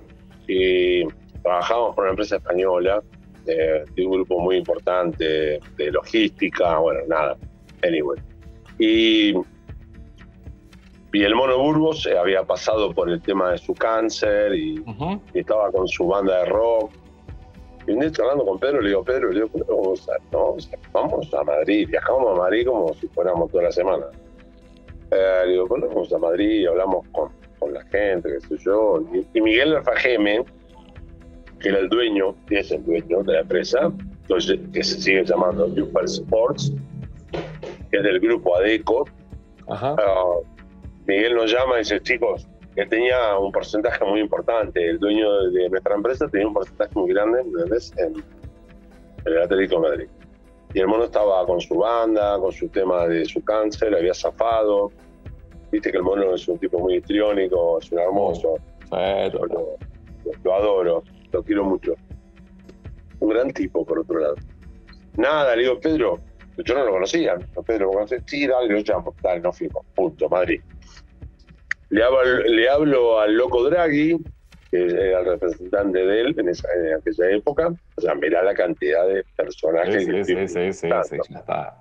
Y 0.47 1.03
trabajábamos 1.43 1.95
con 1.95 2.03
una 2.03 2.11
empresa 2.11 2.37
española 2.37 3.03
de, 3.45 3.85
de, 3.95 4.05
un 4.05 4.11
grupo 4.11 4.39
muy 4.39 4.57
importante 4.57 5.59
de 5.77 5.91
logística, 5.91 6.77
bueno, 6.79 7.01
nada, 7.07 7.37
anyway. 7.83 8.19
Y 8.79 9.33
y 11.17 11.23
el 11.23 11.33
Mono 11.33 11.57
Burgos 11.57 12.05
eh, 12.05 12.15
había 12.15 12.43
pasado 12.43 12.93
por 12.93 13.09
el 13.09 13.19
tema 13.21 13.51
de 13.51 13.57
su 13.57 13.73
cáncer 13.73 14.53
y, 14.53 14.83
estaba 15.33 15.71
con 15.71 15.87
su 15.87 16.05
banda 16.05 16.39
de 16.39 16.45
rock. 16.45 16.91
Y 17.87 17.91
un 17.91 18.01
día 18.01 18.11
hablando 18.19 18.45
con 18.45 18.59
Pedro, 18.59 18.81
le 18.81 18.89
digo, 18.89 19.03
Pedro, 19.03 19.31
le 19.31 19.41
digo, 19.41 19.49
vamos 19.67 20.07
a, 20.09 20.17
no, 20.31 20.57
vamos 20.91 21.33
a 21.33 21.43
Madrid, 21.43 21.87
viajamos 21.89 22.37
a 22.37 22.41
Madrid 22.41 22.67
como 22.67 22.93
si 22.93 23.07
fuéramos 23.07 23.49
toda 23.49 23.63
la 23.63 23.71
semana. 23.71 24.05
Eh, 25.11 25.43
digo, 25.47 25.67
bueno, 25.67 25.87
vamos 25.87 26.11
a 26.11 26.17
Madrid 26.17 26.61
y 26.61 26.65
hablamos 26.65 27.07
con, 27.09 27.31
con 27.59 27.73
la 27.73 27.83
gente, 27.85 28.29
qué 28.29 28.39
sé 28.47 28.63
yo. 28.63 29.03
Y, 29.33 29.41
Miguel 29.41 29.75
Alfajeme, 29.75 30.43
que 31.59 31.69
era 31.69 31.79
el 31.79 31.89
dueño, 31.89 32.35
es 32.49 32.71
el 32.71 32.83
dueño 32.85 33.23
de 33.23 33.33
la 33.33 33.39
empresa, 33.41 33.91
entonces, 34.21 34.59
que 34.73 34.83
se 34.83 34.99
sigue 35.01 35.23
llamando 35.23 35.73
Super 35.73 36.03
Sports, 36.05 36.73
que 37.89 37.97
es 37.97 38.03
del 38.03 38.19
grupo 38.19 38.55
ADECO, 38.57 39.05
Ajá. 39.69 39.95
Ah, 39.99 40.35
Miguel 41.05 41.35
nos 41.35 41.51
llama 41.51 41.75
y 41.75 41.79
dice, 41.79 42.01
chicos, 42.01 42.47
que 42.75 42.85
tenía 42.85 43.37
un 43.37 43.51
porcentaje 43.51 44.03
muy 44.05 44.19
importante, 44.19 44.87
el 44.87 44.99
dueño 44.99 45.49
de 45.49 45.69
nuestra 45.69 45.95
empresa 45.95 46.27
tenía 46.27 46.47
un 46.47 46.53
porcentaje 46.53 46.91
muy 46.93 47.11
grande 47.13 47.41
en, 47.41 48.23
el 49.25 49.41
Atlético 49.41 49.81
de 49.81 49.89
Madrid. 49.89 50.07
Y 50.77 50.79
el 50.79 50.87
mono 50.87 51.05
estaba 51.05 51.43
con 51.47 51.59
su 51.59 51.73
banda, 51.73 52.37
con 52.37 52.51
su 52.51 52.69
tema 52.69 53.07
de 53.07 53.25
su 53.25 53.43
cáncer, 53.43 53.95
había 53.95 54.13
zafado. 54.13 54.91
Viste 55.71 55.89
que 55.89 55.97
el 55.97 56.03
mono 56.03 56.35
es 56.35 56.47
un 56.47 56.59
tipo 56.59 56.77
muy 56.77 56.97
histriónico, 56.97 57.79
es 57.79 57.91
un 57.91 57.97
hermoso. 57.97 58.59
lo, 58.91 60.53
adoro, 60.53 61.03
lo 61.31 61.43
quiero 61.43 61.63
mucho. 61.63 61.95
Un 63.19 63.29
gran 63.29 63.51
tipo, 63.53 63.83
por 63.83 63.97
otro 63.97 64.19
lado. 64.19 64.35
Nada, 65.15 65.55
le 65.55 65.63
digo, 65.63 65.79
Pedro, 65.79 66.19
yo 66.63 66.75
no 66.75 66.85
lo 66.85 66.91
conocía. 66.91 67.39
Pedro, 67.65 67.87
¿lo 67.87 67.93
conoces? 67.93 68.21
Sí, 68.27 68.45
dale, 68.45 68.83
llamo. 68.83 69.15
Dale, 69.23 69.41
no 69.41 69.51
firmo. 69.51 69.83
Punto, 69.95 70.29
Madrid. 70.29 70.61
Le 71.89 72.69
hablo, 72.69 73.19
al 73.19 73.33
loco 73.33 73.63
Draghi, 73.63 74.15
que 74.71 74.85
era 74.85 75.19
el 75.19 75.25
representante 75.25 75.99
de 75.99 76.21
él 76.21 76.35
en, 76.37 76.49
esa, 76.49 76.67
aquella 76.97 77.31
época. 77.31 77.73
O 77.95 78.01
sea, 78.01 78.15
mirá 78.15 78.43
la 78.43 78.53
cantidad 78.53 79.07
de 79.07 79.23
personajes. 79.35 80.05
Sí, 80.05 80.23
sí, 80.23 80.47
sí, 80.47 80.73
sí, 80.73 80.89
ya 80.89 81.01
está. 81.01 81.77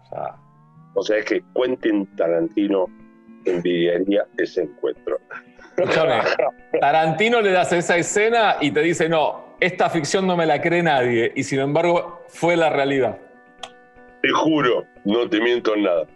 O 0.95 1.03
sea, 1.03 1.19
es 1.19 1.25
que 1.27 1.43
Quentin 1.55 2.07
Tarantino 2.17 2.87
envidiaría 3.45 4.27
ese 4.39 4.63
encuentro. 4.63 5.19
Escúchame, 5.77 6.21
Tarantino 6.81 7.43
le 7.43 7.53
das 7.53 7.73
esa 7.73 7.99
escena 7.99 8.57
y 8.61 8.71
te 8.71 8.81
dice, 8.81 9.09
no, 9.09 9.57
esta 9.61 9.91
ficción 9.91 10.27
no 10.27 10.37
me 10.37 10.47
la 10.47 10.61
cree 10.61 10.83
nadie. 10.83 11.33
Y 11.35 11.43
sin 11.43 11.61
embargo, 11.61 12.23
fue 12.29 12.57
la 12.57 12.71
realidad. 12.71 13.19
Te 14.23 14.31
juro, 14.31 14.87
no 15.05 15.29
te 15.29 15.39
miento 15.41 15.75
en 15.75 15.83
nada. 15.83 16.07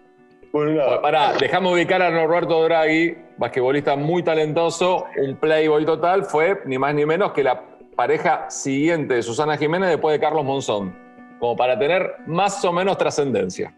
Pará, 0.53 1.35
dejame 1.39 1.73
ubicar 1.73 2.03
a 2.03 2.11
Norberto 2.11 2.65
Draghi, 2.65 3.17
basquetbolista 3.37 3.95
muy 3.95 4.25
talentoso, 4.25 5.07
un 5.17 5.37
playboy 5.37 5.85
total, 5.85 6.25
fue 6.25 6.61
ni 6.67 6.77
más 6.77 6.93
ni 6.93 7.07
menos 7.07 7.33
que 7.33 7.45
la 7.45 7.63
pareja 7.95 8.51
siguiente 8.51 9.15
de 9.15 9.23
Susana 9.23 9.57
Jiménez 9.57 9.91
después 9.91 10.15
de 10.15 10.21
Carlos 10.21 10.45
Monzón, 10.45 10.93
como 11.39 11.57
para 11.57 11.79
tener 11.79 12.15
más 12.27 12.65
o 12.65 12.73
menos 12.73 12.99
trascendencia. 12.99 13.73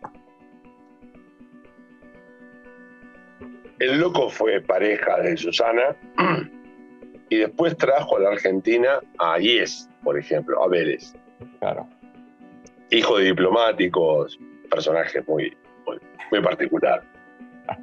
El 3.79 3.99
loco 3.99 4.31
fue 4.31 4.63
pareja 4.63 5.19
de 5.19 5.37
Susana 5.37 5.95
y 7.29 7.37
después 7.37 7.77
trajo 7.77 8.17
a 8.17 8.21
la 8.21 8.29
Argentina 8.31 9.01
a 9.19 9.39
Yes, 9.39 9.91
por 10.03 10.19
ejemplo, 10.19 10.63
a 10.63 10.69
Vélez. 10.69 11.15
Claro. 11.59 11.87
Hijo 12.91 13.19
de 13.19 13.25
diplomáticos, 13.25 14.39
personaje 14.71 15.23
muy, 15.27 15.55
muy 16.33 16.43
particular. 16.43 17.05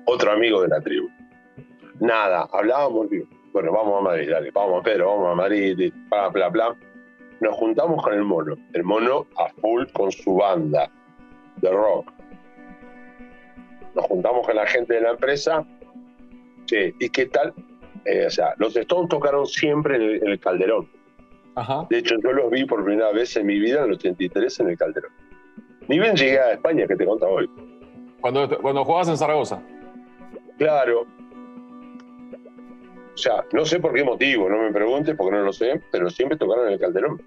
Otro 0.05 0.31
amigo 0.31 0.61
de 0.61 0.67
la 0.67 0.81
tribu 0.81 1.09
nada, 1.99 2.47
hablábamos, 2.51 3.07
bueno, 3.51 3.71
vamos 3.71 3.99
a 3.99 4.01
Madrid, 4.01 4.29
dale, 4.29 4.51
vamos 4.51 4.83
Pedro, 4.83 5.07
vamos 5.07 5.31
a 5.31 5.35
Madrid, 5.35 5.93
bla, 6.09 6.29
bla, 6.29 6.49
bla. 6.49 6.75
Nos 7.41 7.55
juntamos 7.55 8.03
con 8.03 8.13
el 8.13 8.23
mono, 8.23 8.55
el 8.73 8.83
mono 8.83 9.27
a 9.37 9.49
full 9.61 9.85
con 9.93 10.11
su 10.11 10.35
banda 10.35 10.89
de 11.57 11.71
rock. 11.71 12.11
Nos 13.95 14.05
juntamos 14.05 14.45
con 14.45 14.55
la 14.55 14.67
gente 14.67 14.95
de 14.95 15.01
la 15.01 15.11
empresa, 15.11 15.65
sí, 16.65 16.93
¿y 16.99 17.09
qué 17.09 17.25
tal? 17.27 17.53
Eh, 18.05 18.25
o 18.27 18.29
sea, 18.29 18.53
los 18.57 18.75
Stones 18.75 19.09
tocaron 19.09 19.45
siempre 19.45 19.95
en 19.95 20.27
el, 20.27 20.39
Calderón. 20.39 20.89
De 21.89 21.97
hecho, 21.97 22.15
yo 22.23 22.31
los 22.31 22.49
vi 22.49 22.63
por 22.65 22.85
primera 22.85 23.11
vez 23.11 23.35
en 23.35 23.45
mi 23.45 23.59
vida 23.59 23.79
en 23.79 23.85
el 23.85 23.93
83 23.93 24.59
en 24.61 24.69
el 24.69 24.77
Calderón. 24.77 25.11
Ni 25.87 25.99
bien 25.99 26.15
llegué 26.15 26.39
a 26.39 26.53
España, 26.53 26.87
que 26.87 26.95
te 26.95 27.05
contaba 27.05 27.31
hoy. 27.31 27.49
Cuando, 28.21 28.57
cuando 28.61 28.83
jugabas 28.83 29.09
en 29.09 29.17
Zaragoza. 29.17 29.61
Claro, 30.57 31.07
o 33.19 33.21
sea, 33.21 33.43
no 33.51 33.65
sé 33.65 33.81
por 33.81 33.93
qué 33.93 34.01
motivo, 34.01 34.47
no 34.47 34.61
me 34.61 34.71
preguntes 34.71 35.13
porque 35.17 35.35
no 35.35 35.43
lo 35.43 35.51
sé, 35.51 35.81
pero 35.91 36.09
siempre 36.09 36.37
tocaron 36.37 36.67
en 36.67 36.73
el 36.75 36.79
Calderón. 36.79 37.21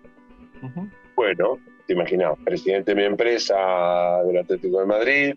Bueno, 1.14 1.59
te 1.86 1.93
imaginas, 1.93 2.32
presidente 2.43 2.93
de 2.93 2.95
mi 2.95 3.05
empresa 3.05 4.22
del 4.24 4.38
Atlético 4.38 4.80
de 4.80 4.86
Madrid, 4.86 5.34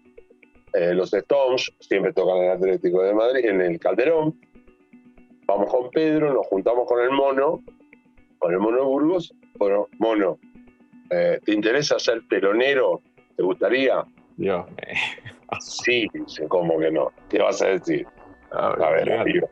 eh, 0.72 0.94
los 0.94 1.14
Stones 1.14 1.70
siempre 1.82 2.14
tocan 2.14 2.38
en 2.38 2.44
el 2.44 2.52
Atlético 2.52 3.04
de 3.04 3.14
Madrid, 3.14 3.46
en 3.50 3.60
el 3.60 3.78
Calderón. 3.82 4.40
Vamos 5.46 5.70
con 5.70 5.90
Pedro, 5.92 6.34
nos 6.34 6.48
juntamos 6.48 6.88
con 6.88 7.04
el 7.04 7.12
mono, 7.12 7.62
con 8.40 8.54
el 8.54 8.60
mono 8.60 8.86
Burgos. 8.86 9.34
Bueno, 9.58 9.90
mono, 10.00 10.40
eh, 11.10 11.38
¿te 11.44 11.52
interesa 11.52 12.00
ser 12.00 12.26
telonero? 12.30 13.02
¿Te 13.36 13.44
gustaría? 13.44 14.06
Yo. 14.38 14.66
Sí, 15.60 16.08
dice, 16.14 16.48
¿cómo 16.48 16.80
que 16.80 16.92
no? 16.92 17.12
¿Qué 17.30 17.40
vas 17.40 17.62
a 17.62 17.68
decir? 17.68 18.08
A 18.52 18.70
ver, 18.70 19.12
a 19.12 19.24
ver 19.24 19.50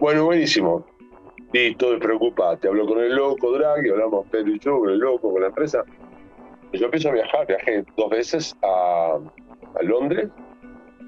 bueno, 0.00 0.24
buenísimo. 0.24 0.86
Listo, 1.52 1.98
preocupa. 1.98 2.56
Te 2.56 2.68
Hablo 2.68 2.86
con 2.86 3.00
el 3.00 3.14
loco, 3.14 3.52
Draghi, 3.52 3.90
hablamos 3.90 4.26
Pedro 4.28 4.52
y 4.52 4.58
yo 4.58 4.78
con 4.78 4.88
el 4.88 4.98
loco, 4.98 5.30
con 5.30 5.42
la 5.42 5.48
empresa. 5.48 5.84
Yo 6.72 6.86
empiezo 6.86 7.10
a 7.10 7.12
viajar, 7.12 7.46
viajé 7.46 7.84
dos 7.98 8.08
veces 8.08 8.56
a, 8.62 9.18
Londres 9.82 10.30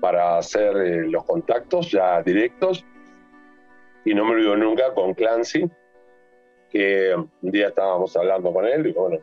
para 0.03 0.37
hacer 0.37 0.77
eh, 0.77 1.09
los 1.09 1.25
contactos 1.25 1.91
ya 1.91 2.21
directos. 2.23 2.85
Y 4.05 4.13
no 4.13 4.27
me 4.27 4.33
olvido 4.33 4.57
nunca 4.59 4.93
con 4.93 5.15
Clancy, 5.15 5.71
que 6.69 7.15
un 7.15 7.51
día 7.51 7.69
estábamos 7.69 8.15
hablando 8.15 8.53
con 8.53 8.67
él 8.67 8.89
y 8.89 8.93
bueno, 8.93 9.19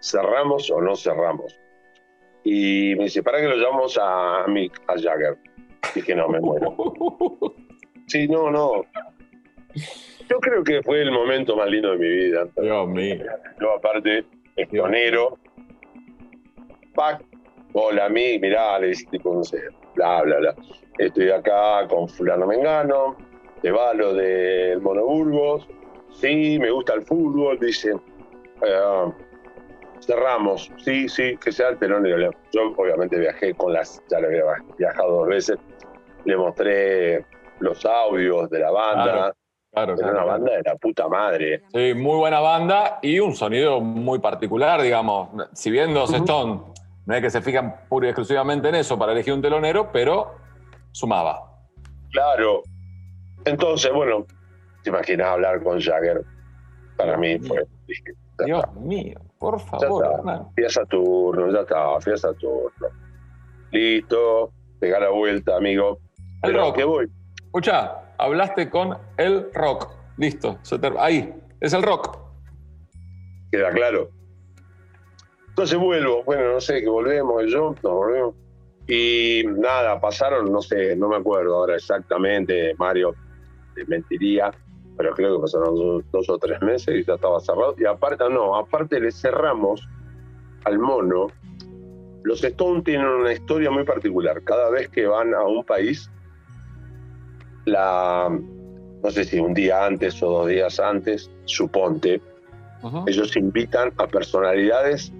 ¿cerramos 0.00 0.70
o 0.70 0.80
no 0.80 0.94
cerramos? 0.94 1.58
Y 2.48 2.94
me 2.94 3.04
dice, 3.04 3.24
¿para 3.24 3.40
que 3.40 3.48
lo 3.48 3.56
llamamos 3.56 3.98
a 4.00 4.44
Mick, 4.46 4.80
a 4.86 4.92
Jagger? 4.92 5.36
Dije, 5.92 6.14
no, 6.14 6.28
me 6.28 6.40
muero. 6.40 6.76
Sí, 8.06 8.28
no, 8.28 8.52
no. 8.52 8.84
Yo 10.28 10.38
creo 10.38 10.62
que 10.62 10.80
fue 10.84 11.02
el 11.02 11.10
momento 11.10 11.56
más 11.56 11.68
lindo 11.68 11.90
de 11.90 11.98
mi 11.98 12.08
vida. 12.08 12.46
Dios 12.56 12.88
mío. 12.88 13.24
Yo 13.60 13.72
aparte, 13.72 14.24
es 14.54 14.68
pionero. 14.68 15.38
Pac, 16.94 17.20
hola 17.72 18.04
a 18.04 18.08
mí, 18.08 18.38
mirá, 18.38 18.78
le 18.78 18.88
dice 18.88 19.06
tipo, 19.10 19.34
no 19.34 19.42
sé, 19.42 19.60
bla, 19.96 20.22
bla, 20.22 20.38
bla. 20.38 20.54
Estoy 20.98 21.30
acá 21.30 21.84
con 21.88 22.08
fulano 22.08 22.46
Mengano, 22.46 23.16
te 23.60 23.72
va 23.72 23.92
lo 23.92 24.14
del 24.14 24.80
Monoburgos. 24.80 25.66
Sí, 26.12 26.60
me 26.60 26.70
gusta 26.70 26.94
el 26.94 27.02
fútbol, 27.02 27.58
dice. 27.58 27.90
Eh, 28.62 29.12
cerramos, 30.00 30.70
sí, 30.78 31.08
sí, 31.08 31.36
que 31.36 31.52
sea 31.52 31.68
el 31.70 31.78
telonero. 31.78 32.30
Yo 32.52 32.72
obviamente 32.76 33.18
viajé 33.18 33.54
con 33.54 33.72
las, 33.72 34.02
ya 34.08 34.20
le 34.20 34.28
había 34.28 34.44
viajado 34.78 35.18
dos 35.18 35.28
veces, 35.28 35.58
le 36.24 36.36
mostré 36.36 37.24
los 37.60 37.84
audios 37.84 38.50
de 38.50 38.58
la 38.58 38.70
banda. 38.70 39.34
Claro, 39.72 39.94
Era 39.98 40.10
una 40.10 40.24
banda 40.24 40.52
de 40.52 40.62
la 40.62 40.76
puta 40.76 41.06
madre. 41.06 41.62
Sí, 41.74 41.92
muy 41.94 42.16
buena 42.16 42.40
banda 42.40 42.98
y 43.02 43.18
un 43.18 43.34
sonido 43.34 43.80
muy 43.80 44.20
particular, 44.20 44.80
digamos. 44.80 45.28
Si 45.52 45.70
bien 45.70 45.92
los 45.92 46.12
Stone 46.14 46.62
no 47.06 47.14
es 47.14 47.22
que 47.22 47.30
se 47.30 47.40
fijan 47.40 47.86
pura 47.88 48.06
y 48.06 48.10
exclusivamente 48.10 48.68
en 48.68 48.74
eso 48.74 48.98
para 48.98 49.12
elegir 49.12 49.32
un 49.32 49.42
telonero, 49.42 49.90
pero 49.92 50.34
sumaba. 50.92 51.52
Claro. 52.10 52.62
Entonces, 53.44 53.92
bueno, 53.92 54.26
te 54.82 54.90
imaginas 54.90 55.28
hablar 55.28 55.62
con 55.62 55.80
Jagger. 55.80 56.22
Para 56.96 57.16
mí 57.16 57.38
fue. 57.38 57.64
Dios 58.44 58.64
mío, 58.74 59.20
por 59.38 59.60
favor. 59.60 60.22
Fui 60.54 60.64
a 60.64 60.68
Saturno, 60.68 61.52
ya 61.52 61.60
está, 61.60 62.00
fui 62.00 62.12
a 62.12 62.16
Saturno. 62.16 62.88
Listo, 63.72 64.52
pega 64.78 65.00
la 65.00 65.10
vuelta, 65.10 65.56
amigo. 65.56 65.98
El 66.42 66.54
rock. 66.54 66.76
¿Qué 66.76 66.84
voy? 66.84 67.10
Escucha, 67.44 68.14
hablaste 68.18 68.68
con 68.68 68.96
el 69.16 69.50
rock. 69.54 69.90
Listo, 70.18 70.58
ahí, 70.98 71.34
es 71.60 71.72
el 71.72 71.82
rock. 71.82 72.18
Queda 73.50 73.70
claro. 73.70 74.10
Entonces 75.48 75.78
vuelvo, 75.78 76.22
bueno, 76.24 76.52
no 76.52 76.60
sé, 76.60 76.82
que 76.82 76.88
volvemos, 76.88 77.44
yo, 77.50 77.74
nos 77.82 77.92
volvemos. 77.92 78.34
Y 78.86 79.42
nada, 79.46 80.00
pasaron, 80.00 80.52
no 80.52 80.60
sé, 80.60 80.94
no 80.96 81.08
me 81.08 81.16
acuerdo 81.16 81.56
ahora 81.56 81.76
exactamente, 81.76 82.74
Mario, 82.78 83.14
te 83.74 83.84
mentiría, 83.86 84.52
pero 84.96 85.14
creo 85.14 85.36
que 85.36 85.42
pasaron 85.42 86.02
dos, 86.10 86.28
o 86.28 86.38
tres 86.38 86.60
meses 86.62 86.94
y 86.94 87.04
ya 87.04 87.14
estaba 87.14 87.40
cerrado. 87.40 87.74
Y 87.78 87.84
aparte, 87.84 88.24
no, 88.30 88.56
aparte 88.56 88.98
le 88.98 89.12
cerramos 89.12 89.86
al 90.64 90.78
mono. 90.78 91.28
Los 92.24 92.42
Stones 92.42 92.84
tienen 92.84 93.06
una 93.06 93.32
historia 93.32 93.70
muy 93.70 93.84
particular. 93.84 94.42
Cada 94.42 94.70
vez 94.70 94.88
que 94.88 95.06
van 95.06 95.34
a 95.34 95.44
un 95.44 95.64
país, 95.64 96.10
la, 97.66 98.28
no 99.02 99.10
sé 99.10 99.24
si 99.24 99.38
un 99.38 99.54
día 99.54 99.84
antes 99.84 100.22
o 100.22 100.30
dos 100.30 100.48
días 100.48 100.80
antes, 100.80 101.30
suponte, 101.44 102.20
ellos 103.06 103.36
invitan 103.36 103.92
a 103.98 104.06
personalidades 104.06 105.12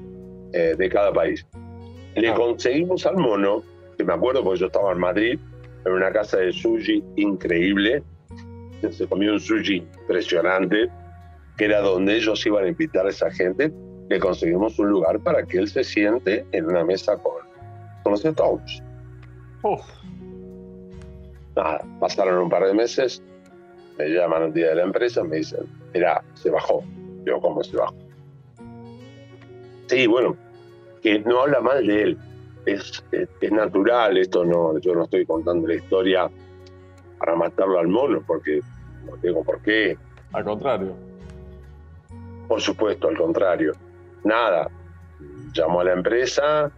eh, 0.52 0.74
de 0.76 0.88
cada 0.88 1.12
país. 1.12 1.46
Le 2.14 2.32
conseguimos 2.32 3.04
al 3.06 3.16
mono, 3.16 3.62
que 3.98 4.04
me 4.04 4.14
acuerdo 4.14 4.42
porque 4.42 4.60
yo 4.60 4.66
estaba 4.66 4.92
en 4.92 4.98
Madrid, 4.98 5.38
en 5.84 5.92
una 5.92 6.10
casa 6.12 6.38
de 6.38 6.52
sushi 6.52 7.04
increíble, 7.16 8.02
se 8.90 9.06
comió 9.06 9.32
un 9.32 9.40
sushi 9.40 9.76
impresionante, 9.76 10.88
que 11.56 11.64
era 11.64 11.80
donde 11.80 12.16
ellos 12.16 12.44
iban 12.46 12.64
a 12.64 12.68
invitar 12.68 13.06
a 13.06 13.10
esa 13.10 13.30
gente, 13.30 13.72
le 14.08 14.20
conseguimos 14.20 14.78
un 14.78 14.88
lugar 14.88 15.18
para 15.20 15.44
que 15.44 15.58
él 15.58 15.68
se 15.68 15.82
siente 15.82 16.46
en 16.52 16.66
una 16.66 16.84
mesa 16.84 17.16
con, 17.16 17.34
con 18.02 18.12
los 18.12 18.24
Stones. 18.24 18.82
Nada, 21.56 21.84
pasaron 21.98 22.38
un 22.38 22.50
par 22.50 22.64
de 22.66 22.74
meses, 22.74 23.22
me 23.98 24.08
llaman 24.08 24.44
un 24.44 24.52
día 24.52 24.68
de 24.68 24.74
la 24.76 24.82
empresa, 24.82 25.24
me 25.24 25.36
dicen, 25.36 25.66
mira, 25.94 26.22
se 26.34 26.50
bajó. 26.50 26.84
Yo, 27.24 27.40
¿cómo 27.40 27.64
se 27.64 27.76
bajó? 27.76 27.94
Sí, 29.88 30.06
bueno, 30.06 30.36
que 31.02 31.18
no 31.20 31.40
habla 31.40 31.60
mal 31.60 31.86
de 31.86 32.02
él. 32.02 32.18
Es, 32.66 33.02
es, 33.12 33.28
es, 33.40 33.52
natural, 33.52 34.16
esto 34.16 34.44
no, 34.44 34.78
yo 34.80 34.94
no 34.94 35.04
estoy 35.04 35.24
contando 35.24 35.68
la 35.68 35.76
historia 35.76 36.30
para 37.18 37.34
matarlo 37.34 37.78
al 37.78 37.88
mono, 37.88 38.22
porque 38.26 38.60
no 39.04 39.16
tengo 39.18 39.42
por 39.44 39.60
qué. 39.60 39.96
Al 40.32 40.44
contrario. 40.44 40.94
Por 42.48 42.60
supuesto, 42.60 43.08
al 43.08 43.16
contrario. 43.16 43.72
Nada. 44.24 44.68
Llamó 45.52 45.80
a 45.80 45.84
la 45.84 45.92
empresa 45.92 46.70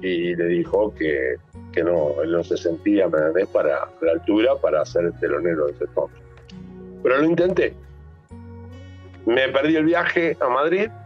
y 0.00 0.34
le 0.34 0.46
dijo 0.46 0.94
que, 0.94 1.36
que 1.72 1.82
no, 1.82 2.22
él 2.22 2.32
no 2.32 2.42
se 2.44 2.56
sentía 2.56 3.08
para 3.08 3.86
la 4.00 4.12
altura 4.12 4.56
para 4.60 4.84
ser 4.84 5.06
el 5.06 5.18
telonero 5.18 5.66
de 5.66 5.72
ese 5.72 5.84
entonces. 5.84 6.18
Pero 7.02 7.18
lo 7.18 7.24
intenté. 7.24 7.74
Me 9.26 9.48
perdí 9.48 9.76
el 9.76 9.84
viaje 9.84 10.36
a 10.40 10.48
Madrid. 10.48 10.88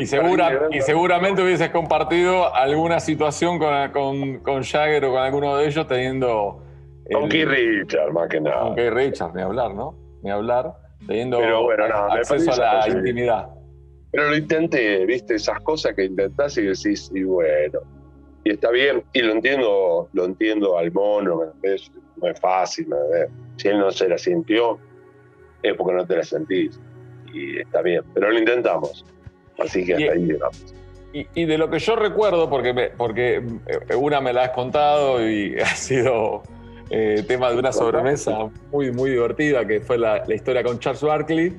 Y, 0.00 0.06
segura, 0.06 0.68
y 0.72 0.80
seguramente 0.80 1.40
hubieses 1.40 1.70
compartido 1.70 2.52
alguna 2.52 2.98
situación 2.98 3.60
con, 3.60 3.92
con, 3.92 4.38
con 4.40 4.64
Jagger 4.64 5.04
o 5.04 5.12
con 5.12 5.22
alguno 5.22 5.56
de 5.56 5.68
ellos 5.68 5.86
teniendo 5.86 6.63
con 7.12 7.28
Keith 7.28 7.48
Richard, 7.48 8.12
más 8.12 8.28
que 8.28 8.40
nada. 8.40 8.60
Con 8.60 8.76
Keith 8.76 9.20
ni 9.34 9.42
hablar, 9.42 9.74
¿no? 9.74 9.96
Ni 10.22 10.30
hablar, 10.30 10.74
teniendo 11.06 11.38
acceso 11.38 12.52
a 12.52 12.86
la 12.86 12.88
intimidad. 12.88 13.48
Pero 14.10 14.30
lo 14.30 14.36
intenté, 14.36 15.04
viste, 15.06 15.34
esas 15.34 15.60
cosas 15.60 15.94
que 15.94 16.04
intentás 16.04 16.56
y 16.56 16.62
decís, 16.62 17.10
y 17.12 17.24
bueno, 17.24 17.80
y 18.44 18.52
está 18.52 18.70
bien, 18.70 19.02
y 19.12 19.22
lo 19.22 19.32
entiendo, 19.32 20.08
lo 20.12 20.24
entiendo 20.24 20.78
al 20.78 20.92
mono, 20.92 21.52
no 21.62 22.28
es 22.28 22.40
fácil, 22.40 22.88
si 23.56 23.68
él 23.68 23.78
no 23.80 23.90
se 23.90 24.08
la 24.08 24.16
sintió, 24.16 24.78
es 25.62 25.74
porque 25.74 25.94
no 25.94 26.06
te 26.06 26.16
la 26.16 26.22
sentís, 26.22 26.78
y 27.32 27.58
está 27.58 27.82
bien, 27.82 28.02
pero 28.14 28.30
lo 28.30 28.38
intentamos, 28.38 29.04
así 29.58 29.84
que 29.84 29.94
hasta 29.94 30.12
ahí 30.12 30.26
llegamos. 30.26 30.74
Y, 31.12 31.26
y, 31.34 31.44
de 31.44 31.58
lo 31.58 31.70
que 31.70 31.78
yo 31.78 31.96
recuerdo, 31.96 32.48
porque, 32.50 32.92
porque 32.96 33.36
eh, 33.66 33.94
una 33.96 34.20
me 34.20 34.32
la 34.32 34.44
has 34.44 34.50
contado 34.50 35.28
y 35.28 35.56
ha 35.60 35.66
sido 35.66 36.42
eh, 36.90 37.24
tema 37.26 37.50
de 37.50 37.58
una 37.58 37.72
sobremesa 37.72 38.50
muy, 38.70 38.92
muy 38.92 39.10
divertida, 39.10 39.66
que 39.66 39.80
fue 39.80 39.98
la, 39.98 40.22
historia 40.32 40.62
con 40.62 40.78
Charles 40.78 41.02
Barkley. 41.02 41.56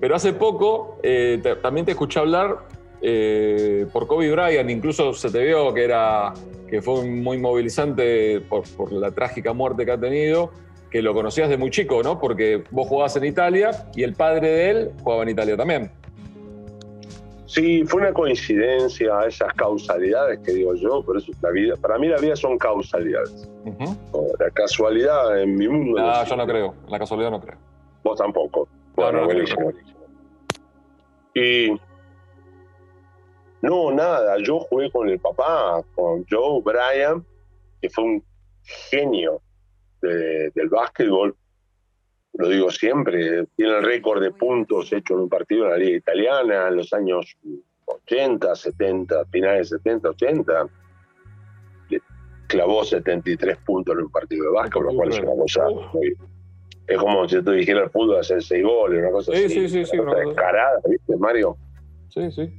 Pero 0.00 0.14
hace 0.14 0.32
poco 0.32 0.98
eh, 1.02 1.42
también 1.62 1.84
te 1.84 1.92
escuché 1.92 2.20
hablar 2.20 2.58
eh, 3.00 3.86
por 3.92 4.06
Kobe 4.06 4.30
Bryant, 4.30 4.70
incluso 4.70 5.12
se 5.12 5.30
te 5.30 5.44
vio 5.44 5.72
que, 5.74 5.84
era, 5.84 6.32
que 6.68 6.82
fue 6.82 7.04
muy 7.04 7.38
movilizante 7.38 8.40
por, 8.40 8.62
por, 8.76 8.92
la 8.92 9.10
trágica 9.10 9.52
muerte 9.52 9.84
que 9.84 9.92
ha 9.92 9.98
tenido, 9.98 10.52
que 10.90 11.02
lo 11.02 11.14
conocías 11.14 11.48
de 11.48 11.56
muy 11.56 11.70
chico, 11.70 12.02
¿no? 12.02 12.20
Porque 12.20 12.62
vos 12.70 12.86
jugabas 12.86 13.16
en 13.16 13.24
Italia 13.24 13.70
y 13.94 14.02
el 14.02 14.14
padre 14.14 14.48
de 14.48 14.70
él 14.70 14.90
jugaba 15.02 15.22
en 15.24 15.30
Italia 15.30 15.56
también. 15.56 15.90
Sí, 17.48 17.82
fue 17.86 18.02
una 18.02 18.12
coincidencia, 18.12 19.22
esas 19.26 19.54
causalidades 19.54 20.38
que 20.40 20.52
digo 20.52 20.74
yo, 20.74 21.02
por 21.02 21.16
eso 21.16 21.32
la 21.40 21.50
vida, 21.50 21.76
para 21.76 21.98
mí 21.98 22.06
la 22.06 22.18
vida 22.18 22.36
son 22.36 22.58
causalidades. 22.58 23.48
La 24.38 24.50
casualidad 24.50 25.40
en 25.40 25.56
mi 25.56 25.66
mundo. 25.66 25.98
Ah, 25.98 26.24
yo 26.28 26.36
no 26.36 26.46
creo, 26.46 26.74
la 26.88 26.98
casualidad 26.98 27.30
no 27.30 27.40
creo. 27.40 27.56
Vos 28.04 28.18
tampoco. 28.18 28.68
Bueno, 28.94 29.24
buenísimo. 29.24 29.72
Y 31.34 31.70
no, 33.62 33.92
nada, 33.92 34.36
yo 34.42 34.60
jugué 34.60 34.90
con 34.90 35.08
el 35.08 35.18
papá, 35.18 35.82
con 35.94 36.26
Joe 36.28 36.60
Bryan, 36.62 37.24
que 37.80 37.88
fue 37.88 38.04
un 38.04 38.24
genio 38.90 39.40
del 40.02 40.68
básquetbol 40.70 41.34
lo 42.38 42.48
digo 42.48 42.70
siempre, 42.70 43.46
tiene 43.56 43.78
el 43.78 43.84
récord 43.84 44.22
de 44.22 44.30
puntos 44.30 44.92
hecho 44.92 45.14
en 45.14 45.20
un 45.20 45.28
partido 45.28 45.64
en 45.64 45.70
la 45.70 45.76
Liga 45.76 45.96
Italiana 45.96 46.68
en 46.68 46.76
los 46.76 46.92
años 46.92 47.36
80, 47.84 48.54
70, 48.54 49.24
finales 49.26 49.68
70, 49.70 50.10
80. 50.10 50.68
Clavó 52.46 52.84
73 52.84 53.58
puntos 53.58 53.94
en 53.94 54.04
un 54.04 54.10
partido 54.10 54.44
de 54.44 54.50
básquet, 54.52 54.82
lo 54.82 54.94
cual 54.94 55.10
es 55.10 55.18
una 55.18 55.34
cosa 55.36 55.68
muy. 55.68 56.16
Es 56.86 56.96
como 56.96 57.28
si 57.28 57.42
tú 57.42 57.50
dijeras 57.50 57.84
el 57.84 57.90
fútbol 57.90 58.20
hacer 58.20 58.40
6 58.40 58.64
goles, 58.64 59.00
una 59.00 59.10
cosa 59.10 59.32
así. 59.32 59.48
Sí, 59.48 59.68
sí, 59.68 59.84
sí. 59.84 59.98
Una 59.98 60.14
descarada, 60.14 60.80
¿viste, 60.88 61.16
Mario? 61.16 61.56
Sí, 62.08 62.30
sí. 62.30 62.50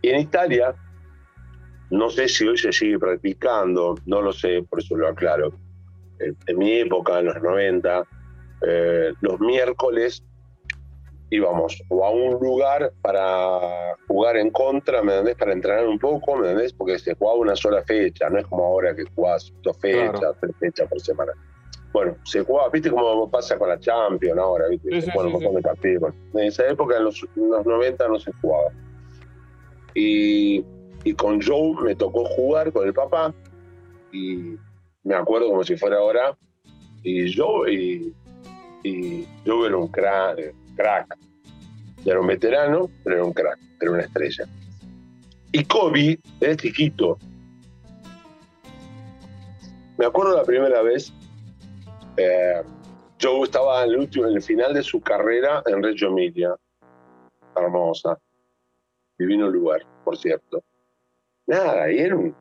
Y 0.00 0.08
en 0.08 0.20
Italia, 0.22 0.74
no 1.90 2.08
sé 2.08 2.28
si 2.28 2.48
hoy 2.48 2.56
se 2.56 2.72
sigue 2.72 2.98
practicando, 2.98 3.94
no 4.06 4.22
lo 4.22 4.32
sé, 4.32 4.62
por 4.68 4.80
eso 4.80 4.96
lo 4.96 5.06
aclaro 5.06 5.65
en, 6.18 6.58
mi 6.58 6.72
época, 6.78 7.18
en 7.20 7.26
los 7.26 7.42
90, 7.42 8.04
eh, 8.66 9.12
los 9.20 9.40
miércoles 9.40 10.22
íbamos 11.30 11.82
o 11.88 12.04
a 12.04 12.10
un 12.10 12.32
lugar 12.34 12.92
para 13.02 13.96
jugar 14.06 14.36
en 14.36 14.50
contra, 14.50 15.02
¿me 15.02 15.12
entendés? 15.12 15.36
Para 15.36 15.52
entrenar 15.52 15.86
un 15.86 15.98
poco, 15.98 16.36
¿me 16.36 16.50
entendés? 16.50 16.72
Porque 16.72 16.98
se 16.98 17.14
jugaba 17.14 17.38
una 17.38 17.56
sola 17.56 17.82
fecha, 17.82 18.28
no 18.30 18.38
es 18.38 18.46
como 18.46 18.64
ahora 18.64 18.94
que 18.94 19.04
jugás 19.14 19.52
dos 19.62 19.76
fechas, 19.78 20.34
tres 20.40 20.54
fechas 20.60 20.88
por 20.88 21.00
semana. 21.00 21.32
Bueno, 21.92 22.16
se 22.24 22.44
jugaba, 22.44 22.68
viste 22.68 22.90
cómo 22.90 23.28
pasa 23.30 23.58
con 23.58 23.68
la 23.68 23.80
Champions 23.80 24.38
ahora, 24.38 24.68
viste, 24.68 25.00
se 25.00 25.10
juegan 25.10 25.26
un 25.26 25.40
montón 25.40 25.54
de 25.54 25.62
partidos. 25.62 26.14
En 26.34 26.44
esa 26.44 26.68
época, 26.68 26.96
en 26.96 27.04
los, 27.04 27.26
90, 27.34 28.08
no 28.08 28.20
se 28.20 28.32
jugaba. 28.40 28.70
Y, 29.94 30.64
y 31.04 31.14
con 31.14 31.40
Joe 31.40 31.74
me 31.82 31.94
tocó 31.94 32.24
jugar 32.26 32.72
con 32.72 32.86
el 32.86 32.92
papá 32.92 33.34
y 34.12 34.56
me 35.06 35.14
acuerdo 35.14 35.48
como 35.48 35.62
si 35.62 35.76
fuera 35.76 35.98
ahora, 35.98 36.36
y 37.02 37.26
yo, 37.28 37.66
y 37.68 38.12
yo 39.44 39.66
era 39.66 39.76
un 39.76 39.88
crack, 39.88 40.52
crack. 40.76 41.16
Era 42.04 42.20
un 42.20 42.26
veterano, 42.26 42.90
pero 43.02 43.16
era 43.16 43.24
un 43.24 43.32
crack, 43.32 43.58
era 43.80 43.90
una 43.92 44.02
estrella. 44.02 44.46
Y 45.52 45.64
Kobe 45.64 46.18
era 46.40 46.56
chiquito. 46.56 47.18
Me 49.96 50.06
acuerdo 50.06 50.36
la 50.36 50.44
primera 50.44 50.82
vez, 50.82 51.12
eh, 52.16 52.62
yo 53.18 53.44
estaba 53.44 53.84
en 53.84 53.90
el, 53.90 53.98
último, 53.98 54.26
en 54.26 54.34
el 54.34 54.42
final 54.42 54.74
de 54.74 54.82
su 54.82 55.00
carrera 55.00 55.62
en 55.66 55.82
Reggio 55.82 56.08
Emilia, 56.08 56.54
hermosa, 57.56 58.18
divino 59.16 59.48
lugar, 59.48 59.86
por 60.04 60.16
cierto. 60.16 60.62
Nada, 61.46 61.90
y 61.90 61.98
era 61.98 62.16
un, 62.16 62.36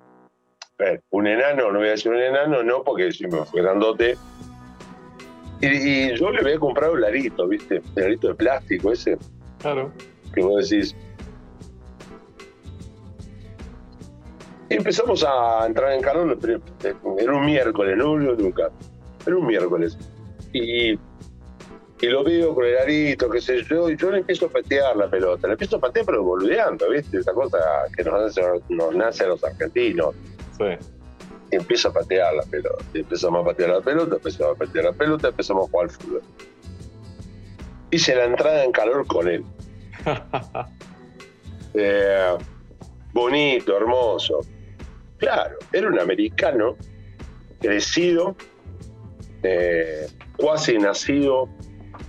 un 1.10 1.28
enano, 1.28 1.72
no 1.72 1.80
voy 1.80 1.88
a 1.88 1.92
decir 1.92 2.12
un 2.12 2.20
enano, 2.20 2.64
no, 2.64 2.84
porque 2.84 3.12
si 3.12 3.28
me 3.28 3.46
fue 3.46 3.62
grandote. 3.62 4.18
Y, 5.62 5.68
y, 5.68 6.16
yo 6.16 6.32
le 6.32 6.42
voy 6.42 6.54
a 6.54 6.60
comprar 6.60 6.92
un 6.92 7.02
larito, 7.02 7.48
¿viste? 7.48 7.80
Un 7.80 8.02
larito 8.02 8.28
de 8.30 8.36
plástico 8.36 8.92
ese. 8.92 9.18
Claro. 9.60 9.92
Que 10.34 10.42
vos 10.42 10.70
decís, 10.70 10.96
Y 14.70 14.76
empezamos 14.76 15.24
a 15.24 15.66
entrar 15.68 15.92
en 15.94 16.02
calor, 16.02 16.38
pero 16.42 16.60
era 17.20 17.34
un 17.34 17.46
miércoles, 17.46 17.96
no 17.98 18.18
nunca. 18.18 18.72
Era 19.26 19.36
un 19.36 19.46
miércoles. 19.46 19.98
Y, 20.54 20.94
y 20.94 22.08
lo 22.08 22.24
veo 22.24 22.56
con 22.56 22.66
el 22.66 22.78
arito, 22.78 23.30
qué 23.30 23.42
sé 23.42 23.64
yo, 23.64 23.90
y 23.90 23.98
yo 23.98 24.12
le 24.12 24.20
empiezo 24.20 24.48
a 24.48 24.50
patear 24.50 24.96
la 24.96 25.08
pelota. 25.08 25.48
Le 25.48 25.54
empiezo 25.54 25.78
a 25.78 25.82
patear, 25.82 26.06
pero 26.06 26.24
boludeando, 26.24 26.90
¿viste? 26.90 27.18
Esa 27.18 27.34
cosa 27.34 27.58
que 27.96 28.04
nos 28.04 28.22
nace, 28.22 28.42
nos 28.70 28.96
nace 28.96 29.24
a 29.24 29.28
los 29.28 29.44
argentinos. 29.44 30.16
Sí. 30.58 30.88
Y 31.52 31.56
empiezo 31.56 31.90
a 31.90 31.94
patear 31.94 32.34
la 32.34 32.44
pelota. 32.44 32.84
Y 32.94 33.00
empezamos 33.00 33.42
a 33.42 33.46
patear 33.46 33.70
la 33.70 33.82
pelota, 33.82 34.16
empezamos 34.16 34.56
a 34.56 34.60
patear 34.60 34.86
la 34.86 34.94
pelota, 34.94 35.28
empezamos 35.30 35.68
a 35.68 35.72
jugar 35.72 35.90
al 35.90 35.92
fútbol. 35.92 36.22
Hice 37.92 38.16
la 38.16 38.26
entrada 38.26 38.64
en 38.64 38.72
calor 38.72 39.06
con 39.08 39.28
él. 39.28 39.44
eh, 41.74 42.38
bonito, 43.14 43.78
hermoso. 43.78 44.42
Claro, 45.18 45.58
era 45.72 45.88
un 45.88 46.00
americano 46.00 46.76
crecido, 47.60 48.36
eh, 49.44 50.08
cuasi 50.38 50.78
nacido 50.78 51.48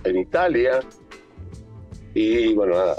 en 0.03 0.17
Italia. 0.17 0.79
Y 2.13 2.53
bueno, 2.53 2.75
nada. 2.75 2.97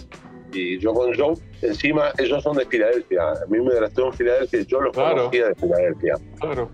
Y 0.52 0.78
yo 0.78 0.94
con 0.94 1.14
Joe, 1.14 1.34
encima, 1.62 2.12
ellos 2.18 2.42
son 2.42 2.56
de 2.56 2.66
Filadelfia. 2.66 3.22
A 3.30 3.46
mí 3.48 3.60
me 3.60 3.74
drafté 3.74 4.02
en 4.02 4.12
Filadelfia 4.12 4.60
yo 4.62 4.80
los 4.80 4.92
Claro. 4.92 5.16
conocía 5.16 5.48
de 5.48 5.54
Filadelfia. 5.54 6.14
Claro. 6.40 6.70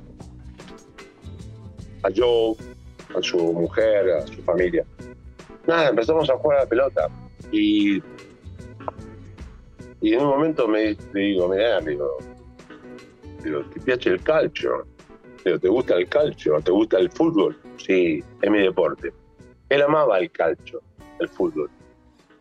A 2.03 2.09
Joe, 2.15 2.55
a 3.17 3.23
su 3.23 3.39
mujer, 3.53 4.11
a 4.11 4.27
su 4.27 4.43
familia. 4.43 4.85
Nada, 5.67 5.89
empezamos 5.89 6.29
a 6.29 6.37
jugar 6.37 6.59
a 6.59 6.63
la 6.65 6.69
pelota. 6.69 7.09
Y, 7.51 8.03
y 10.01 10.13
en 10.13 10.21
un 10.21 10.27
momento 10.27 10.69
me, 10.69 10.97
le 11.13 11.21
digo, 11.21 11.49
mirá, 11.49 11.81
digo, 11.81 12.19
digo, 13.43 13.63
¿te 13.73 13.81
piace 13.81 14.11
el 14.11 14.23
calcio? 14.23 14.87
Digo, 15.45 15.59
¿te 15.59 15.69
gusta 15.69 15.95
el 15.97 16.09
calcio? 16.09 16.61
¿Te 16.61 16.71
gusta 16.71 16.99
el 16.99 17.11
fútbol? 17.11 17.57
Sí, 17.79 18.23
es 18.43 18.51
mi 18.51 18.61
deporte. 18.61 19.13
Él 19.71 19.83
amaba 19.83 20.19
el 20.19 20.31
calcio, 20.31 20.83
el 21.21 21.29
fútbol. 21.29 21.71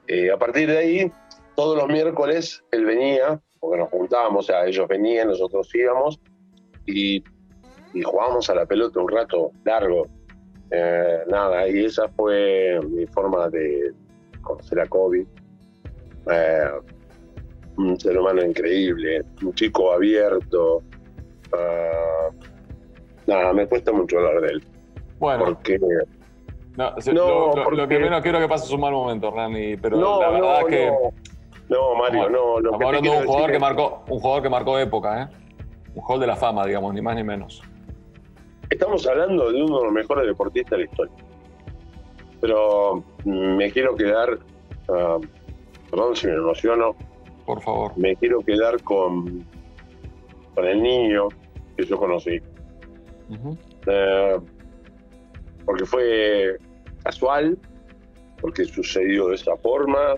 Eh, 0.07 0.29
a 0.31 0.37
partir 0.37 0.67
de 0.69 0.77
ahí, 0.77 1.11
todos 1.55 1.77
los 1.77 1.87
miércoles 1.87 2.63
él 2.71 2.85
venía, 2.85 3.39
porque 3.59 3.77
nos 3.79 3.89
juntábamos, 3.89 4.45
o 4.45 4.47
sea, 4.47 4.65
ellos 4.65 4.87
venían, 4.87 5.27
nosotros 5.27 5.73
íbamos, 5.75 6.19
y, 6.85 7.23
y 7.93 8.01
jugábamos 8.01 8.49
a 8.49 8.55
la 8.55 8.65
pelota 8.65 8.99
un 8.99 9.09
rato 9.09 9.51
largo. 9.63 10.07
Eh, 10.71 11.19
nada, 11.29 11.67
y 11.69 11.85
esa 11.85 12.07
fue 12.09 12.79
mi 12.89 13.05
forma 13.07 13.49
de 13.49 13.93
conocer 14.41 14.79
a 14.79 14.87
Kobe. 14.87 15.25
Eh, 16.31 16.69
un 17.77 17.99
ser 17.99 18.17
humano 18.17 18.43
increíble, 18.43 19.23
un 19.43 19.53
chico 19.53 19.91
abierto. 19.93 20.81
Ah, 21.55 22.29
nada, 23.27 23.53
me 23.53 23.67
cuesta 23.67 23.91
mucho 23.91 24.17
hablar 24.17 24.41
de 24.41 24.47
él. 24.47 24.63
Bueno, 25.19 25.45
Porque 25.45 25.77
no, 26.75 26.95
lo, 27.07 27.13
lo- 27.13 27.55
lo 27.55 27.63
porque- 27.63 27.87
que 27.87 27.99
menos 27.99 28.21
quiero 28.21 28.39
que 28.39 28.47
pases 28.47 28.71
un 28.71 28.81
mal 28.81 28.91
momento, 28.93 29.27
Hernani, 29.29 29.77
pero 29.77 29.97
no, 29.97 30.19
la 30.21 30.29
verdad 30.31 30.59
no, 30.61 30.67
que 30.67 30.91
no. 31.73 31.95
Mario, 31.95 32.29
no. 32.29 32.59
Lo 32.59 32.71
estamos 32.71 32.85
hablando 32.85 33.11
de 33.11 33.17
un 33.17 33.25
jugador 33.25 33.51
que 33.51 33.59
marcó, 33.59 34.03
un 34.07 34.19
jugador 34.19 34.43
que 34.43 34.49
marcó 34.49 34.79
época, 34.79 35.23
¿eh? 35.23 35.27
Un 35.95 36.01
jugador 36.01 36.21
de 36.21 36.27
la 36.27 36.35
fama, 36.35 36.65
digamos, 36.65 36.93
ni 36.93 37.01
más 37.01 37.15
ni 37.15 37.23
menos. 37.23 37.61
Estamos 38.69 39.05
hablando 39.07 39.51
de 39.51 39.61
uno 39.63 39.79
de 39.79 39.83
los 39.85 39.93
mejores 39.93 40.25
deportistas 40.25 40.71
de 40.71 40.77
la 40.77 40.83
historia. 40.89 41.15
Pero 42.41 43.03
mm, 43.23 43.55
me 43.55 43.71
quiero 43.71 43.95
quedar, 43.95 44.39
ah, 44.89 45.19
perdón 45.89 46.15
si 46.15 46.27
me 46.27 46.33
emociono, 46.33 46.95
Por 47.45 47.61
favor. 47.61 47.97
me 47.97 48.15
quiero 48.15 48.39
quedar 48.41 48.81
con, 48.83 49.45
con 50.55 50.65
el 50.65 50.81
niño 50.81 51.27
que 51.77 51.85
yo 51.85 51.97
conocí. 51.97 52.41
Eh, 53.87 54.37
porque 55.65 55.85
fue 55.85 56.57
casual, 57.03 57.57
porque 58.41 58.65
sucedió 58.65 59.27
de 59.29 59.35
esa 59.35 59.55
forma. 59.57 60.15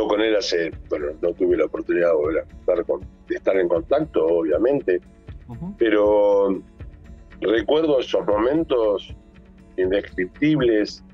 Yo 0.00 0.08
con 0.08 0.20
él 0.20 0.34
hace, 0.36 0.70
bueno, 0.88 1.06
no 1.20 1.32
tuve 1.34 1.56
la 1.56 1.66
oportunidad 1.66 2.08
de, 2.32 2.40
estar, 2.60 2.84
con- 2.86 3.00
de 3.28 3.36
estar 3.36 3.56
en 3.56 3.68
contacto, 3.68 4.26
obviamente, 4.26 5.00
pero 5.78 6.60
recuerdo 7.40 8.00
esos 8.00 8.26
momentos 8.26 9.14
indescriptibles, 9.76 11.04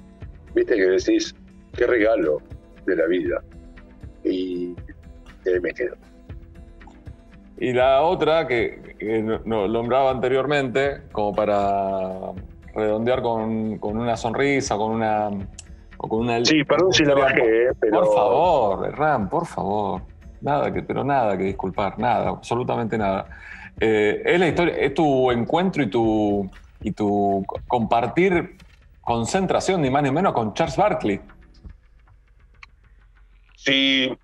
viste 0.54 0.76
que 0.76 0.82
decís, 0.86 1.34
qué 1.76 1.86
regalo 1.86 2.38
de 2.86 2.96
la 2.96 3.06
vida. 3.06 3.42
Y, 4.24 4.74
ahí 5.46 5.60
me 5.60 5.72
quedo. 5.72 5.94
Y 7.58 7.72
la 7.72 8.02
otra 8.02 8.46
que, 8.46 8.94
que 8.98 9.22
no- 9.22 9.40
no, 9.44 9.66
nombraba 9.68 10.10
anteriormente, 10.10 11.02
como 11.12 11.34
para 11.34 12.32
redondear 12.74 13.22
con, 13.22 13.78
con 13.78 13.96
una 13.98 14.16
sonrisa, 14.16 14.76
con 14.76 14.92
una. 14.92 15.30
O 15.98 16.08
con 16.08 16.20
una 16.20 16.44
Sí, 16.44 16.64
perdón 16.64 16.92
si 16.92 17.04
la 17.04 17.14
bajé, 17.14 17.68
eh, 17.68 17.72
pero... 17.80 18.00
Por 18.00 18.14
favor, 18.14 18.98
Ram, 18.98 19.28
por 19.28 19.46
favor. 19.46 20.02
Nada 20.40 20.72
que, 20.72 20.82
pero 20.82 21.02
nada 21.04 21.36
que 21.36 21.44
disculpar, 21.44 21.98
nada, 21.98 22.28
absolutamente 22.28 22.98
nada. 22.98 23.26
Eh, 23.80 24.22
es 24.24 24.40
la 24.40 24.48
historia, 24.48 24.74
es 24.76 24.94
tu 24.94 25.30
encuentro 25.30 25.82
y 25.82 25.90
tu, 25.90 26.50
y 26.80 26.92
tu 26.92 27.44
compartir 27.66 28.56
concentración, 29.00 29.80
ni 29.80 29.90
más 29.90 30.02
ni 30.02 30.10
menos, 30.10 30.32
con 30.32 30.54
Charles 30.54 30.76
Barkley. 30.76 31.20
Sí, 33.56 34.16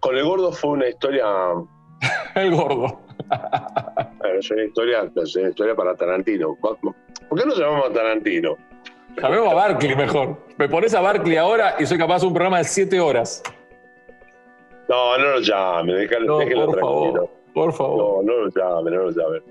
con 0.00 0.16
el 0.16 0.24
gordo 0.24 0.52
fue 0.52 0.70
una 0.70 0.88
historia, 0.88 1.24
El 2.34 2.54
gordo. 2.54 3.00
bueno, 4.18 4.38
es 4.38 4.50
una 4.50 4.64
historia, 4.64 5.10
es 5.14 5.36
una 5.36 5.48
historia 5.50 5.74
para 5.74 5.94
Tarantino. 5.94 6.56
¿Por 6.60 6.78
qué 6.78 7.46
no 7.46 7.54
llamamos 7.54 7.90
a 7.90 7.92
Tarantino? 7.92 8.56
Llamemos 9.16 9.50
a 9.50 9.54
Barkley 9.54 9.96
mejor. 9.96 10.36
Me 10.56 10.68
pones 10.68 10.94
a 10.94 11.00
Barkley 11.00 11.36
ahora 11.36 11.76
y 11.78 11.86
soy 11.86 11.98
capaz 11.98 12.20
de 12.20 12.26
un 12.28 12.34
programa 12.34 12.58
de 12.58 12.64
siete 12.64 13.00
horas. 13.00 13.42
No, 14.88 15.18
no 15.18 15.24
lo 15.24 15.40
llame, 15.40 15.92
déjalo, 15.94 16.26
No, 16.26 16.38
déjelo 16.38 16.66
por 16.66 16.74
tranquilo. 16.76 17.12
favor. 17.12 17.30
Por 17.54 17.72
favor. 17.72 18.24
No, 18.24 18.32
no 18.32 18.38
lo 18.44 18.48
llame, 18.50 18.90
no 18.90 19.02
lo 19.04 19.10
llame. 19.10 19.42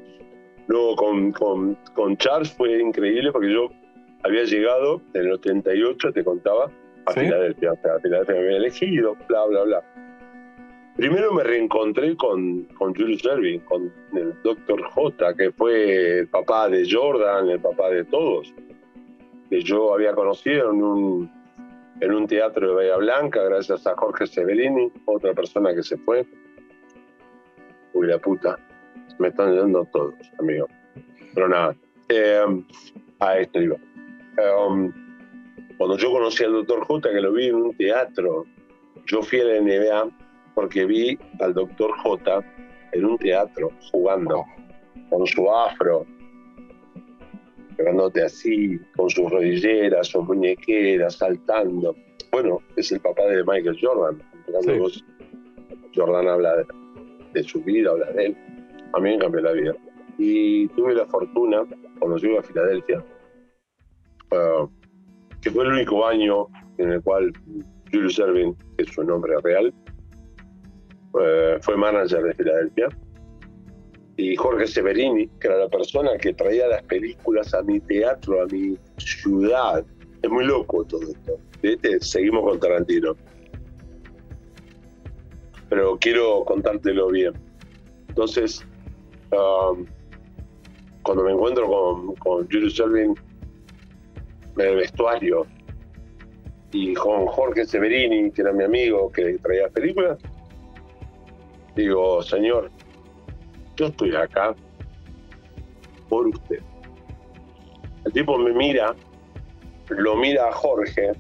Luego 0.67 0.95
con, 0.95 1.31
con, 1.31 1.75
con 1.93 2.17
Charles 2.17 2.51
fue 2.53 2.79
increíble 2.79 3.31
porque 3.31 3.51
yo 3.51 3.69
había 4.23 4.43
llegado 4.43 5.01
en 5.13 5.21
el 5.27 5.33
88, 5.33 6.11
te 6.13 6.23
contaba, 6.23 6.69
a 7.05 7.11
¿Sí? 7.13 7.21
Filadelfia. 7.21 7.71
O 7.73 7.77
sea, 7.81 7.95
a 7.95 7.99
Filadelfia 7.99 8.35
me 8.35 8.41
había 8.41 8.57
elegido, 8.57 9.15
bla, 9.27 9.45
bla, 9.45 9.63
bla. 9.63 9.83
Primero 10.95 11.31
me 11.33 11.43
reencontré 11.43 12.15
con, 12.17 12.63
con 12.77 12.93
Julius 12.93 13.23
Erving, 13.25 13.61
con 13.61 13.91
el 14.13 14.33
Dr. 14.43 14.83
J, 14.83 15.33
que 15.35 15.51
fue 15.51 16.19
el 16.19 16.27
papá 16.27 16.67
de 16.67 16.85
Jordan, 16.89 17.49
el 17.49 17.59
papá 17.61 17.89
de 17.89 18.03
todos, 18.03 18.53
que 19.49 19.61
yo 19.61 19.93
había 19.93 20.13
conocido 20.13 20.71
en 20.71 20.83
un, 20.83 21.31
en 21.99 22.13
un 22.13 22.27
teatro 22.27 22.69
de 22.69 22.75
Bahía 22.75 22.97
Blanca, 22.97 23.43
gracias 23.43 23.85
a 23.87 23.95
Jorge 23.95 24.27
Severini, 24.27 24.91
otra 25.05 25.33
persona 25.33 25.73
que 25.73 25.83
se 25.83 25.97
fue. 25.97 26.25
Uy, 27.93 28.07
la 28.07 28.19
puta, 28.19 28.57
me 29.17 29.29
están 29.29 29.53
yendo 29.53 29.85
todos, 29.91 30.13
amigo. 30.37 30.67
Pero 31.33 31.47
nada, 31.47 31.75
eh, 32.09 32.63
a 33.19 33.37
esto 33.37 33.61
iba. 33.61 33.75
Eh, 33.75 34.91
cuando 35.77 35.97
yo 35.97 36.11
conocí 36.11 36.43
al 36.43 36.53
Dr. 36.53 36.85
J, 36.85 37.09
que 37.09 37.21
lo 37.21 37.33
vi 37.33 37.47
en 37.47 37.55
un 37.55 37.75
teatro, 37.75 38.45
yo 39.05 39.21
fui 39.21 39.39
a 39.39 39.45
la 39.45 39.61
NBA 39.61 40.09
porque 40.53 40.85
vi 40.85 41.17
al 41.39 41.53
Dr. 41.53 41.91
J 42.03 42.43
en 42.91 43.05
un 43.05 43.17
teatro 43.17 43.71
jugando 43.91 44.43
con 45.09 45.25
su 45.25 45.49
afro, 45.51 46.05
pegándote 47.79 48.23
así, 48.25 48.77
con 48.97 49.09
sus 49.09 49.31
rodilleras, 49.31 50.07
sus 50.09 50.25
muñequeras, 50.27 51.15
saltando. 51.15 51.95
Bueno, 52.29 52.59
es 52.75 52.91
el 52.91 52.99
papá 52.99 53.23
de 53.23 53.41
Michael 53.45 53.77
Jordan. 53.81 54.21
Sí. 54.61 54.77
vos- 54.77 55.05
Jordan 55.95 56.27
habla 56.27 56.57
de, 56.57 56.65
de 57.33 57.43
su 57.43 57.63
vida, 57.63 57.91
habla 57.91 58.11
de 58.11 58.25
él. 58.27 58.37
A 58.93 58.99
mí 58.99 59.11
me 59.11 59.17
cambió 59.19 59.41
la 59.41 59.53
vida. 59.53 59.73
y 60.17 60.67
tuve 60.69 60.93
la 60.93 61.05
fortuna, 61.05 61.63
cuando 61.99 62.17
llegué 62.17 62.37
a 62.37 62.43
Filadelfia, 62.43 63.01
ah, 64.31 64.67
que 65.41 65.49
fue 65.49 65.63
el 65.63 65.71
único 65.71 66.05
año 66.05 66.47
en 66.77 66.91
el 66.91 67.01
cual 67.01 67.31
Julius 67.93 68.19
Erving, 68.19 68.53
que 68.75 68.83
es 68.83 68.89
su 68.89 69.01
nombre 69.05 69.35
real, 69.41 69.73
eh, 71.21 71.57
fue 71.61 71.77
manager 71.77 72.23
de 72.23 72.33
Filadelfia. 72.33 72.89
Y 74.19 74.35
Jorge 74.35 74.67
Severini, 74.67 75.29
que 75.39 75.47
era 75.47 75.59
la 75.59 75.69
persona 75.69 76.17
que 76.17 76.33
traía 76.33 76.67
las 76.67 76.83
películas 76.83 77.53
a 77.53 77.61
mi 77.61 77.79
teatro, 77.79 78.41
a 78.41 78.47
mi 78.47 78.77
ciudad. 78.97 79.85
Es 80.21 80.29
muy 80.29 80.43
loco 80.43 80.83
todo 80.83 81.03
esto. 81.03 81.37
Este, 81.61 82.01
seguimos 82.01 82.43
con 82.43 82.59
Tarantino. 82.59 83.15
Pero 85.69 85.97
quiero 86.01 86.43
contártelo 86.43 87.07
bien. 87.07 87.31
Entonces, 88.09 88.61
um, 89.31 89.85
cuando 91.03 91.23
me 91.23 91.31
encuentro 91.31 91.65
con, 91.67 92.15
con 92.15 92.45
Julius 92.51 92.77
Erving 92.77 93.15
en 94.57 94.65
el 94.65 94.75
vestuario 94.75 95.45
y 96.73 96.93
con 96.93 97.25
Jorge 97.27 97.65
Severini, 97.65 98.31
que 98.31 98.41
era 98.41 98.51
mi 98.51 98.65
amigo 98.65 99.09
que 99.13 99.37
traía 99.41 99.69
películas, 99.69 100.17
digo, 101.77 102.21
señor, 102.21 102.69
yo 103.79 103.85
estoy 103.85 104.13
acá 104.13 104.53
por 106.09 106.27
usted. 106.27 106.59
El 108.05 108.11
tipo 108.11 108.37
me 108.37 108.51
mira, 108.51 108.93
lo 109.89 110.17
mira 110.17 110.49
a 110.49 110.51
Jorge 110.51 111.11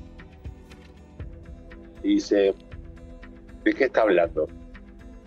y 2.03 2.15
dice, 2.15 2.53
¿de 3.63 3.73
qué 3.73 3.85
está 3.85 4.01
hablando? 4.01 4.47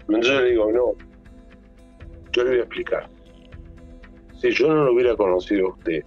Entonces 0.01 0.27
yo 0.31 0.41
le 0.41 0.51
digo, 0.51 0.73
no, 0.73 0.93
yo 2.33 2.45
le 2.45 2.51
voy 2.51 2.59
a 2.59 2.63
explicar. 2.63 3.09
Si 4.39 4.51
yo 4.51 4.69
no 4.69 4.85
lo 4.85 4.93
hubiera 4.93 5.17
conocido 5.17 5.69
a 5.69 5.71
usted 5.71 6.05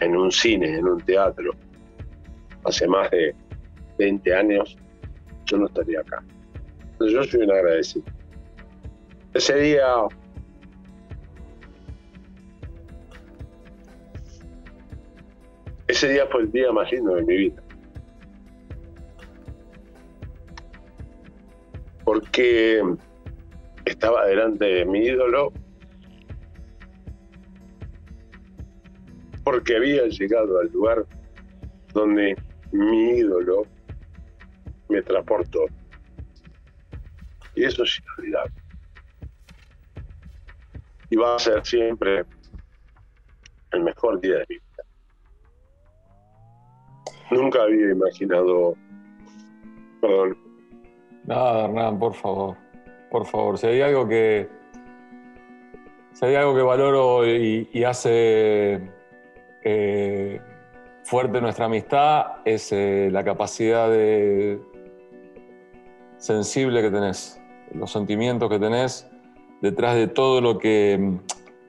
en 0.00 0.16
un 0.16 0.30
cine, 0.30 0.76
en 0.76 0.86
un 0.86 1.00
teatro, 1.00 1.52
hace 2.64 2.86
más 2.88 3.10
de 3.10 3.34
20 3.98 4.34
años, 4.34 4.76
yo 5.46 5.56
no 5.56 5.66
estaría 5.66 6.00
acá. 6.00 6.22
Entonces 6.92 7.14
yo 7.14 7.24
soy 7.24 7.40
un 7.44 7.52
agradecido. 7.52 8.04
Ese 9.34 9.56
día 9.56 9.86
ese 15.88 16.08
día 16.08 16.26
fue 16.26 16.42
el 16.42 16.52
día 16.52 16.72
más 16.72 16.90
lindo 16.92 17.14
de 17.14 17.22
mi 17.22 17.36
vida. 17.36 17.62
Porque 22.04 22.82
estaba 23.84 24.26
delante 24.26 24.64
de 24.64 24.84
mi 24.84 25.00
ídolo 25.00 25.52
porque 29.44 29.76
había 29.76 30.06
llegado 30.06 30.60
al 30.60 30.70
lugar 30.72 31.06
donde 31.92 32.36
mi 32.70 33.18
ídolo 33.18 33.66
me 34.88 35.02
transportó. 35.02 35.66
Y 37.54 37.64
eso 37.64 37.82
es 37.82 38.00
inolvidable. 38.00 38.61
Y 41.12 41.16
va 41.16 41.36
a 41.36 41.38
ser 41.38 41.62
siempre 41.62 42.24
el 43.70 43.82
mejor 43.82 44.18
día 44.18 44.36
de 44.36 44.46
mi 44.48 44.54
vida. 44.54 44.84
Nunca 47.30 47.62
había 47.64 47.90
imaginado. 47.90 48.74
Perdón. 50.00 50.38
Nada, 51.26 51.66
Hernán, 51.66 51.98
por 51.98 52.14
favor. 52.14 52.56
Por 53.10 53.26
favor. 53.26 53.58
Si 53.58 53.66
hay 53.66 53.82
algo 53.82 54.08
que. 54.08 54.48
Si 56.14 56.24
hay 56.24 56.34
algo 56.34 56.54
que 56.54 56.62
valoro 56.62 57.26
y, 57.26 57.84
hace 57.84 58.80
eh, 59.64 60.40
fuerte 61.04 61.42
nuestra 61.42 61.66
amistad 61.66 62.38
es 62.46 62.72
eh, 62.72 63.10
la 63.12 63.22
capacidad 63.22 63.90
de 63.90 64.58
sensible 66.16 66.80
que 66.80 66.90
tenés, 66.90 67.38
los 67.74 67.92
sentimientos 67.92 68.48
que 68.48 68.58
tenés 68.58 69.11
detrás 69.62 69.94
de 69.94 70.08
todo 70.08 70.40
lo 70.40 70.58
que, 70.58 71.18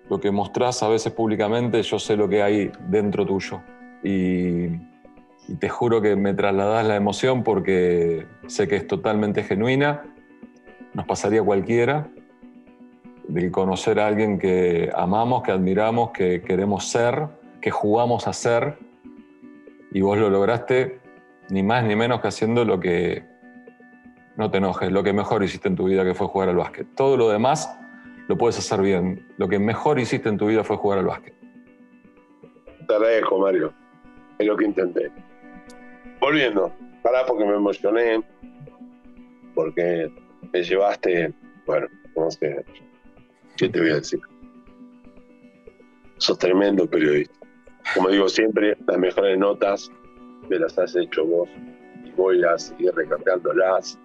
lo 0.09 0.19
que 0.19 0.31
mostrás 0.31 0.83
a 0.83 0.89
veces 0.89 1.13
públicamente, 1.13 1.81
yo 1.83 1.99
sé 1.99 2.17
lo 2.17 2.27
que 2.27 2.41
hay 2.41 2.71
dentro 2.89 3.25
tuyo. 3.25 3.61
Y, 4.03 4.91
te 5.59 5.67
juro 5.67 6.01
que 6.01 6.15
me 6.15 6.33
trasladás 6.33 6.87
la 6.87 6.95
emoción 6.95 7.43
porque 7.43 8.25
sé 8.47 8.65
que 8.65 8.77
es 8.77 8.87
totalmente 8.87 9.43
genuina, 9.43 10.03
nos 10.93 11.05
pasaría 11.05 11.43
cualquiera, 11.43 12.07
de 13.27 13.51
conocer 13.51 13.99
a 13.99 14.07
alguien 14.07 14.39
que 14.39 14.89
amamos, 14.95 15.43
que 15.43 15.51
admiramos, 15.51 16.11
que 16.11 16.41
queremos 16.41 16.87
ser, 16.87 17.27
que 17.59 17.71
jugamos 17.71 18.25
a 18.29 18.31
ser 18.31 18.77
y 19.91 19.99
vos 19.99 20.17
lo 20.17 20.29
lograste 20.29 21.01
ni 21.49 21.61
más 21.61 21.83
ni 21.83 21.97
menos 21.97 22.21
que 22.21 22.29
haciendo 22.29 22.63
lo 22.63 22.79
que, 22.79 23.25
no 24.37 24.49
te 24.49 24.57
enojes, 24.57 24.91
lo 24.91 25.03
que 25.03 25.13
mejor 25.13 25.43
hiciste 25.43 25.67
en 25.67 25.75
tu 25.75 25.85
vida 25.85 26.03
que 26.03 26.13
fue 26.13 26.27
jugar 26.27 26.49
al 26.49 26.55
básquet. 26.55 26.87
Todo 26.95 27.17
lo 27.17 27.29
demás 27.29 27.69
lo 28.27 28.37
puedes 28.37 28.57
hacer 28.57 28.81
bien. 28.81 29.27
Lo 29.37 29.47
que 29.47 29.59
mejor 29.59 29.99
hiciste 29.99 30.29
en 30.29 30.37
tu 30.37 30.47
vida 30.47 30.63
fue 30.63 30.77
jugar 30.77 30.99
al 30.99 31.05
básquet. 31.05 31.33
Te 32.87 32.93
agradezco, 32.93 33.39
Mario. 33.39 33.73
Es 34.39 34.47
lo 34.47 34.57
que 34.57 34.65
intenté. 34.65 35.11
Volviendo, 36.19 36.73
pará 37.01 37.25
porque 37.25 37.45
me 37.45 37.55
emocioné, 37.55 38.23
porque 39.53 40.11
me 40.51 40.63
llevaste, 40.63 41.33
bueno, 41.65 41.87
no 42.15 42.31
sé, 42.31 42.63
¿qué 43.57 43.69
te 43.69 43.79
voy 43.79 43.89
a 43.89 43.95
decir? 43.95 44.19
Sos 46.17 46.37
tremendo 46.37 46.89
periodista 46.89 47.43
como 47.95 48.09
digo 48.09 48.27
siempre, 48.27 48.75
las 48.87 48.97
mejores 48.97 49.37
notas 49.37 49.91
me 50.49 50.57
las 50.57 50.77
has 50.79 50.95
hecho 50.95 51.25
vos 51.25 51.49
y 52.03 52.11
voy 52.11 52.43
a 52.43 52.57
seguir 52.57 52.93
recargándolas. 52.95 53.99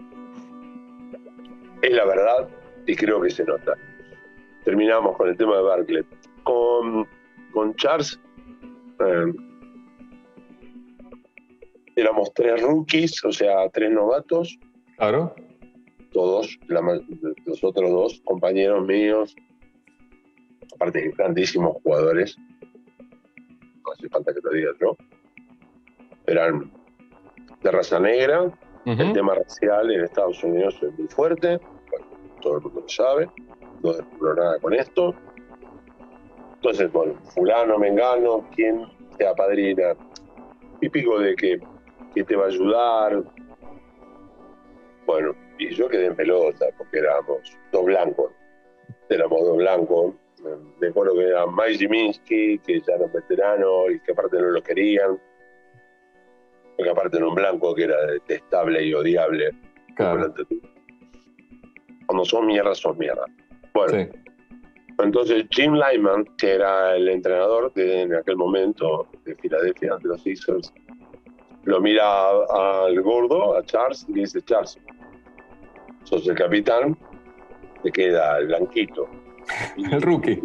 Es 1.81 1.93
la 1.93 2.05
verdad 2.05 2.49
y 2.87 2.95
creo 2.97 3.21
que 3.21 3.31
se 3.31 3.45
nota. 3.45 3.75
Terminamos 4.69 5.17
con 5.17 5.31
el 5.31 5.37
tema 5.39 5.57
de 5.57 5.63
Barclay. 5.63 6.05
Con, 6.43 7.09
con 7.55 7.75
Charles 7.77 8.21
eh, 9.01 9.33
éramos 11.97 12.35
tres 12.35 12.61
rookies, 12.61 13.25
o 13.25 13.33
sea, 13.33 13.67
tres 13.71 13.91
novatos. 13.91 14.59
Claro. 14.99 15.35
Todos, 16.13 16.59
los 16.69 17.65
otros 17.65 17.91
dos 17.91 18.21
compañeros 18.27 18.87
míos, 18.87 19.35
aparte 20.75 21.15
grandísimos 21.17 21.79
jugadores, 21.83 22.37
hace 23.91 24.07
falta 24.11 24.35
que 24.35 24.41
lo 24.43 24.51
digas, 24.51 24.75
¿no? 24.83 24.97
Eran 26.27 26.71
de 27.63 27.71
raza 27.71 27.99
negra, 28.01 28.53
el 28.85 29.13
tema 29.15 29.35
racial 29.35 29.91
en 29.91 30.05
Estados 30.05 30.45
Unidos 30.45 30.79
es 30.83 30.99
muy 30.99 31.09
fuerte, 31.09 31.59
todo 32.43 32.59
el 32.59 32.65
mundo 32.65 32.83
lo 32.83 32.89
sabe, 32.91 33.31
no 33.83 33.93
descubro 33.93 34.35
nada 34.35 34.59
con 34.59 34.75
esto. 34.75 35.15
Entonces, 36.55 36.91
bueno, 36.93 37.15
fulano, 37.35 37.79
mengano, 37.79 38.49
quien 38.55 38.87
sea 39.17 39.35
padrina, 39.35 39.95
típico 40.81 41.19
de 41.21 41.35
que, 41.37 41.61
que 42.15 42.25
te 42.25 42.37
va 42.37 42.45
a 42.45 42.49
ayudar. 42.49 43.23
Bueno, 45.07 45.35
y 45.59 45.71
yo 45.71 45.89
quedé 45.89 46.07
en 46.07 46.17
pelota 46.17 46.67
porque 46.77 46.99
éramos 46.99 47.57
dos 47.73 47.85
blancos, 47.85 48.33
éramos 49.09 49.41
dos 49.41 49.57
blancos, 49.57 50.15
me 50.81 50.89
acuerdo 50.89 51.15
que 51.15 51.25
era 51.29 51.47
Mike 51.47 51.79
Ziminski, 51.79 52.59
que 52.59 52.81
ya 52.81 52.95
era 52.95 53.07
un 53.07 53.13
veterano 53.13 53.91
y 53.91 54.01
que 54.01 54.13
aparte 54.13 54.37
no 54.39 54.51
lo 54.51 54.63
querían, 54.63 55.19
porque 56.77 56.91
aparte 56.91 57.17
era 57.17 57.27
un 57.27 57.35
blanco 57.35 57.75
que 57.75 57.85
era 57.85 58.07
detestable 58.07 58.83
y 58.85 58.95
odiable. 58.95 59.51
Cuando 62.07 62.25
son 62.25 62.47
mierda, 62.47 62.75
son 62.75 62.97
mierda. 62.97 63.25
Bueno, 63.87 64.11
entonces 64.99 65.47
Jim 65.51 65.75
Lyman, 65.75 66.25
que 66.37 66.55
era 66.55 66.97
el 66.97 67.09
entrenador 67.09 67.73
de, 67.75 68.03
en 68.03 68.15
aquel 68.15 68.37
momento 68.37 69.07
de 69.25 69.35
Filadelfia 69.37 69.95
ante 69.95 70.09
los 70.09 70.23
Sixers, 70.23 70.73
lo 71.65 71.81
mira 71.81 72.31
al 72.31 73.01
gordo, 73.03 73.57
a 73.57 73.63
Charles, 73.65 74.07
y 74.09 74.15
dice, 74.15 74.41
Charles, 74.43 74.79
sos 76.05 76.27
el 76.27 76.35
capitán, 76.35 76.97
te 77.83 77.93
queda 77.93 78.39
el 78.39 78.47
blanquito 78.49 79.09
El 79.77 80.03
rookie. 80.03 80.41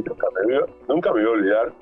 Nunca 0.88 1.14
me, 1.14 1.24
voy 1.24 1.30
a 1.30 1.30
olvidar. 1.30 1.74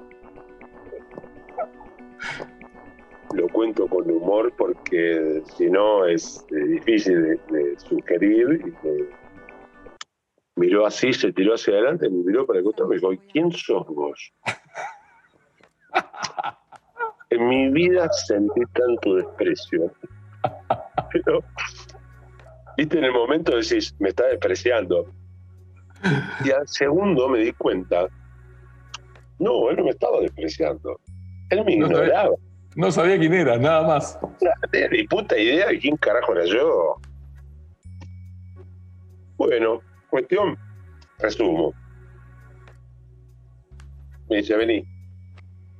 Lo 3.33 3.47
cuento 3.49 3.87
con 3.87 4.09
humor 4.09 4.51
porque 4.57 5.41
si 5.55 5.69
no 5.69 6.05
es 6.05 6.45
eh, 6.51 6.67
difícil 6.67 7.39
de, 7.49 7.79
sugerir. 7.79 8.61
Y 8.65 8.71
miró 10.61 10.85
así, 10.85 11.11
se 11.11 11.33
tiró 11.33 11.55
hacia 11.55 11.73
adelante, 11.73 12.07
me 12.07 12.23
miró 12.23 12.45
para 12.45 12.59
el 12.59 12.65
costado 12.65 12.85
y 12.85 12.89
me 12.89 12.95
dijo, 12.97 13.23
¿quién 13.33 13.51
sos 13.51 13.87
vos? 13.87 14.31
en 17.31 17.47
mi 17.47 17.69
vida 17.69 18.07
sentí 18.27 18.61
tanto 18.73 19.15
desprecio. 19.15 19.91
Pero, 21.11 21.43
viste, 22.77 22.99
en 22.99 23.05
el 23.05 23.11
momento 23.11 23.55
decís, 23.55 23.95
me 23.99 24.09
está 24.09 24.27
despreciando 24.27 25.11
Y 26.45 26.51
al 26.51 26.67
segundo 26.67 27.27
me 27.27 27.39
di 27.39 27.53
cuenta, 27.53 28.07
no, 29.39 29.69
él 29.71 29.77
no 29.77 29.85
me 29.85 29.89
estaba 29.89 30.19
despreciando. 30.19 30.99
Él 31.49 31.65
me 31.65 31.73
ignoraba. 31.73 32.35
No 32.75 32.91
sabía 32.91 33.17
quién 33.17 33.33
era, 33.33 33.57
nada 33.57 33.85
más. 33.85 34.19
No 34.21 34.35
tenía 34.71 34.89
ni 34.89 35.07
puta 35.07 35.37
idea 35.37 35.67
de 35.67 35.79
quién 35.79 35.97
carajo 35.97 36.33
era 36.33 36.45
yo. 36.45 36.95
Bueno, 39.37 39.81
cuestión, 40.11 40.57
resumo. 41.17 41.73
Me 44.29 44.37
dice, 44.37 44.55
vení, 44.55 44.85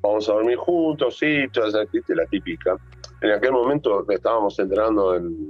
vamos 0.02 0.28
a 0.30 0.34
dormir 0.34 0.58
juntos, 0.58 1.18
sí, 1.20 1.48
toda 1.54 1.86
la 2.08 2.26
típica. 2.26 2.76
En 3.22 3.32
aquel 3.32 3.52
momento 3.52 4.10
estábamos 4.10 4.58
entrenando 4.58 5.16
en, 5.16 5.50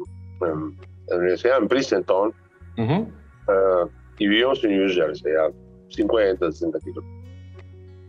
la 1.07 1.15
universidad, 1.15 1.59
en 1.59 1.67
Princeton, 1.67 2.33
eh, 2.77 3.85
y 4.17 4.27
vivíamos 4.27 4.63
en 4.63 4.77
New 4.77 4.89
Jersey, 4.89 5.33
a 5.33 5.51
50, 5.89 6.51
60 6.51 6.79
kilómetros. 6.79 7.21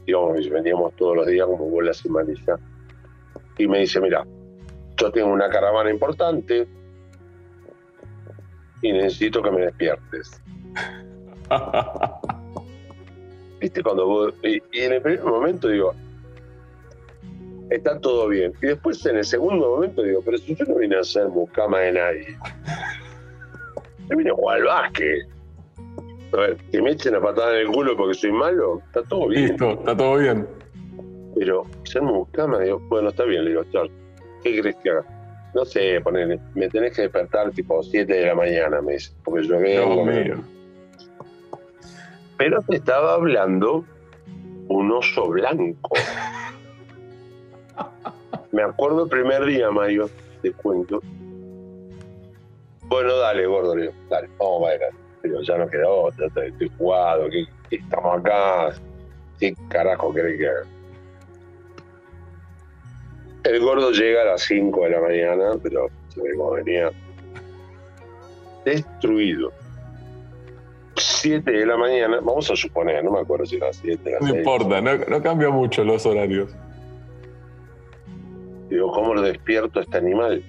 Y 0.07 0.51
veníamos 0.51 0.95
todos 0.97 1.17
los 1.17 1.27
días 1.27 1.47
como 1.47 1.71
bolas 1.71 2.05
y 2.05 2.09
manija. 2.09 2.59
Y 3.59 3.67
me 3.69 3.81
dice, 3.81 4.01
mira, 4.01 4.27
yo 4.97 5.11
tengo 5.13 5.29
una 5.29 5.49
caravana 5.49 5.91
importante 5.91 6.67
y 8.83 8.93
necesito 8.93 9.43
que 9.43 9.51
me 9.51 9.61
despiertes. 9.63 10.43
¿Viste? 13.61 13.83
Cuando 13.83 14.07
vos, 14.07 14.35
y, 14.43 14.63
en 14.73 14.95
el 14.95 15.03
primer 15.03 15.25
momento 15.25 15.69
digo, 15.69 15.95
está 17.71 17.99
todo 18.01 18.29
bien. 18.29 18.53
Y 18.63 18.67
después 18.67 19.05
en 19.07 19.19
el 19.19 19.25
segundo 19.25 19.71
momento 19.71 20.03
digo, 20.03 20.21
pero 20.25 20.39
si 20.39 20.55
yo 20.55 20.65
no 20.67 20.77
vine 20.77 20.97
a 20.97 21.01
hacer 21.01 21.29
mucama 21.29 21.81
de 21.81 21.93
nadie, 21.93 22.39
yo 24.11 24.17
vine 24.17 24.31
a 24.31 24.35
jugar 24.35 24.59
al 24.59 24.65
básquet. 24.65 25.27
A 26.33 26.37
ver, 26.37 26.57
que 26.71 26.81
me 26.81 26.93
echen 26.93 27.15
a 27.15 27.21
patada 27.21 27.61
en 27.61 27.67
el 27.67 27.73
culo 27.73 27.97
porque 27.97 28.15
soy 28.15 28.33
malo, 28.33 28.81
está 28.87 29.03
todo 29.03 29.29
bien. 29.29 29.49
Listo, 29.49 29.73
está 29.73 29.97
todo 29.97 30.17
bien. 30.17 30.47
Pero 31.37 31.67
ser 31.85 32.03
mucama, 32.03 32.59
digo, 32.59 32.81
bueno, 32.89 33.11
está 33.11 33.25
bien, 33.25 33.45
le 33.45 33.51
digo, 33.51 33.65
Charles, 33.71 33.93
¿qué 34.43 34.61
crees 34.61 34.77
que 34.77 34.91
haga? 34.91 35.05
No 35.55 35.67
sé, 35.67 36.01
ponele, 36.01 36.41
me 36.55 36.69
tenés 36.69 36.97
que 36.97 37.03
despertar 37.03 37.51
tipo 37.51 37.83
7 37.83 38.11
de 38.11 38.27
la 38.27 38.35
mañana, 38.35 38.81
me 38.81 38.95
dice, 38.95 39.13
porque 39.23 39.47
yo 39.47 39.59
veo. 39.59 40.43
Pero 42.43 42.61
te 42.63 42.75
estaba 42.75 43.15
hablando 43.15 43.85
un 44.67 44.91
oso 44.91 45.29
blanco. 45.29 45.95
me 48.51 48.65
acuerdo 48.65 49.05
el 49.05 49.09
primer 49.09 49.45
día, 49.45 49.71
Mario, 49.71 50.11
te 50.43 50.51
cuento. 50.51 51.01
Bueno, 52.89 53.17
dale, 53.19 53.47
gordo, 53.47 53.77
dale, 54.11 54.29
vamos 54.41 54.59
a 54.59 54.65
bailar. 54.65 54.91
Digo, 55.23 55.41
ya 55.43 55.57
no 55.57 55.69
queda 55.69 55.89
otra, 55.89 56.27
estoy 56.27 56.69
jugado, 56.77 57.29
estamos 57.71 58.19
acá. 58.19 58.75
¿Qué 59.39 59.55
carajo 59.69 60.13
querés 60.13 60.37
que 60.37 60.49
haga? 60.49 60.63
El 63.45 63.61
gordo 63.61 63.93
llega 63.93 64.23
a 64.23 64.25
las 64.25 64.43
5 64.43 64.83
de 64.83 64.91
la 64.91 65.01
mañana, 65.01 65.53
pero 65.63 65.87
se 66.09 66.21
venía 66.21 66.91
destruido. 68.65 69.62
7 70.97 71.51
de 71.51 71.67
la 71.67 71.77
mañana, 71.77 72.19
vamos 72.23 72.51
a 72.51 72.57
suponer, 72.57 73.03
no 73.05 73.13
me 73.13 73.21
acuerdo 73.21 73.47
si 73.47 73.57
era 73.57 73.73
7, 73.73 74.19
No 74.21 74.37
importa, 74.37 74.81
no, 74.81 74.97
no 74.97 75.23
cambia 75.23 75.51
mucho 75.51 75.85
los 75.85 76.05
horarios. 76.07 76.55
Digo, 78.69 78.91
¿cómo 78.93 79.15
lo 79.15 79.23
despierto 79.23 79.81
este 79.81 79.99
animal? 79.99 80.43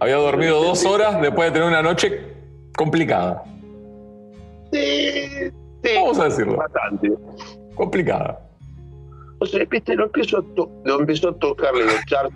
Había 0.00 0.16
dormido 0.16 0.62
dos 0.62 0.84
horas 0.84 1.20
después 1.20 1.48
de 1.48 1.52
tener 1.52 1.68
una 1.68 1.82
noche 1.82 2.20
complicada. 2.76 3.42
Sí, 4.72 5.50
sí. 5.82 5.90
Vamos 5.96 6.18
a 6.18 6.24
decirlo. 6.24 6.56
Bastante. 6.56 7.12
Complicada. 7.74 8.40
O 9.38 9.46
sea, 9.46 9.64
viste, 9.64 9.94
lo 9.94 10.04
empezó 10.04 10.38
a, 10.38 10.44
lo 10.84 11.00
empezó 11.00 11.30
a 11.30 11.34
tocar, 11.38 11.74
le 11.74 11.84
Charles. 12.06 12.32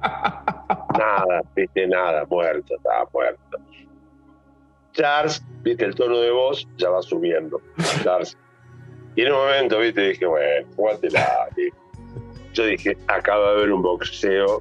nada, 0.98 1.42
viste, 1.54 1.86
nada, 1.86 2.24
muerto, 2.28 2.76
estaba 2.76 3.08
muerto. 3.12 3.58
Charles, 4.98 5.40
viste, 5.62 5.84
el 5.84 5.94
tono 5.94 6.18
de 6.18 6.30
voz 6.32 6.66
ya 6.76 6.90
va 6.90 7.00
subiendo. 7.02 7.60
Charles. 8.02 8.36
Y 9.14 9.22
en 9.22 9.32
un 9.32 9.38
momento, 9.38 9.78
viste, 9.78 10.08
dije, 10.08 10.26
bueno, 10.26 10.68
jugátela. 10.74 11.48
Yo 12.52 12.64
dije, 12.64 12.96
acaba 13.06 13.52
de 13.52 13.58
haber 13.58 13.72
un 13.72 13.82
boxeo. 13.82 14.60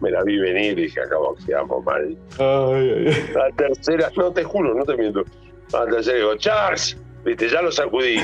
Me 0.00 0.10
la 0.10 0.22
vi 0.22 0.38
venir 0.38 0.78
y 0.78 0.82
dije, 0.82 1.00
acá 1.00 1.18
boxeamos 1.18 1.84
mal. 1.84 2.16
Ay, 2.38 3.06
ay. 3.06 3.30
La 3.34 3.50
tercera, 3.50 4.10
no 4.16 4.32
te 4.32 4.44
juro, 4.44 4.74
no 4.74 4.84
te 4.84 4.96
miento. 4.96 5.24
La 5.72 5.84
tercera 5.86 6.16
digo, 6.16 6.36
Charles, 6.36 6.96
viste, 7.24 7.48
ya 7.48 7.60
lo 7.60 7.70
sacudí. 7.70 8.16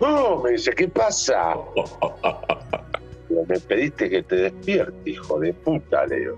No, 0.00 0.42
me 0.42 0.50
dice, 0.50 0.72
¿qué 0.72 0.88
pasa? 0.88 1.56
me 3.48 3.58
pediste 3.60 4.10
que 4.10 4.22
te 4.22 4.36
despierte, 4.36 5.10
hijo 5.10 5.40
de 5.40 5.54
puta, 5.54 6.06
Leo. 6.06 6.36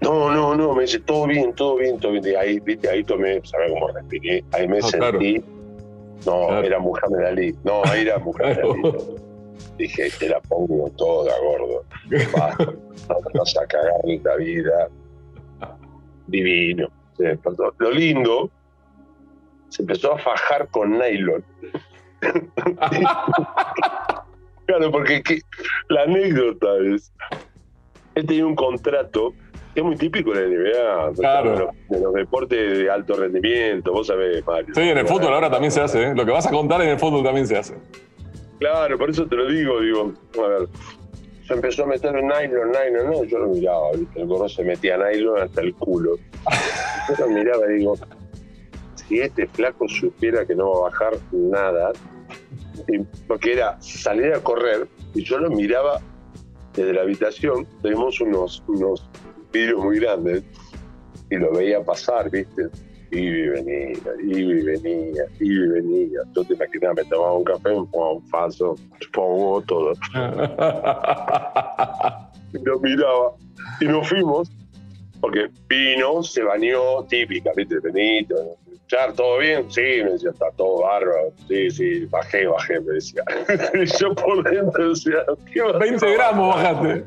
No, 0.00 0.30
no, 0.30 0.54
no, 0.54 0.74
me 0.74 0.82
dice, 0.82 1.00
todo 1.00 1.26
bien, 1.26 1.52
todo 1.54 1.76
bien, 1.76 1.98
todo 1.98 2.12
bien. 2.12 2.36
ahí, 2.36 2.60
viste, 2.60 2.88
ahí 2.88 3.02
tomé, 3.02 3.40
¿sabes 3.44 3.72
cómo 3.72 3.88
respiré? 3.88 4.44
Ahí 4.52 4.68
me 4.68 4.80
sentí. 4.80 5.42
No, 6.24 6.62
era 6.62 6.78
Muhammad 6.78 7.26
Ali. 7.26 7.56
No, 7.64 7.82
ahí 7.84 8.02
era 8.02 8.18
Muhammad 8.18 8.58
Ali. 8.58 8.82
Dije, 9.78 10.10
te 10.18 10.28
la 10.28 10.40
pongo 10.40 10.90
toda, 10.96 11.32
gordo. 11.40 11.84
Vas 13.34 13.56
a 13.56 13.66
cagar 13.66 13.94
la 14.04 14.36
vida. 14.36 14.88
Divino. 16.26 16.88
Lo 17.78 17.90
lindo 17.90 18.50
se 19.68 19.82
empezó 19.82 20.14
a 20.14 20.18
fajar 20.18 20.68
con 20.68 20.98
nylon. 20.98 21.44
claro, 24.66 24.90
porque 24.90 25.22
la 25.88 26.02
anécdota 26.02 26.68
es, 26.92 27.12
él 28.14 28.26
tenía 28.26 28.46
un 28.46 28.56
contrato 28.56 29.32
que 29.78 29.82
es 29.82 29.86
muy 29.86 29.96
típico 29.96 30.34
en 30.34 30.42
la 30.42 30.58
NBA, 30.58 31.12
claro. 31.14 31.70
de, 31.88 32.00
los, 32.00 32.12
deportes 32.12 32.78
de 32.78 32.90
alto 32.90 33.14
rendimiento, 33.14 33.92
vos 33.92 34.08
sabés, 34.08 34.44
Mario. 34.44 34.74
Sí, 34.74 34.80
en 34.80 34.98
el 34.98 35.06
fútbol 35.06 35.32
ahora 35.32 35.48
también 35.48 35.70
se 35.70 35.80
hace, 35.80 36.02
¿eh? 36.02 36.14
lo 36.16 36.26
que 36.26 36.32
vas 36.32 36.48
a 36.48 36.50
contar 36.50 36.82
en 36.82 36.88
el 36.88 36.98
fútbol 36.98 37.22
también 37.22 37.46
se 37.46 37.56
hace. 37.56 37.74
Claro, 38.58 38.98
por 38.98 39.08
eso 39.08 39.24
te 39.28 39.36
lo 39.36 39.46
digo, 39.46 39.80
digo, 39.80 40.12
a 40.44 40.48
ver, 40.48 40.68
se 41.46 41.54
empezó 41.54 41.84
a 41.84 41.86
meter 41.86 42.16
en 42.16 42.26
nylon, 42.26 42.72
nylon, 42.72 43.06
no, 43.08 43.22
yo 43.22 43.38
lo 43.38 43.46
miraba, 43.50 43.90
el 43.92 44.26
gorro 44.26 44.48
se 44.48 44.64
metía 44.64 44.98
nylon 44.98 45.42
hasta 45.42 45.60
el 45.60 45.72
culo. 45.74 46.16
Yo 47.08 47.26
lo 47.26 47.28
miraba 47.30 47.70
y 47.70 47.78
digo, 47.78 47.96
si 48.96 49.20
este 49.20 49.46
flaco 49.46 49.88
supiera 49.88 50.44
que 50.44 50.56
no 50.56 50.72
va 50.72 50.78
a 50.78 50.90
bajar 50.90 51.12
nada, 51.30 51.92
porque 53.28 53.52
era 53.52 53.80
salir 53.80 54.32
a 54.32 54.40
correr, 54.40 54.88
y 55.14 55.22
yo 55.22 55.38
lo 55.38 55.50
miraba 55.50 56.00
desde 56.74 56.92
la 56.92 57.02
habitación, 57.02 57.64
tenemos 57.80 58.20
unos, 58.20 58.64
unos 58.66 59.08
vidrios 59.52 59.82
muy 59.82 59.98
grandes, 60.00 60.42
y 61.30 61.36
lo 61.36 61.52
veía 61.52 61.82
pasar, 61.82 62.30
¿viste? 62.30 62.68
Y 63.10 63.30
venía, 63.48 63.92
y 64.22 64.62
venía, 64.62 65.24
y 65.40 65.58
venía. 65.58 66.20
Yo 66.34 66.44
te 66.44 66.54
imaginaba, 66.54 66.94
me 66.94 67.04
tomaba 67.04 67.34
un 67.34 67.44
café, 67.44 67.70
me 67.70 67.86
pongo 67.86 68.14
un 68.14 68.28
falso, 68.28 68.76
pongo 69.12 69.62
todo. 69.62 69.92
y 72.52 72.58
lo 72.62 72.78
miraba, 72.80 73.32
y 73.80 73.86
nos 73.86 74.08
fuimos, 74.08 74.50
porque 75.20 75.48
vino, 75.68 76.22
se 76.22 76.42
bañó, 76.42 77.04
típica, 77.08 77.50
¿viste? 77.56 77.78
Benito, 77.80 78.58
Char, 78.88 79.12
¿todo 79.12 79.38
bien? 79.38 79.70
Sí, 79.70 79.82
me 80.02 80.12
decía, 80.12 80.30
está 80.30 80.50
todo 80.56 80.80
bárbaro. 80.80 81.32
Sí, 81.46 81.70
sí, 81.70 82.06
bajé, 82.06 82.46
bajé, 82.46 82.80
me 82.80 82.94
decía. 82.94 83.22
y 83.74 83.84
yo 83.84 84.14
por 84.14 84.42
dentro 84.50 84.88
decía, 84.88 85.24
¿qué 85.52 85.60
20 85.62 86.14
gramos 86.14 86.54
bajaste. 86.54 87.04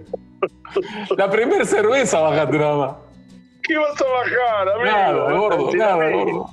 La 1.17 1.29
primera 1.29 1.65
cerveza 1.65 2.19
bajaste 2.19 2.57
nada 2.57 2.75
más. 2.75 2.95
¿Qué 3.63 3.77
vas 3.77 4.01
a 4.01 4.05
bajar, 4.05 4.69
amigo? 4.69 4.85
Nada, 4.85 5.33
gordo, 5.33 5.71
nada, 5.73 6.09
gordo. 6.11 6.49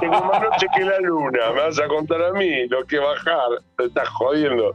Tengo 0.00 0.20
más 0.24 0.42
noche 0.42 0.66
que 0.74 0.84
la 0.84 0.98
luna, 1.00 1.50
me 1.54 1.60
vas 1.60 1.78
a 1.78 1.86
contar 1.88 2.22
a 2.22 2.32
mí 2.32 2.66
lo 2.68 2.84
que 2.86 2.98
bajar. 2.98 3.48
Te 3.76 3.84
estás 3.84 4.08
jodiendo. 4.08 4.74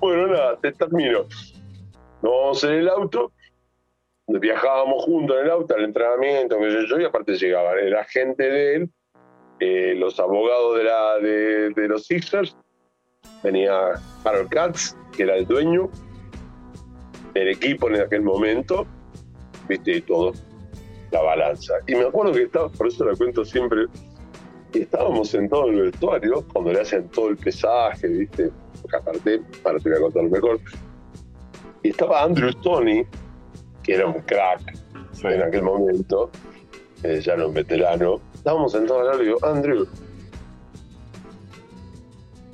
Bueno, 0.00 0.26
nada, 0.28 0.56
te 0.60 0.72
termino. 0.72 1.20
Nos 2.22 2.32
vamos 2.32 2.64
en 2.64 2.72
el 2.72 2.88
auto 2.88 3.32
viajábamos 4.28 5.04
juntos 5.04 5.36
en 5.38 5.46
el 5.46 5.50
auto 5.50 5.74
al 5.74 5.84
entrenamiento, 5.84 6.58
que 6.58 6.86
yo, 6.86 7.00
y 7.00 7.04
aparte 7.04 7.32
llegaba 7.38 7.74
la 7.76 8.04
gente 8.04 8.42
de 8.42 8.74
él 8.76 8.90
eh, 9.60 9.94
los 9.96 10.20
abogados 10.20 10.76
de, 10.76 10.84
la, 10.84 11.18
de, 11.18 11.88
los 11.88 12.06
Sixers, 12.06 12.56
venía 13.42 13.94
Harold 14.24 14.50
Katz, 14.50 14.96
que 15.16 15.24
era 15.24 15.36
el 15.36 15.46
dueño 15.46 15.90
del 17.38 17.48
equipo 17.48 17.88
en 17.88 18.00
aquel 18.00 18.22
momento, 18.22 18.86
viste, 19.68 19.96
y 19.96 20.00
todo, 20.02 20.32
la 21.10 21.22
balanza. 21.22 21.74
Y 21.86 21.94
me 21.94 22.04
acuerdo 22.04 22.32
que 22.32 22.42
estaba, 22.42 22.68
por 22.68 22.88
eso 22.88 23.04
la 23.04 23.16
cuento 23.16 23.44
siempre, 23.44 23.86
y 24.72 24.80
estábamos 24.80 25.30
sentados 25.30 25.68
en 25.68 25.74
el 25.74 25.82
vestuario, 25.90 26.44
cuando 26.52 26.72
le 26.72 26.80
hacen 26.80 27.08
todo 27.08 27.28
el 27.28 27.36
pesaje, 27.36 28.08
viste, 28.08 28.50
porque 28.82 28.96
aparte, 28.96 29.42
para 29.62 29.78
te 29.78 29.88
voy 29.88 29.98
a 29.98 30.02
contar 30.02 30.24
mejor, 30.24 30.60
y 31.82 31.90
estaba 31.90 32.22
Andrew 32.22 32.50
Stoney, 32.52 33.06
que 33.82 33.94
era 33.94 34.06
un 34.06 34.20
crack 34.22 34.76
en 35.22 35.42
aquel 35.42 35.62
momento, 35.62 36.30
eh, 37.02 37.20
ya 37.20 37.36
no 37.36 37.48
un 37.48 37.54
veterano, 37.54 38.20
estábamos 38.34 38.72
sentados 38.72 39.02
al 39.02 39.06
lado 39.08 39.22
y 39.22 39.26
digo, 39.26 39.38
Andrew, 39.44 39.86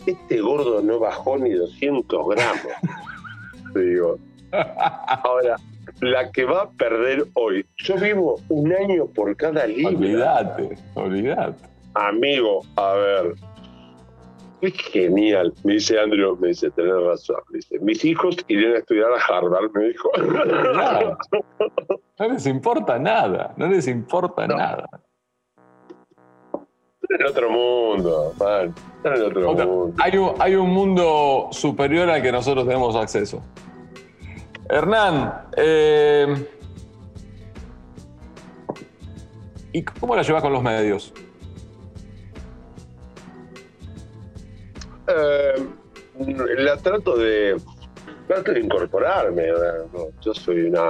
este 0.07 0.41
gordo 0.41 0.83
no 0.83 0.99
bajó 0.99 1.39
ni 1.39 1.53
200 1.53 2.27
gramos. 2.29 2.63
digo, 3.75 4.19
ahora, 4.55 5.57
la 6.01 6.31
que 6.31 6.45
va 6.45 6.63
a 6.63 6.71
perder 6.71 7.25
hoy, 7.35 7.67
yo 7.77 7.97
vivo 7.97 8.41
un 8.49 8.73
año 8.73 9.07
por 9.07 9.35
cada 9.37 9.67
libro. 9.67 9.97
Olvídate, 9.97 10.79
olvídate. 10.95 11.65
Amigo, 11.95 12.63
a 12.77 12.93
ver, 12.95 13.35
es 14.61 14.73
genial. 14.75 15.53
Me 15.63 15.75
dice 15.75 15.99
Andrew, 15.99 16.37
me 16.41 16.49
dice, 16.49 16.71
tenés 16.71 16.95
razón. 17.03 17.37
Me 17.51 17.59
dice, 17.59 17.79
mis 17.81 18.05
hijos 18.05 18.37
irían 18.49 18.73
a 18.73 18.79
estudiar 18.79 19.11
a 19.13 19.19
Harvard, 19.19 19.71
me 19.73 19.89
dijo. 19.89 20.11
No, 22.17 22.29
les 22.29 22.47
importa 22.47 22.97
nada, 22.97 23.53
no 23.57 23.67
les 23.67 23.89
importa 23.89 24.47
nada. 24.47 24.89
Están 27.03 27.21
en 27.21 27.27
otro 27.27 27.51
mundo, 27.51 28.33
man. 28.39 28.73
Están 28.97 29.17
en 29.17 29.23
otro 29.23 29.53
mundo. 29.53 29.95
Hay 29.99 30.17
un, 30.17 30.33
hay 30.39 30.55
un 30.55 30.71
mundo 30.71 31.49
superior 31.51 32.09
al 32.09 32.23
que 32.23 32.31
nosotros 32.31 32.67
tenemos 32.67 32.95
acceso. 32.95 33.43
Hernán, 34.69 35.49
eh, 35.57 36.47
¿y 39.73 39.83
cómo 39.85 40.17
la 40.17 40.23
llevas 40.23 40.43
con 40.43 40.53
los 40.53 40.63
medios? 40.63 41.13
Eh, 45.07 45.67
la 46.57 46.77
trato 46.79 47.17
de 47.17 47.57
trato 48.27 48.53
de 48.53 48.61
incorporarme. 48.61 49.49
yo 50.21 50.35
soy 50.35 50.63
una. 50.63 50.83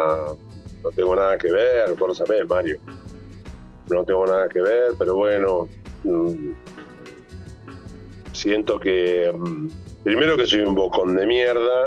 No 0.83 0.91
tengo 0.95 1.17
nada 1.17 1.39
que 1.39 1.51
ver, 1.51 1.95
por 1.95 2.15
saber, 2.15 2.47
Mario. 2.47 2.79
No 3.91 4.05
tengo 4.05 4.27
nada 4.27 4.49
que 4.49 4.61
ver, 4.61 4.93
pero 4.99 5.17
bueno. 5.17 5.69
Mm, 6.05 6.53
siento 8.33 8.79
que. 8.79 9.33
Mm, 9.35 9.69
primero 10.05 10.37
que 10.37 10.47
soy 10.47 10.61
un 10.61 10.75
bocón 10.75 11.17
de 11.17 11.27
mierda. 11.27 11.85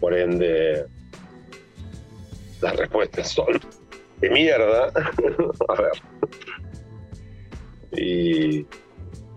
Por 0.00 0.14
ende. 0.16 0.86
Las 2.60 2.76
respuestas 2.76 3.30
son 3.30 3.60
de 4.20 4.30
mierda. 4.30 4.86
A 5.68 5.82
ver. 5.82 5.92
Y 7.92 8.66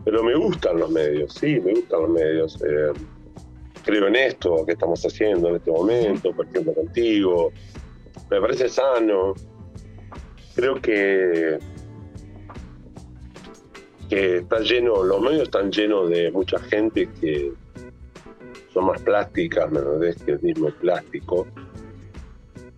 pero 0.05 0.23
me 0.23 0.35
gustan 0.35 0.79
los 0.79 0.89
medios, 0.89 1.33
sí, 1.33 1.59
me 1.61 1.73
gustan 1.73 2.01
los 2.01 2.09
medios. 2.09 2.61
Eh, 2.61 2.91
creo 3.85 4.07
en 4.07 4.15
esto 4.15 4.65
que 4.65 4.73
estamos 4.73 5.03
haciendo 5.05 5.49
en 5.49 5.55
este 5.55 5.71
momento, 5.71 6.33
por 6.33 6.45
ejemplo, 6.47 6.73
contigo. 6.73 7.51
Me 8.29 8.41
parece 8.41 8.67
sano. 8.67 9.33
Creo 10.55 10.75
que, 10.75 11.57
que 14.09 14.37
está 14.37 14.59
lleno, 14.59 15.03
los 15.03 15.21
medios 15.21 15.43
están 15.43 15.71
llenos 15.71 16.09
de 16.09 16.31
mucha 16.31 16.59
gente 16.59 17.09
que 17.19 17.53
son 18.73 18.85
más 18.85 19.01
plásticas, 19.01 19.71
¿me 19.71 19.79
que 20.25 20.31
el 20.31 20.41
mismo 20.41 20.69
plástico. 20.71 21.47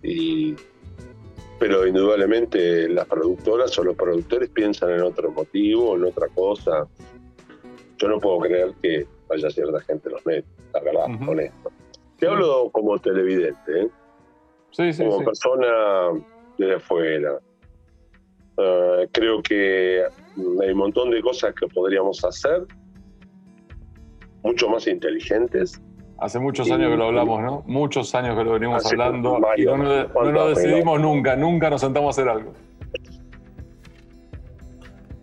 Y, 0.02 0.54
pero 1.58 1.86
indudablemente 1.86 2.88
las 2.88 3.06
productoras 3.06 3.76
o 3.78 3.84
los 3.84 3.96
productores 3.96 4.50
piensan 4.50 4.90
en 4.90 5.00
otro 5.00 5.30
motivo, 5.32 5.96
en 5.96 6.04
otra 6.04 6.28
cosa 6.34 6.86
yo 7.98 8.08
no 8.08 8.20
puedo 8.20 8.40
creer 8.40 8.72
que 8.82 9.06
vaya 9.28 9.50
cierta 9.50 9.80
gente 9.80 10.08
en 10.08 10.14
los 10.14 10.26
medios, 10.26 10.44
la 10.72 10.80
verdad, 10.80 11.28
honesto. 11.28 11.72
Te 12.18 12.26
hablo 12.26 12.70
como 12.70 12.98
televidente, 12.98 13.82
¿eh? 13.82 13.88
sí, 14.70 14.92
sí, 14.92 15.04
como 15.04 15.24
persona 15.24 15.66
de 16.58 16.74
afuera. 16.74 17.38
Eh, 18.58 19.08
creo 19.12 19.42
que 19.42 20.02
hay 20.62 20.70
un 20.70 20.78
montón 20.78 21.10
de 21.10 21.20
cosas 21.20 21.54
que 21.54 21.66
podríamos 21.68 22.24
hacer, 22.24 22.66
mucho 24.42 24.68
más 24.68 24.86
inteligentes. 24.86 25.80
Hace 26.18 26.38
muchos 26.38 26.70
años 26.70 26.90
que 26.90 26.96
lo 26.96 27.06
hablamos, 27.06 27.42
¿no? 27.42 27.62
Muchos 27.66 28.14
años 28.14 28.36
que 28.36 28.44
lo 28.44 28.52
venimos 28.52 28.86
hablando 28.86 29.38
y 29.56 29.64
no, 29.64 29.76
no 29.76 30.32
lo 30.32 30.48
decidimos 30.48 31.00
nunca, 31.00 31.36
nunca 31.36 31.68
nos 31.68 31.82
sentamos 31.82 32.16
a 32.16 32.22
hacer 32.22 32.30
algo. 32.30 32.52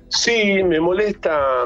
Sí, 0.10 0.64
me 0.64 0.80
molesta 0.80 1.64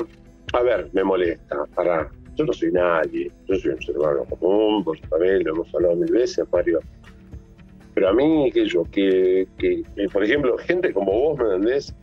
a 0.54 0.62
ver, 0.62 0.90
me 0.94 1.04
molesta, 1.04 1.66
para. 1.76 2.10
Yo 2.36 2.46
no 2.46 2.54
soy 2.54 2.72
nadie, 2.72 3.32
yo 3.48 3.56
soy 3.56 3.72
un 3.72 3.82
ser 3.82 3.98
humano 3.98 4.24
común, 4.26 4.84
por 4.84 5.00
sabés, 5.10 5.44
lo 5.44 5.56
hemos 5.56 5.74
hablado 5.74 5.96
mil 5.96 6.12
veces, 6.12 6.46
Mario. 6.52 6.80
Pero 7.96 8.10
a 8.10 8.14
mí, 8.14 8.52
que 8.52 8.66
yo, 8.68 8.84
que, 8.84 9.48
que, 9.58 9.84
por 10.14 10.24
ejemplo, 10.24 10.56
gente 10.60 10.94
como 10.94 11.12
vos, 11.12 11.40
¿me 11.40 11.46
entendés? 11.46 11.96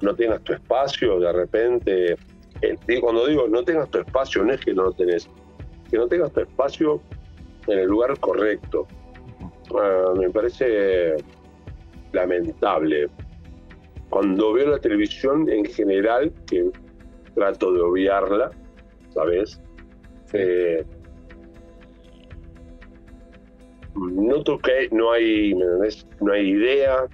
no 0.00 0.14
tengas 0.14 0.42
tu 0.44 0.52
espacio, 0.52 1.18
de 1.18 1.32
repente. 1.32 2.16
Eh, 2.62 3.00
cuando 3.00 3.26
digo 3.26 3.48
no 3.48 3.64
tengas 3.64 3.90
tu 3.90 3.98
espacio, 3.98 4.44
no 4.44 4.52
es 4.52 4.60
que 4.60 4.72
no 4.72 4.84
lo 4.84 4.92
tenés, 4.92 5.28
que 5.90 5.96
no 5.96 6.08
tengas 6.08 6.32
tu 6.32 6.40
espacio 6.40 7.00
en 7.66 7.78
el 7.78 7.86
lugar 7.86 8.18
correcto. 8.18 8.86
Ah, 9.74 10.12
me 10.16 10.30
parece 10.30 11.16
lamentable. 12.12 13.08
Cuando 14.08 14.52
veo 14.52 14.70
la 14.70 14.78
televisión 14.78 15.48
en 15.50 15.64
general, 15.64 16.32
que 16.46 16.70
trato 17.34 17.72
de 17.72 17.80
obviarla, 17.80 18.50
¿sabes? 19.10 19.60
Eh, 20.32 20.84
noto 23.94 24.58
que 24.58 24.88
no 24.92 25.12
hay, 25.12 25.54
no 25.54 26.32
hay 26.32 26.50
idea, 26.50 27.06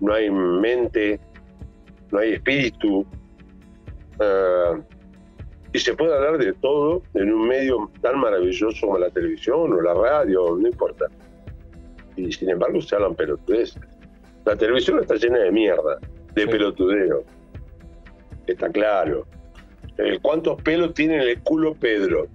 no 0.00 0.12
hay 0.12 0.30
mente, 0.30 1.20
no 2.10 2.18
hay 2.18 2.34
espíritu. 2.34 3.06
Eh, 4.20 4.82
y 5.72 5.78
se 5.78 5.94
puede 5.94 6.14
hablar 6.14 6.38
de 6.38 6.52
todo 6.54 7.02
en 7.14 7.32
un 7.32 7.48
medio 7.48 7.90
tan 8.00 8.18
maravilloso 8.18 8.86
como 8.86 8.98
la 8.98 9.10
televisión 9.10 9.72
o 9.72 9.80
la 9.80 9.94
radio, 9.94 10.56
no 10.56 10.66
importa. 10.66 11.06
Y 12.16 12.32
sin 12.32 12.50
embargo 12.50 12.80
se 12.80 12.96
hablan 12.96 13.14
pelotudeces. 13.14 13.80
La 14.44 14.56
televisión 14.56 14.98
está 15.00 15.14
llena 15.14 15.38
de 15.38 15.52
mierda, 15.52 15.98
de 16.34 16.46
pelotudeo 16.46 17.24
está 18.52 18.70
claro. 18.70 19.26
¿Cuántos 20.22 20.60
pelos 20.62 20.94
tiene 20.94 21.16
en 21.16 21.22
el 21.22 21.42
culo 21.42 21.74
Pedro? 21.74 22.26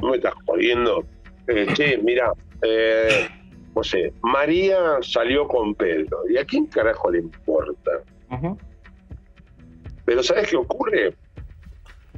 No 0.00 0.10
me 0.10 0.16
estás 0.16 0.34
jodiendo. 0.46 1.04
Eh, 1.46 1.66
che, 1.74 1.98
mira, 1.98 2.32
eh, 2.62 3.28
no 3.74 3.82
sé, 3.82 4.12
María 4.22 4.98
salió 5.02 5.46
con 5.46 5.74
Pedro. 5.74 6.20
¿Y 6.28 6.38
a 6.38 6.44
quién 6.44 6.66
carajo 6.66 7.10
le 7.10 7.18
importa? 7.18 7.90
Pero 10.04 10.22
¿sabes 10.22 10.48
qué 10.48 10.56
ocurre? 10.56 11.14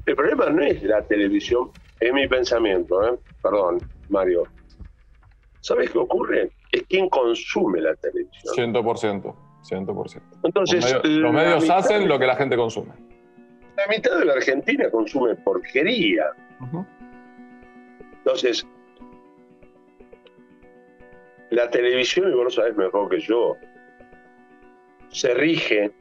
El 0.07 0.17
problema 0.17 0.51
no 0.51 0.63
es 0.63 0.83
la 0.83 1.03
televisión, 1.03 1.71
es 2.01 2.13
mi 2.13 2.29
pensamiento, 2.29 3.19
perdón, 3.43 3.79
Mario. 4.09 4.45
¿Sabes 5.61 5.91
qué 5.91 5.99
ocurre? 5.99 6.51
Es 6.71 6.83
quien 6.85 7.09
consume 7.09 7.81
la 7.81 7.95
televisión. 7.97 8.75
100%, 8.75 9.35
100%. 9.63 10.23
Entonces, 10.43 10.95
los 11.05 11.33
medios 11.33 11.71
hacen 11.71 12.07
lo 12.07 12.19
que 12.19 12.27
la 12.27 12.37
gente 12.37 12.57
consume 12.57 12.93
la 13.77 13.87
mitad 13.89 14.19
de 14.19 14.25
la 14.25 14.35
Argentina 14.35 14.91
consume 14.91 15.35
porquería. 15.37 16.25
Entonces, 18.19 18.67
la 21.51 21.71
televisión, 21.71 22.31
y 22.31 22.35
vos 22.35 22.45
lo 22.45 22.51
sabés 22.51 22.77
mejor 22.77 23.09
que 23.11 23.21
yo, 23.21 23.57
se 25.09 25.35
rige 25.35 25.93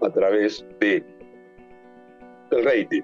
a 0.00 0.10
través 0.10 0.64
de 0.80 1.04
el 2.50 2.64
rating. 2.64 3.02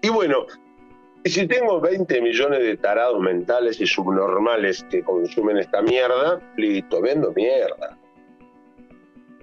Y 0.00 0.08
bueno, 0.08 0.46
y 1.24 1.30
si 1.30 1.46
tengo 1.46 1.80
20 1.80 2.20
millones 2.20 2.60
de 2.60 2.76
tarados 2.76 3.20
mentales 3.20 3.80
y 3.80 3.86
subnormales 3.86 4.84
que 4.90 5.02
consumen 5.02 5.58
esta 5.58 5.80
mierda, 5.80 6.40
listo, 6.56 7.00
vendo 7.00 7.32
mierda. 7.32 7.96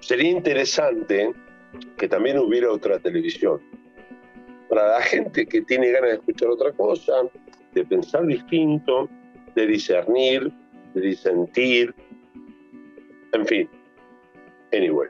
Sería 0.02 0.30
interesante 0.30 1.34
que 1.98 2.08
también 2.08 2.38
hubiera 2.38 2.72
otra 2.72 3.00
televisión. 3.00 3.62
Para 4.70 4.88
la 4.90 5.02
gente 5.02 5.46
que 5.46 5.62
tiene 5.62 5.92
ganas 5.92 6.10
de 6.12 6.16
escuchar 6.18 6.50
otra 6.50 6.72
cosa, 6.74 7.14
de 7.74 7.86
pensar 7.86 8.26
distinto, 8.26 9.10
de 9.56 9.68
discernir, 9.68 10.52
de 10.94 11.02
disentir, 11.02 11.96
en 13.32 13.46
fin. 13.46 13.70
Anyway. 14.74 15.10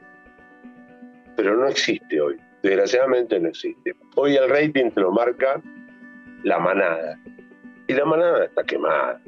Pero 1.36 1.56
no 1.56 1.66
existe 1.66 2.20
hoy. 2.20 2.36
Desgraciadamente 2.62 3.40
no 3.40 3.48
existe. 3.48 3.94
Hoy 4.16 4.36
el 4.36 4.48
rating 4.48 4.90
te 4.90 5.00
lo 5.00 5.10
marca 5.12 5.60
la 6.42 6.58
manada. 6.58 7.18
Y 7.88 7.94
la 7.94 8.04
manada 8.04 8.44
está 8.44 8.62
quemada. 8.64 9.20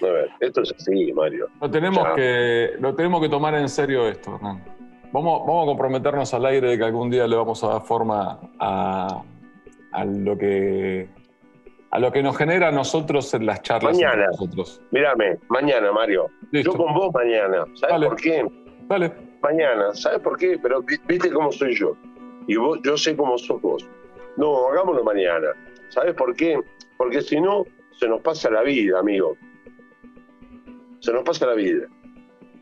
A 0.00 0.06
ver, 0.06 0.30
esto 0.40 0.62
es 0.62 0.72
así, 0.72 1.12
Mario. 1.12 1.48
Lo 1.60 1.70
tenemos, 1.70 2.06
que, 2.14 2.74
lo 2.78 2.94
tenemos 2.94 3.20
que 3.20 3.28
tomar 3.28 3.54
en 3.54 3.68
serio 3.68 4.06
esto, 4.06 4.36
Hernán. 4.36 4.62
Vamos, 5.12 5.40
vamos 5.46 5.64
a 5.64 5.66
comprometernos 5.66 6.32
al 6.34 6.46
aire 6.46 6.68
de 6.68 6.78
que 6.78 6.84
algún 6.84 7.10
día 7.10 7.26
le 7.26 7.34
vamos 7.34 7.64
a 7.64 7.68
dar 7.68 7.82
forma 7.82 8.38
a, 8.60 9.24
lo 10.04 10.36
que 10.36 11.08
a 11.90 11.98
lo 11.98 12.12
que 12.12 12.22
nos 12.22 12.36
genera 12.36 12.68
a 12.68 12.70
nosotros 12.70 13.32
en 13.34 13.46
las 13.46 13.62
charlas. 13.62 13.94
Mañana. 13.94 14.26
Nosotros. 14.26 14.80
Mírame, 14.90 15.38
mañana, 15.48 15.90
Mario. 15.92 16.28
Yo 16.52 16.72
con 16.74 16.94
vos 16.94 17.12
mañana. 17.14 17.64
¿Sabes 17.74 18.06
por 18.06 18.16
qué? 18.16 18.46
Dale. 18.82 19.12
Mañana. 19.42 19.94
¿Sabes 19.94 20.20
por 20.20 20.36
qué? 20.36 20.58
Pero 20.62 20.82
viste 20.82 21.30
cómo 21.30 21.50
soy 21.50 21.74
yo. 21.74 21.96
Y 22.48 22.56
vos, 22.56 22.80
yo 22.82 22.96
sé 22.96 23.14
cómo 23.14 23.36
sos 23.38 23.60
vos. 23.60 23.86
No, 24.36 24.68
hagámoslo 24.68 25.04
mañana. 25.04 25.48
¿Sabes 25.90 26.14
por 26.14 26.34
qué? 26.34 26.58
Porque 26.96 27.20
si 27.20 27.40
no, 27.40 27.64
se 27.92 28.08
nos 28.08 28.22
pasa 28.22 28.50
la 28.50 28.62
vida, 28.62 28.98
amigo. 28.98 29.36
Se 31.00 31.12
nos 31.12 31.22
pasa 31.24 31.46
la 31.46 31.54
vida. 31.54 31.86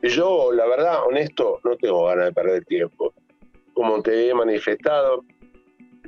Y 0.03 0.09
yo, 0.09 0.53
la 0.53 0.67
verdad, 0.67 1.07
honesto, 1.07 1.61
no 1.65 1.77
tengo 1.77 2.07
ganas 2.07 2.27
de 2.27 2.33
perder 2.33 2.65
tiempo. 2.65 3.15
Como 3.75 4.03
te 4.03 4.29
he 4.29 4.35
manifestado, 4.35 5.25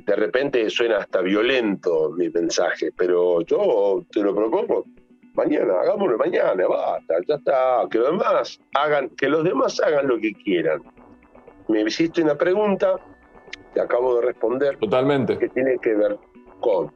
de 0.05 0.15
repente 0.15 0.69
suena 0.69 0.97
hasta 0.97 1.21
violento 1.21 2.11
mi 2.11 2.29
mensaje, 2.29 2.91
pero 2.91 3.41
yo 3.41 4.03
te 4.11 4.21
lo 4.21 4.35
propongo. 4.35 4.85
Mañana, 5.35 5.79
hagámoslo 5.81 6.17
mañana, 6.17 6.67
basta, 6.67 7.15
ya 7.27 7.35
está. 7.35 7.87
Que 7.89 7.99
los 7.99 8.11
demás 8.11 8.59
hagan, 8.73 9.09
que 9.11 9.29
los 9.29 9.45
demás 9.45 9.79
hagan 9.79 10.07
lo 10.07 10.19
que 10.19 10.33
quieran. 10.33 10.81
Me 11.69 11.81
hiciste 11.81 12.21
una 12.21 12.35
pregunta, 12.35 12.95
te 13.73 13.81
acabo 13.81 14.15
de 14.15 14.27
responder. 14.27 14.77
Totalmente. 14.77 15.37
Que 15.37 15.49
tiene 15.49 15.77
que 15.79 15.95
ver 15.95 16.17
con 16.59 16.91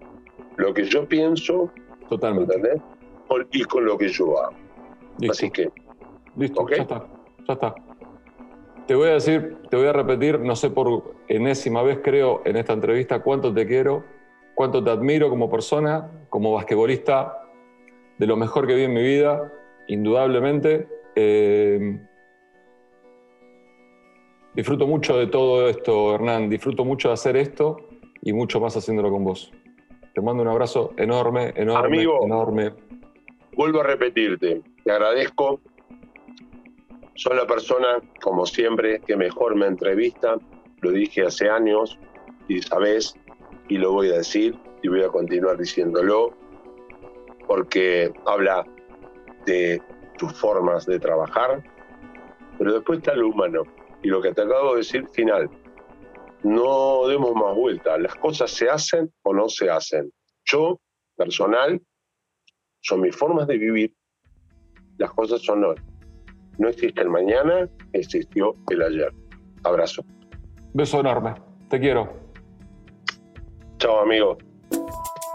lo 0.58 0.74
que 0.74 0.84
yo 0.86 1.08
pienso. 1.08 1.72
Totalmente. 2.10 2.56
¿entendés? 2.56 2.82
Y 3.52 3.64
con 3.64 3.86
lo 3.86 3.98
que 3.98 4.10
yo 4.10 4.40
hago. 4.40 4.54
Así 5.30 5.50
que. 5.50 5.72
Listo, 6.36 6.68
ya 6.70 6.78
está. 6.78 7.08
Ya 7.48 7.54
está. 7.54 7.76
Te 8.88 8.96
voy 8.96 9.10
a 9.10 9.14
decir, 9.14 9.58
te 9.70 9.78
voy 9.78 9.88
a 9.88 9.94
repetir, 9.94 10.40
no 10.40 10.56
sé 10.56 10.70
por 10.70 11.16
enésima 11.30 11.82
vez 11.84 12.00
creo 12.04 12.42
en 12.44 12.58
esta 12.58 12.74
entrevista 12.74 13.22
cuánto 13.22 13.54
te 13.54 13.66
quiero, 13.66 14.04
cuánto 14.56 14.84
te 14.84 14.90
admiro 14.90 15.30
como 15.30 15.50
persona, 15.50 16.12
como 16.30 16.52
basquetbolista, 16.52 17.44
de 18.18 18.28
lo 18.28 18.36
mejor 18.36 18.68
que 18.68 18.76
vi 18.76 18.84
en 18.84 18.94
mi 18.94 19.02
vida, 19.02 19.54
indudablemente. 19.88 20.88
Eh, 21.16 21.98
disfruto 24.56 24.88
mucho 24.88 25.18
de 25.18 25.28
todo 25.28 25.68
esto, 25.68 26.16
Hernán, 26.16 26.50
disfruto 26.50 26.86
mucho 26.86 27.10
de 27.10 27.14
hacer 27.16 27.36
esto 27.36 27.78
y 28.22 28.34
mucho 28.34 28.60
más 28.60 28.76
haciéndolo 28.76 29.12
con 29.12 29.24
vos. 29.24 29.52
Te 30.14 30.22
mando 30.22 30.44
un 30.44 30.50
abrazo 30.50 30.94
enorme, 30.98 31.54
enorme, 31.56 31.98
Amigo, 31.98 32.26
enorme. 32.26 32.74
Vuelvo 33.56 33.82
a 33.82 33.84
repetirte, 33.84 34.62
te 34.84 34.92
agradezco 34.92 35.60
Soy 37.16 37.38
la 37.38 37.46
persona, 37.46 38.00
como 38.22 38.46
siempre, 38.46 39.00
que 39.02 39.16
mejor 39.16 39.56
me 39.56 39.68
entrevista. 39.68 40.36
Lo 40.82 40.92
dije 40.92 41.26
hace 41.26 41.48
años 41.48 42.00
y 42.48 42.62
sabes, 42.62 43.16
y 43.70 43.78
lo 43.78 43.92
voy 43.92 44.10
a 44.10 44.18
decir 44.18 44.58
y 44.82 44.88
voy 44.88 45.04
a 45.04 45.10
continuar 45.10 45.58
diciéndolo, 45.58 46.34
porque 47.48 48.12
habla 48.26 48.66
de 49.46 49.82
tus 50.18 50.34
formas 50.34 50.86
de 50.86 51.00
trabajar, 51.00 51.64
pero 52.58 52.74
después 52.74 53.00
está 53.00 53.16
lo 53.16 53.30
humano. 53.30 53.64
Y 54.04 54.10
lo 54.10 54.22
que 54.22 54.34
te 54.34 54.42
acabo 54.42 54.72
de 54.72 54.78
decir, 54.80 55.08
final, 55.14 55.50
no 56.44 57.08
demos 57.08 57.34
más 57.34 57.56
vuelta. 57.56 57.98
Las 57.98 58.16
cosas 58.16 58.52
se 58.52 58.70
hacen 58.70 59.12
o 59.24 59.34
no 59.34 59.48
se 59.48 59.70
hacen. 59.70 60.12
Yo, 60.46 60.80
personal, 61.16 61.82
son 62.82 63.02
mis 63.02 63.16
formas 63.16 63.48
de 63.48 63.58
vivir. 63.58 63.96
Las 64.98 65.12
cosas 65.12 65.42
son 65.42 65.64
hoy. 65.64 65.76
No 66.58 66.68
existe 66.68 67.02
el 67.02 67.10
mañana, 67.10 67.68
existió 67.94 68.56
el 68.70 68.82
ayer. 68.82 69.12
Abrazo. 69.64 70.04
Beso 70.74 71.00
enorme. 71.00 71.34
Te 71.70 71.80
quiero. 71.80 72.12
Chao, 73.78 74.02
amigo. 74.02 74.38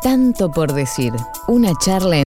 Tanto 0.03 0.51
por 0.51 0.73
decir. 0.73 1.13
Una 1.49 1.73
charla 1.75 2.23